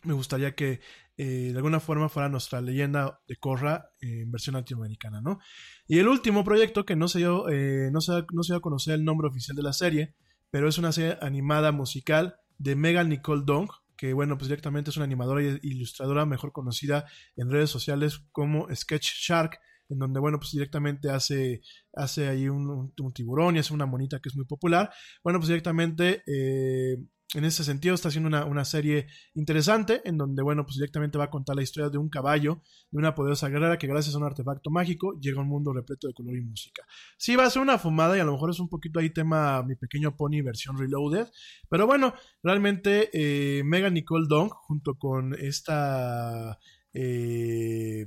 [0.03, 0.81] Me gustaría que
[1.17, 5.39] eh, de alguna forma fuera nuestra leyenda de Corra en versión latinoamericana, ¿no?
[5.87, 8.61] Y el último proyecto que no se, dio, eh, no, se, no se dio a
[8.61, 10.13] conocer el nombre oficial de la serie,
[10.51, 14.97] pero es una serie animada musical de Megan Nicole Dong, que bueno, pues directamente es
[14.97, 17.05] una animadora e ilustradora mejor conocida
[17.35, 19.59] en redes sociales como Sketch Shark,
[19.89, 21.61] en donde, bueno, pues directamente hace,
[21.93, 24.89] hace ahí un, tiburón y hace una monita que es muy popular.
[25.23, 26.97] Bueno, pues directamente eh,
[27.33, 31.25] en ese sentido está haciendo una, una, serie interesante en donde, bueno, pues directamente va
[31.25, 34.25] a contar la historia de un caballo, de una poderosa guerrera que gracias a un
[34.25, 36.85] artefacto mágico llega a un mundo repleto de color y música.
[37.17, 39.63] Sí va a ser una fumada y a lo mejor es un poquito ahí tema
[39.63, 41.27] mi pequeño pony versión reloaded,
[41.69, 42.13] pero bueno,
[42.43, 46.59] realmente eh, Megan Nicole Dong junto con esta...
[46.93, 48.05] Eh,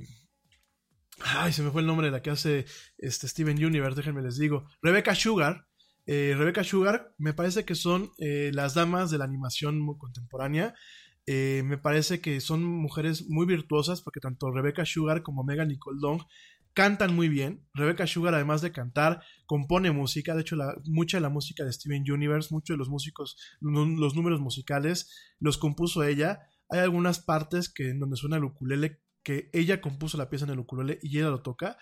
[1.19, 2.65] ay, se me fue el nombre de la que hace
[2.99, 4.67] este Steven Universe, déjenme les digo.
[4.83, 5.65] Rebecca Sugar,
[6.05, 10.75] eh, Rebecca Sugar, me parece que son eh, las damas de la animación contemporánea.
[11.27, 15.97] Eh, me parece que son mujeres muy virtuosas porque tanto Rebecca Sugar como Megan Nicole
[15.99, 16.21] Dong
[16.75, 17.65] cantan muy bien.
[17.73, 20.35] Rebecca Sugar, además de cantar, compone música.
[20.35, 24.41] De hecho, mucha de la música de Steven Universe, muchos de los músicos, los números
[24.41, 25.09] musicales,
[25.39, 26.41] los compuso ella.
[26.69, 30.51] Hay algunas partes que en donde suena el ukulele que ella compuso la pieza en
[30.51, 31.77] el ukulele y ella lo toca.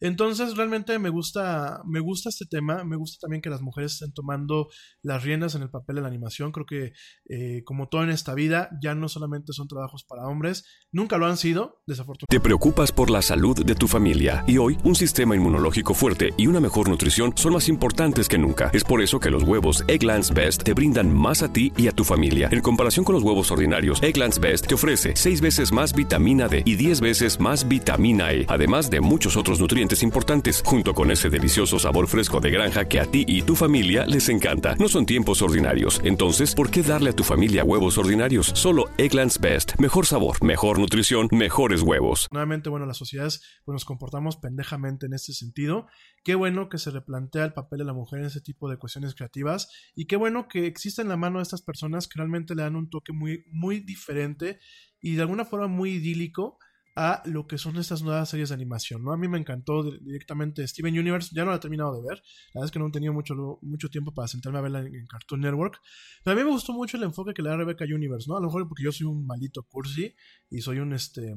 [0.00, 4.12] Entonces realmente me gusta, me gusta este tema, me gusta también que las mujeres estén
[4.12, 4.68] tomando
[5.02, 6.92] las riendas en el papel de la animación, creo que
[7.28, 11.26] eh, como todo en esta vida, ya no solamente son trabajos para hombres, nunca lo
[11.26, 12.36] han sido, desafortunadamente.
[12.36, 16.46] Te preocupas por la salud de tu familia y hoy un sistema inmunológico fuerte y
[16.46, 18.70] una mejor nutrición son más importantes que nunca.
[18.72, 21.92] Es por eso que los huevos Egglands Best te brindan más a ti y a
[21.92, 22.48] tu familia.
[22.52, 26.62] En comparación con los huevos ordinarios, Egglands Best te ofrece 6 veces más vitamina D
[26.64, 31.30] y 10 veces más vitamina E, además de muchos otros nutrientes importantes, junto con ese
[31.30, 34.74] delicioso sabor fresco de granja que a ti y tu familia les encanta.
[34.76, 38.52] No son tiempos ordinarios, entonces, ¿por qué darle a tu familia huevos ordinarios?
[38.54, 39.78] Solo Eggland's Best.
[39.78, 42.28] Mejor sabor, mejor nutrición, mejores huevos.
[42.30, 45.86] Nuevamente, bueno, las sociedades pues, nos comportamos pendejamente en este sentido.
[46.22, 49.14] Qué bueno que se replantea el papel de la mujer en ese tipo de cuestiones
[49.14, 52.62] creativas y qué bueno que exista en la mano de estas personas que realmente le
[52.62, 54.58] dan un toque muy, muy diferente
[55.00, 56.58] y de alguna forma muy idílico
[57.00, 59.12] a lo que son estas nuevas series de animación, ¿no?
[59.12, 62.18] A mí me encantó directamente Steven Universe, ya no la he terminado de ver,
[62.52, 65.06] la verdad es que no he tenido mucho, mucho tiempo para sentarme a verla en,
[65.06, 65.80] Cartoon Network,
[66.24, 68.36] pero a mí me gustó mucho el enfoque que le da Rebecca Universe, ¿no?
[68.36, 70.12] A lo mejor porque yo soy un maldito cursi
[70.50, 71.36] y soy un, este,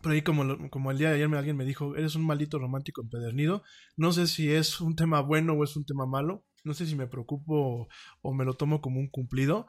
[0.00, 3.02] por ahí como, como el día de ayer alguien me dijo, eres un maldito romántico
[3.02, 3.62] empedernido,
[3.98, 6.96] no sé si es un tema bueno o es un tema malo, no sé si
[6.96, 7.86] me preocupo
[8.22, 9.66] o me lo tomo como un cumplido,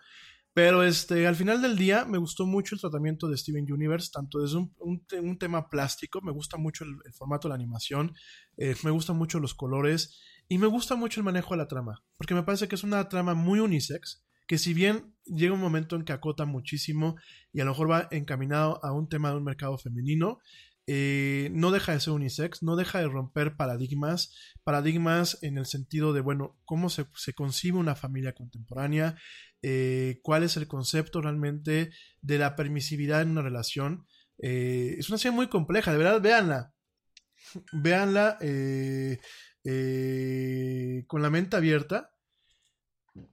[0.56, 4.40] pero este, al final del día me gustó mucho el tratamiento de Steven Universe, tanto
[4.40, 8.15] desde un, un, tema plástico, me gusta mucho el, formato de la animación,
[8.56, 10.18] eh, me gustan mucho los colores
[10.48, 13.10] y me gusta mucho el manejo de la trama, porque me parece que es una
[13.10, 17.18] trama muy unisex, que si bien llega un momento en que acota muchísimo
[17.52, 20.40] y a lo mejor va encaminado a un tema de un mercado femenino,
[20.88, 26.14] eh, no deja de ser unisex, no deja de romper paradigmas, paradigmas en el sentido
[26.14, 29.18] de, bueno, cómo se, se concibe una familia contemporánea,
[29.64, 31.91] eh, cuál es el concepto realmente
[32.22, 34.06] de la permisividad en una relación.
[34.38, 36.74] Eh, es una serie muy compleja, de verdad, véanla.
[37.72, 38.38] Véanla
[41.07, 42.12] con la mente abierta.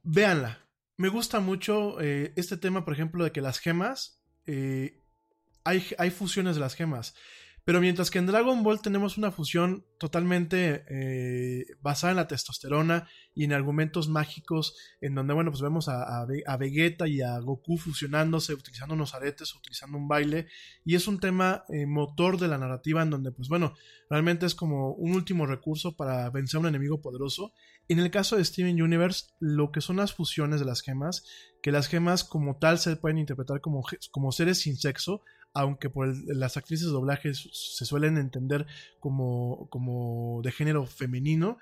[0.02, 0.58] Véanla.
[0.96, 6.60] Me gusta mucho este tema, por ejemplo, de que las gemas, hay, hay fusiones de
[6.60, 7.14] las gemas.
[7.64, 13.08] Pero mientras que en Dragon Ball tenemos una fusión totalmente eh, basada en la testosterona
[13.34, 16.26] y en argumentos mágicos, en donde, bueno, pues vemos a,
[16.58, 20.48] Vegeta y a Goku fusionándose, utilizando unos aretes, utilizando un baile,
[20.84, 23.74] y es un tema eh, motor de la narrativa en donde, pues bueno,
[24.10, 27.52] realmente es como un último recurso para vencer a un enemigo poderoso.
[27.88, 31.24] En el caso de Steven Universe, lo que son las fusiones de las gemas,
[31.62, 35.22] que las gemas como tal se pueden interpretar como, como seres sin sexo,
[35.54, 38.66] aunque por las actrices de doblaje se suelen entender
[39.00, 41.58] como, como de género femenino,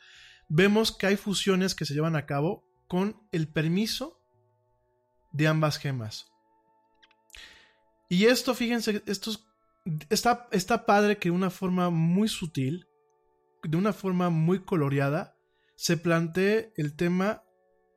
[0.48, 4.20] vemos que hay fusiones que se llevan a cabo con el permiso
[5.32, 6.26] de ambas gemas.
[8.08, 9.32] Y esto, fíjense, esto
[10.08, 12.86] está, está padre que de una forma muy sutil,
[13.62, 15.36] de una forma muy coloreada,
[15.76, 17.44] se plantee el tema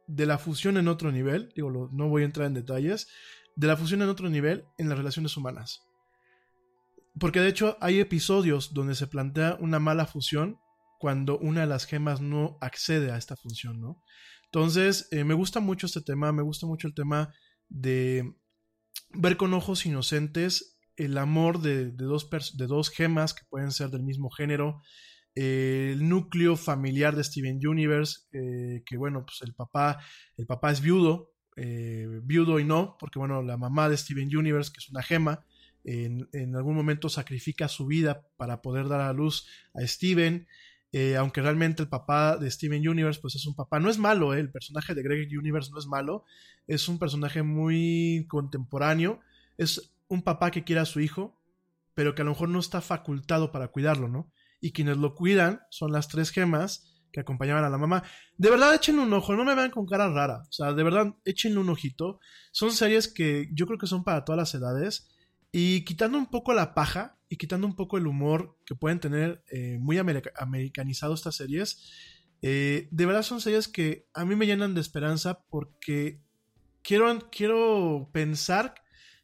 [0.08, 3.08] de la fusión en otro nivel, digo, no voy a entrar en detalles,
[3.56, 5.82] de la fusión en otro nivel en las relaciones humanas.
[7.20, 10.58] Porque de hecho hay episodios donde se plantea una mala fusión
[11.00, 14.02] cuando una de las gemas no accede a esta función, ¿no?
[14.46, 17.34] Entonces, eh, me gusta mucho este tema, me gusta mucho el tema
[17.70, 18.36] de
[19.14, 24.04] ver con ojos inocentes el amor de, dos, de dos gemas que pueden ser del
[24.04, 24.82] mismo género,
[25.36, 30.00] el núcleo familiar de Steven Universe, eh, que bueno, pues el papá,
[30.38, 34.72] el papá es viudo, eh, viudo y no, porque bueno, la mamá de Steven Universe,
[34.72, 35.46] que es una gema,
[35.86, 40.48] en, algún momento sacrifica su vida para poder dar a luz a Steven.
[40.92, 44.36] Eh, aunque realmente el papá de Steven Universe, pues es un papá, no es malo,
[44.36, 46.24] eh, el personaje de Greg Universe no es malo,
[46.68, 49.20] es un personaje muy contemporáneo,
[49.58, 51.36] es un papá que quiere a su hijo,
[51.96, 54.32] pero que a lo mejor no está facultado para cuidarlo, ¿no?
[54.62, 58.04] Y quienes lo cuidan son las tres gemas que acompañaban a la mamá.
[58.38, 60.42] De verdad, échenle un ojo, no me vean con cara rara.
[60.50, 62.20] O sea, de verdad, échenle un ojito.
[62.52, 65.16] Son series que yo creo que son para todas las edades.
[65.52, 69.44] Y quitando un poco la paja y quitando un poco el humor que pueden tener
[69.52, 71.92] eh, muy americanizado estas series,
[72.42, 76.20] eh, de verdad son series que a mí me llenan de esperanza porque
[76.82, 78.74] quiero, quiero pensar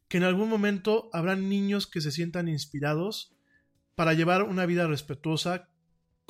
[0.07, 3.35] que en algún momento habrá niños que se sientan inspirados
[3.95, 5.67] para llevar una vida respetuosa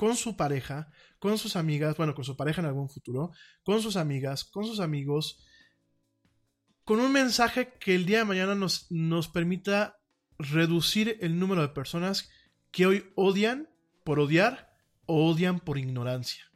[0.00, 3.30] con su pareja, con sus amigas, bueno, con su pareja en algún futuro,
[3.62, 5.44] con sus amigas, con sus amigos,
[6.84, 10.00] con un mensaje que el día de mañana nos, nos permita
[10.38, 12.28] reducir el número de personas
[12.72, 13.68] que hoy odian
[14.02, 14.74] por odiar
[15.06, 16.50] o odian por ignorancia.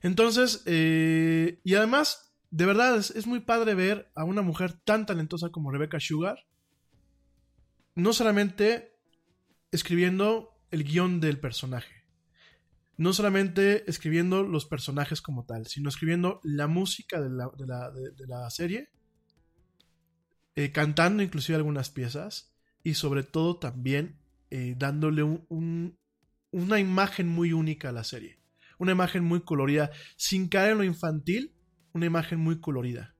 [0.00, 5.50] Entonces, eh, y además, de verdad, es, muy padre ver a una mujer tan talentosa
[5.50, 6.44] como Rebecca Sugar,
[7.94, 8.98] no solamente
[9.70, 12.01] escribiendo el guion del personaje,
[13.02, 18.90] no solamente escribiendo los personajes como tal, sino escribiendo la música de la, serie,
[20.54, 24.18] eh, cantando inclusive algunas piezas y sobre todo también
[24.50, 28.42] eh, dándole una imagen muy única a la serie
[28.82, 31.54] una imagen muy colorida, sin caer en lo infantil,
[31.92, 33.14] una imagen muy colorida.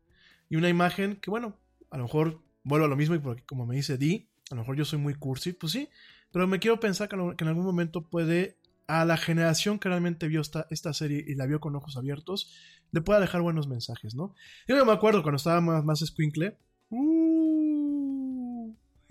[0.49, 1.57] Y una imagen que, bueno,
[1.89, 4.63] a lo mejor vuelvo a lo mismo y porque como me dice Di, a lo
[4.63, 5.89] mejor yo soy muy cursi, pues sí,
[6.33, 10.41] pero me quiero pensar que, en algún momento puede a la generación que realmente vio
[10.41, 12.53] esta, esta serie y la vio con ojos abiertos,
[12.91, 14.35] le pueda dejar buenos mensajes, ¿no?
[14.69, 16.59] Yo me acuerdo cuando estaba más, más squinkle,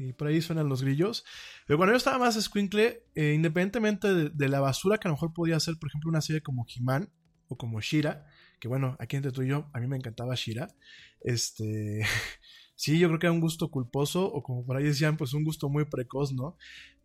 [0.07, 1.23] y por ahí suenan los grillos.
[1.68, 5.34] Pero cuando yo estaba más squinkle, eh, independientemente de, la basura que a lo mejor
[5.34, 7.10] podía ser, por ejemplo, una serie como He-Man
[7.48, 8.27] o como Shira,
[8.60, 10.69] que bueno, aquí entre tú y yo, a mí me encantaba Shira.
[11.22, 12.02] Este.
[12.76, 15.43] sí, yo creo que era un gusto culposo, o como por ahí decían, pues un
[15.43, 16.57] gusto muy precoz, ¿no?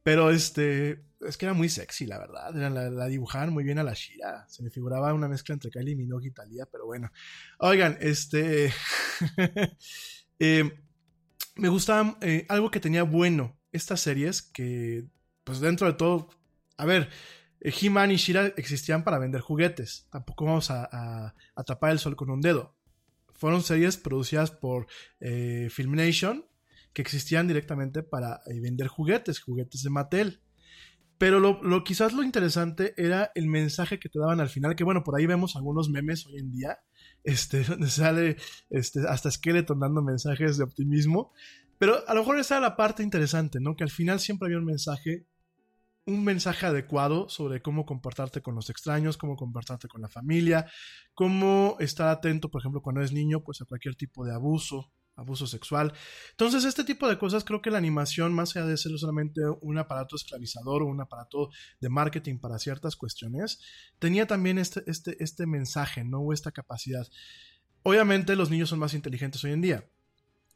[0.07, 2.55] Pero este, es que era muy sexy, la verdad.
[2.55, 4.47] la, la, dibujaban muy bien a la Shira.
[4.49, 7.11] Se me figuraba una mezcla entre Kylie Minogue y Italia, pero bueno.
[7.59, 8.73] Oigan, este.
[10.39, 10.78] eh,
[11.57, 15.09] me gustaba eh, algo que tenía bueno estas series que,
[15.43, 16.31] pues dentro de todo,
[16.77, 17.11] a ver,
[17.61, 20.07] eh, He-Man y Shira existían para vender juguetes.
[20.12, 21.35] Tampoco vamos a,
[21.66, 22.77] tapar el sol con un dedo.
[23.35, 24.87] Fueron series producidas por
[25.19, 26.47] eh, Filmation
[26.97, 30.40] que existían directamente para vender juguetes, juguetes de Mattel.
[31.18, 34.82] Pero lo, lo, quizás lo interesante era el mensaje que te daban al final, que
[34.82, 36.78] bueno, por ahí vemos algunos memes hoy en día,
[37.23, 38.39] este, donde sale
[38.70, 41.32] este, hasta Skeleton dando mensajes de optimismo.
[41.77, 43.77] Pero a lo mejor esa era la parte interesante, ¿no?
[43.77, 45.27] Que al final siempre había un mensaje,
[46.06, 50.64] un mensaje adecuado sobre cómo comportarte con los extraños, cómo comportarte con la familia,
[51.12, 55.47] cómo estar atento, por ejemplo, cuando eres niño, pues a cualquier tipo de abuso, abuso
[55.47, 55.93] sexual.
[56.31, 59.79] Entonces, este tipo de cosas creo que la animación, más allá de ser solamente un
[59.79, 63.61] aparato esclavizador o un aparato de marketing para ciertas cuestiones,
[63.99, 66.21] tenía también este, este, este mensaje, ¿no?
[66.21, 67.07] O esta capacidad.
[67.83, 69.89] Obviamente los niños son más inteligentes hoy en día.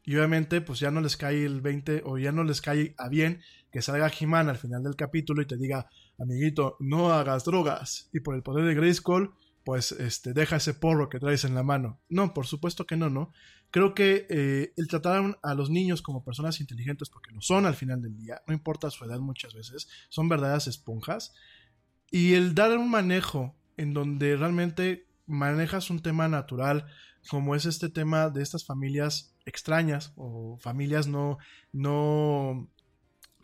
[0.05, 3.09] Y obviamente, pues ya no les cae el 20 o ya no les cae a
[3.09, 5.89] bien que salga He-Man al final del capítulo y te diga,
[6.19, 8.09] amiguito, no hagas drogas.
[8.13, 9.35] Y por el poder de Grayskull,
[9.65, 12.01] pues este, deja ese porro que traes en la mano.
[12.09, 13.33] No, por supuesto que no, ¿no?
[13.71, 17.77] Creo que eh, el tratar a los niños como personas inteligentes, porque lo son al
[17.77, 21.35] final del día, no importa su edad muchas veces, son verdaderas esponjas,
[22.11, 26.87] y el dar un manejo en donde realmente manejas un tema natural,
[27.29, 31.39] como es este tema de estas familias extrañas o familias no,
[31.73, 32.69] no,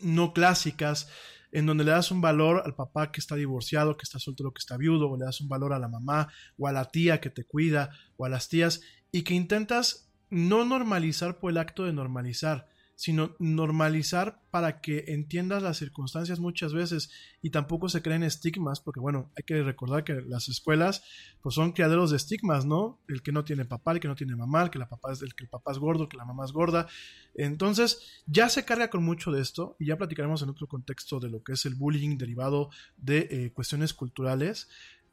[0.01, 1.09] no clásicas,
[1.53, 4.59] en donde le das un valor al papá que está divorciado, que está soltero, que
[4.59, 6.29] está viudo, o le das un valor a la mamá,
[6.59, 8.81] o a la tía que te cuida, o a las tías,
[9.13, 15.63] y que intentas no normalizar por el acto de normalizar, sino normalizar para que entiendas
[15.63, 17.11] las circunstancias muchas veces
[17.43, 21.05] y tampoco se creen estigmas, porque bueno, hay que recordar que las escuelas
[21.43, 22.99] pues son criaderos de estigmas, ¿no?
[23.07, 25.21] El que no tiene papá, el que no tiene mamá, el que, la papá es,
[25.21, 26.89] el que el papá es gordo, que la mamá es gorda.
[27.35, 31.29] Entonces, ya se carga con mucho de esto y ya platicaremos en otro contexto de
[31.29, 34.69] lo que es el bullying derivado de eh, cuestiones culturales,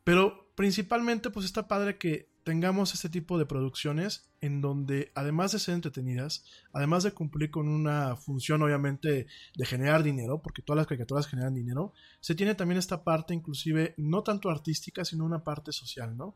[0.05, 5.59] pero principalmente pues está padre que tengamos este tipo de producciones en donde además de
[5.59, 6.43] ser entretenidas,
[6.73, 11.53] además de cumplir con una función obviamente de generar dinero, porque todas las caricaturas generan
[11.53, 16.35] dinero, se tiene también esta parte inclusive no tanto artística, sino una parte social, ¿no?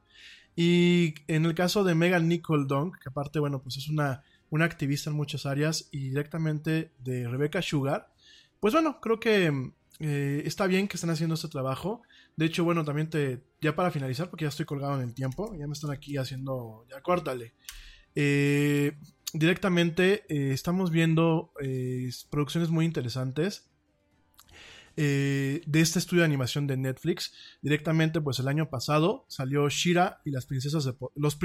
[0.55, 4.65] Y en el caso de Megan Nicole Dunk, que aparte, bueno, pues es una, una
[4.65, 8.11] activista en muchas áreas y directamente de Rebecca Sugar,
[8.59, 12.01] pues bueno, creo que eh, está bien que estén haciendo este trabajo.
[12.37, 13.43] De hecho, bueno, también te.
[13.59, 16.85] Ya para finalizar, porque ya estoy colgado en el tiempo, ya me están aquí haciendo.
[16.89, 17.55] Ya córtale.
[18.15, 18.97] Eh,
[19.33, 21.51] directamente eh, estamos viendo
[22.29, 23.69] producciones muy interesantes.
[24.99, 27.31] Eh, de este estudio de animación de Netflix.
[27.61, 31.37] Directamente, pues el año pasado salió Shira y las princesas de los,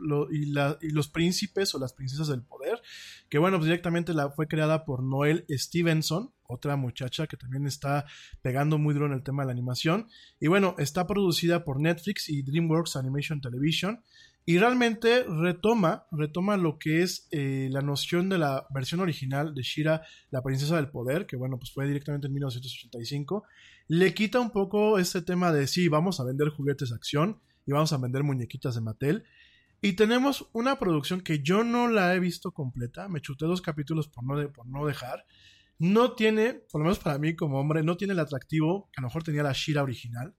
[0.00, 0.52] los, y,
[0.92, 2.82] los príncipes o las princesas del poder.
[3.28, 8.04] Que bueno, pues directamente la, fue creada por Noel Stevenson, otra muchacha que también está
[8.42, 10.08] pegando muy duro en el tema de la animación.
[10.40, 14.02] Y bueno, está producida por Netflix y DreamWorks Animation Television.
[14.48, 19.60] Y realmente retoma, retoma lo que es eh, la noción de la versión original de
[19.60, 20.00] Shira,
[20.30, 23.44] la princesa del poder, que bueno, pues fue directamente en 1985.
[23.88, 27.72] Le quita un poco este tema de sí, vamos a vender juguetes de acción y
[27.72, 29.24] vamos a vender muñequitas de Mattel.
[29.82, 34.08] Y tenemos una producción que yo no la he visto completa, me chuté dos capítulos
[34.08, 35.26] por no, por no dejar.
[35.78, 39.02] No tiene, por lo menos para mí como hombre, no tiene el atractivo que a
[39.02, 40.34] lo mejor tenía la Shira original.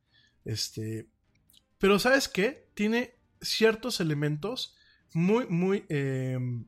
[0.46, 1.08] Este,
[1.78, 2.72] pero ¿sabes qué?
[2.74, 4.76] Tiene ciertos elementos
[5.14, 6.66] muy, muy, em,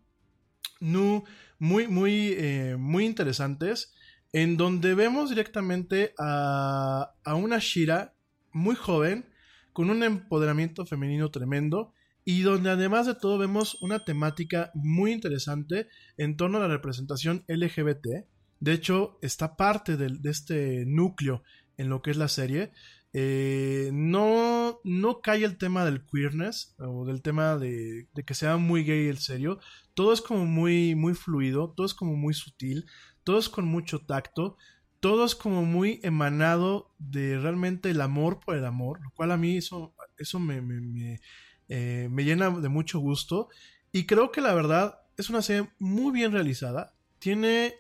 [0.80, 3.94] muy, muy, eh, muy interesantes,
[4.34, 8.16] en donde vemos directamente a, a una Shira
[8.52, 9.30] muy joven,
[9.74, 11.94] con un empoderamiento femenino tremendo,
[12.24, 15.88] y donde además de todo vemos una temática muy interesante
[16.18, 18.26] en torno a la representación LGBT.
[18.60, 21.44] De hecho, está parte de, de este núcleo
[21.78, 22.72] en lo que es la serie,
[23.14, 28.84] eh, no, no cae el tema del queerness o del tema de, que sea muy
[28.84, 29.60] gay el serio.
[29.94, 32.86] Todo es como muy, muy fluido, todo es como muy sutil,
[33.24, 34.58] todo es con mucho tacto,
[35.00, 39.38] todo es como muy emanado de realmente el amor por el amor, lo cual a
[39.38, 41.20] mí eso, eso me, me,
[41.68, 43.50] eh, me llena de mucho gusto.
[43.92, 46.94] Y creo que la verdad es una serie muy bien realizada.
[47.20, 47.76] Tiene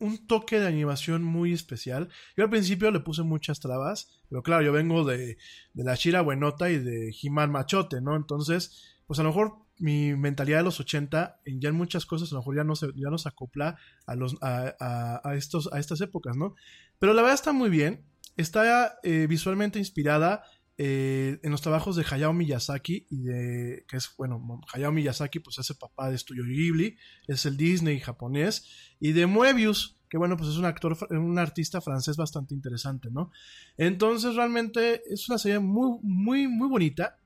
[0.00, 2.08] un toque de animación muy especial.
[2.36, 5.38] Yo al principio le puse muchas trabas, pero claro, yo vengo de,
[5.74, 8.16] de la Shira Buenota y de He-Man Machote, ¿no?
[8.16, 12.34] Entonces, pues a lo mejor mi mentalidad de los 80, ya en muchas cosas a
[12.34, 16.00] lo mejor ya no se, ya nos acopla a, los, a, a, estos, a estas
[16.00, 16.54] épocas, ¿no?
[16.98, 18.04] Pero la verdad está muy bien,
[18.36, 20.44] está eh, visualmente inspirada
[20.82, 25.58] eh, en los trabajos de Hayao Miyazaki y de que es bueno Hayao Miyazaki pues
[25.58, 26.96] es el papá de Studio Ghibli
[27.28, 28.66] es el Disney japonés
[28.98, 33.30] y de Moebius que bueno pues es un actor un artista francés bastante interesante no
[33.76, 37.18] entonces realmente es una serie muy muy muy bonita.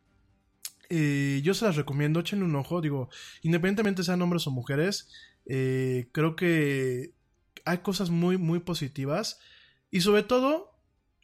[0.91, 3.09] Eh, yo se las recomiendo échenle un ojo digo
[3.43, 5.09] independientemente sean hombres o mujeres
[5.47, 7.15] eh, creo que
[7.65, 9.39] hay cosas muy muy positivas
[9.93, 10.73] y sobre todo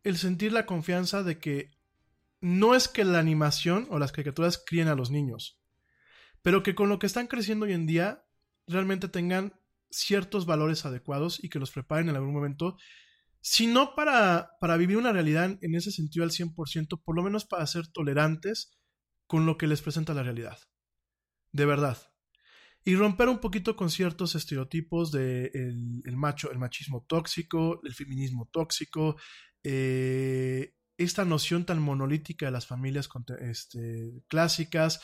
[0.04, 1.79] el sentir la confianza de que
[2.40, 5.60] no es que la animación o las caricaturas críen a los niños,
[6.42, 8.24] pero que con lo que están creciendo hoy en día
[8.66, 9.54] realmente tengan
[9.90, 12.76] ciertos valores adecuados y que los preparen en algún momento,
[13.40, 17.44] si no para, para vivir una realidad en ese sentido al 100%, por lo menos
[17.44, 18.78] para ser tolerantes
[19.26, 20.58] con lo que les presenta la realidad.
[21.52, 21.98] De verdad.
[22.84, 28.48] Y romper un poquito con ciertos estereotipos de el, macho, el machismo tóxico, el feminismo
[28.50, 29.16] tóxico,
[29.62, 33.08] eh, esta noción tan monolítica de las familias
[33.40, 35.00] este, clásicas,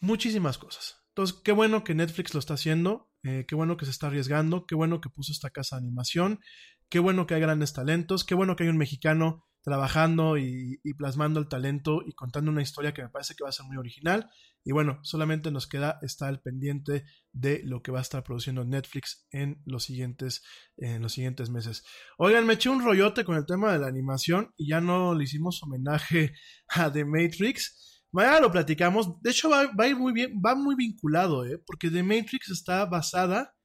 [0.00, 1.02] muchísimas cosas.
[1.08, 4.64] Entonces, qué bueno que Netflix lo está haciendo, eh, qué bueno que se está arriesgando,
[4.66, 6.40] qué bueno que puso esta casa de animación,
[6.88, 11.40] qué bueno que hay grandes talentos, qué bueno que hay un mexicano trabajando y, plasmando
[11.40, 14.30] el talento y contando una historia que me parece que va a ser muy original.
[14.64, 18.64] Y bueno, solamente nos queda estar al pendiente de lo que va a estar produciendo
[18.64, 20.44] Netflix en los siguientes,
[20.76, 21.82] en los siguientes meses.
[22.16, 25.24] Oigan, me eché un rollote con el tema de la animación y ya no le
[25.24, 26.32] hicimos homenaje
[26.68, 28.04] a The Matrix.
[28.12, 29.20] Mañana lo platicamos.
[29.20, 31.60] De hecho, va, a ir muy bien, va muy vinculado, ¿eh?
[31.66, 33.56] porque The Matrix está basada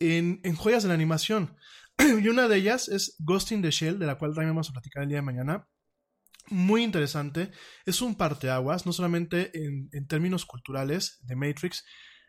[0.00, 1.56] en, en joyas de la animación.
[2.22, 4.72] y una de ellas es Ghost in the Shell, de la cual también vamos a
[4.72, 5.68] platicar el día de mañana.
[6.48, 7.50] Muy interesante.
[7.84, 11.84] Es un parteaguas, no solamente en, términos culturales de Matrix,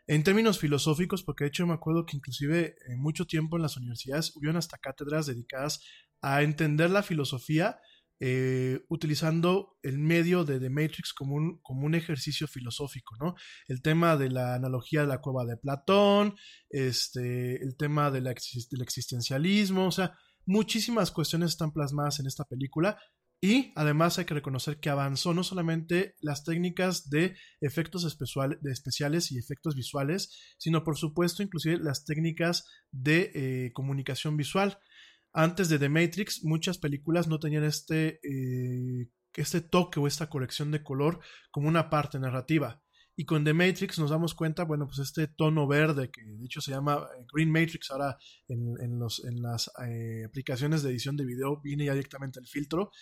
[0.06, 3.62] en términos filosóficos, porque de hecho me acuerdo que inclusive en eh, mucho tiempo en
[3.62, 5.80] las universidades hubieron hasta cátedras dedicadas
[6.20, 7.78] a entender la filosofía
[8.20, 13.34] eh, utilizando el medio de The Matrix como un, como un ejercicio filosófico, ¿no?
[13.68, 16.34] El tema de la analogía de la cueva de Platón,
[16.68, 22.98] este, el tema del existencialismo, o sea, muchísimas cuestiones están plasmadas en esta película.
[23.40, 29.38] Y además hay que reconocer que avanzó no solamente las técnicas de efectos especiales y
[29.38, 34.80] efectos visuales, sino por supuesto inclusive las técnicas de eh, comunicación visual
[35.32, 40.70] antes de The Matrix, muchas películas no tenían este, eh, este toque o esta corrección
[40.70, 42.82] de color como una parte narrativa.
[43.20, 46.60] Y con The Matrix nos damos cuenta, bueno, pues este tono verde, que de hecho
[46.60, 48.16] se llama eh, Green Matrix, ahora
[48.46, 52.92] en, los, en las eh, aplicaciones de edición de video viene ya directamente el filtro,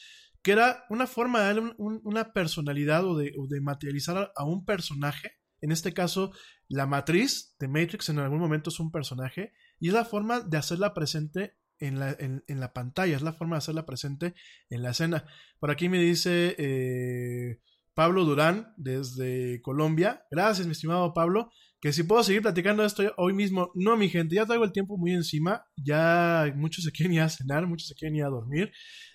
[0.43, 5.33] que era una forma de darle una personalidad o de, de materializar a un personaje.
[5.61, 6.33] En este caso,
[6.69, 10.57] la matriz de Matrix en algún momento es un personaje, y es la forma de
[10.57, 14.35] hacerla presente en la, en, en la pantalla, es la forma de hacerla presente
[14.71, 15.25] en la escena.
[15.59, 17.61] Por aquí me dice eh,
[17.97, 20.23] Pablo Durán desde Colombia.
[20.31, 21.51] Gracias, mi estimado Pablo.
[21.81, 23.71] Que si puedo seguir platicando esto hoy mismo.
[23.75, 25.65] No, mi gente, ya traigo el tiempo muy encima.
[25.77, 28.71] Ya muchos se quieren ir a cenar, muchos se quieren ir a dormir.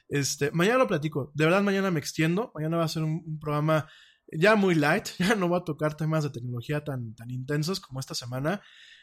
[0.10, 1.32] Este, mañana lo platico.
[1.36, 2.52] De verdad, mañana me extiendo.
[2.56, 3.88] Mañana va a ser un, programa
[4.32, 5.10] ya muy light.
[5.20, 8.62] Ya no voy a tocar temas de tecnología tan, tan intensos como esta semana.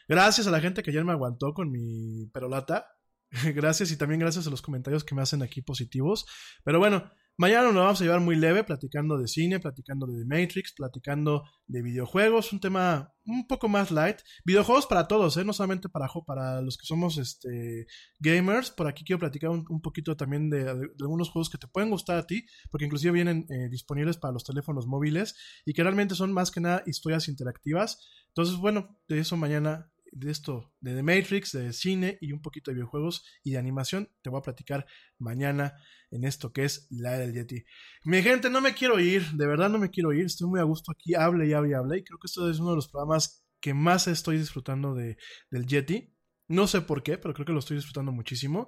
[0.09, 2.85] Gracias a la gente que ayer me aguantó con mi perolata.
[3.55, 6.25] Gracias y también gracias a los comentarios que me hacen aquí positivos.
[6.63, 10.25] Pero bueno, mañana nos vamos a llevar muy leve platicando de cine, platicando de The
[10.25, 14.17] Matrix, platicando de videojuegos, un tema un poco más light.
[14.45, 15.45] Videojuegos para todos, ¿eh?
[15.45, 17.85] no solamente para, los que somos este,
[18.19, 18.71] gamers.
[18.71, 22.17] Por aquí quiero platicar un, poquito también de, de, algunos juegos que te pueden gustar
[22.17, 25.35] a ti, porque inclusive vienen eh, disponibles para los teléfonos móviles
[25.65, 28.09] y que realmente son más que nada historias interactivas.
[28.29, 32.71] Entonces, bueno, de eso mañana de esto, de The Matrix, de cine y un poquito
[32.71, 34.85] de videojuegos y de animación, te voy a platicar
[35.17, 35.75] mañana
[36.11, 37.63] en esto que es la era del Yeti.
[38.03, 40.63] Mi gente, no me quiero ir, de verdad no me quiero ir, estoy muy a
[40.63, 42.87] gusto aquí, hable y hable y hable, y creo que esto es uno de los
[42.87, 45.17] programas que más estoy disfrutando de,
[45.51, 46.13] del Yeti.
[46.47, 48.67] No sé por qué, pero creo que lo estoy disfrutando muchísimo.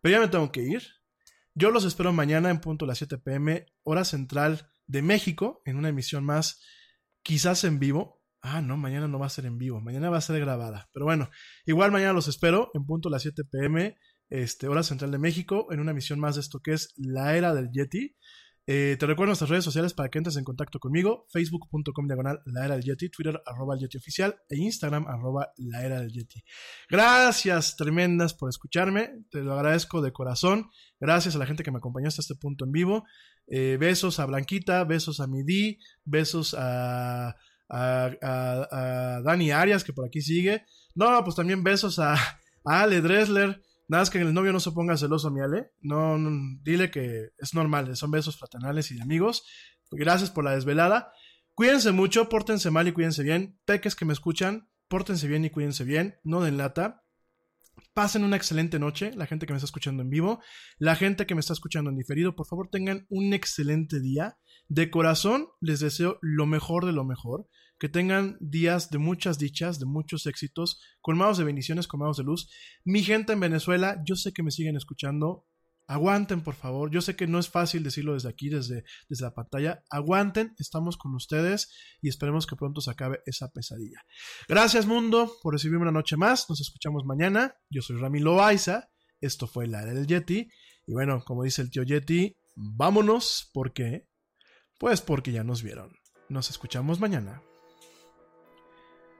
[0.00, 0.82] Pero ya me tengo que ir.
[1.54, 5.76] Yo los espero mañana en punto a las 7 pm, hora central de México, en
[5.76, 6.62] una emisión más,
[7.22, 10.20] quizás en vivo, Ah, no, mañana no va a ser en vivo, mañana va a
[10.20, 10.88] ser grabada.
[10.92, 11.28] Pero bueno,
[11.64, 13.96] igual mañana los espero en punto a las 7 pm,
[14.28, 17.52] este, hora central de México, en una emisión más de esto que es la era
[17.54, 18.14] del Yeti.
[18.68, 22.66] Eh, te recuerdo nuestras redes sociales para que entres en contacto conmigo, facebook.com diagonal la
[22.66, 26.44] era del Yeti, Twitter arroba el Yeti oficial e Instagram arroba la era del Yeti.
[26.88, 31.78] Gracias tremendas por escucharme, te lo agradezco de corazón, gracias a la gente que me
[31.78, 33.04] acompañó hasta este punto en vivo,
[33.48, 37.34] eh, besos a Blanquita, besos a Midi, besos a
[37.68, 40.64] a, Dani Arias, que por aquí sigue.
[40.94, 42.14] No, pues también besos a,
[42.64, 43.62] a Ale Dressler.
[43.88, 45.70] Nada más que el novio no se ponga celoso mi Ale.
[45.80, 49.44] No, no, dile que es normal, son besos fraternales y de amigos.
[49.90, 51.12] Gracias por la desvelada.
[51.54, 53.58] Cuídense mucho, pórtense mal y cuídense bien.
[53.64, 56.16] Peques que me escuchan, pórtense bien y cuídense bien.
[56.24, 57.05] No den lata.
[57.96, 60.42] Pasen una excelente noche, la gente que me está escuchando en vivo,
[60.76, 64.36] la gente que me está escuchando en diferido, por favor tengan un excelente día.
[64.68, 69.78] De corazón les deseo lo mejor de lo mejor, que tengan días de muchas dichas,
[69.78, 72.50] de muchos éxitos, colmados de bendiciones, colmados de luz.
[72.84, 75.46] Mi gente en Venezuela, yo sé que me siguen escuchando,
[75.86, 79.34] aguanten por favor, yo sé que no es fácil decirlo desde aquí, desde, desde la
[79.34, 84.02] pantalla, aguanten, estamos con ustedes y esperemos que pronto se acabe esa pesadilla.
[84.48, 88.88] Gracias mundo por recibirme una noche más, nos escuchamos mañana, yo soy Rami Loaiza,
[89.20, 90.48] esto fue la del Yeti
[90.86, 94.06] y bueno, como dice el tío Yeti, vámonos porque,
[94.78, 95.92] pues porque ya nos vieron.
[96.28, 97.42] Nos escuchamos mañana.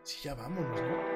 [0.05, 1.16] Sí, ya vámonos, ¿no?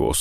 [0.00, 0.18] Skywars.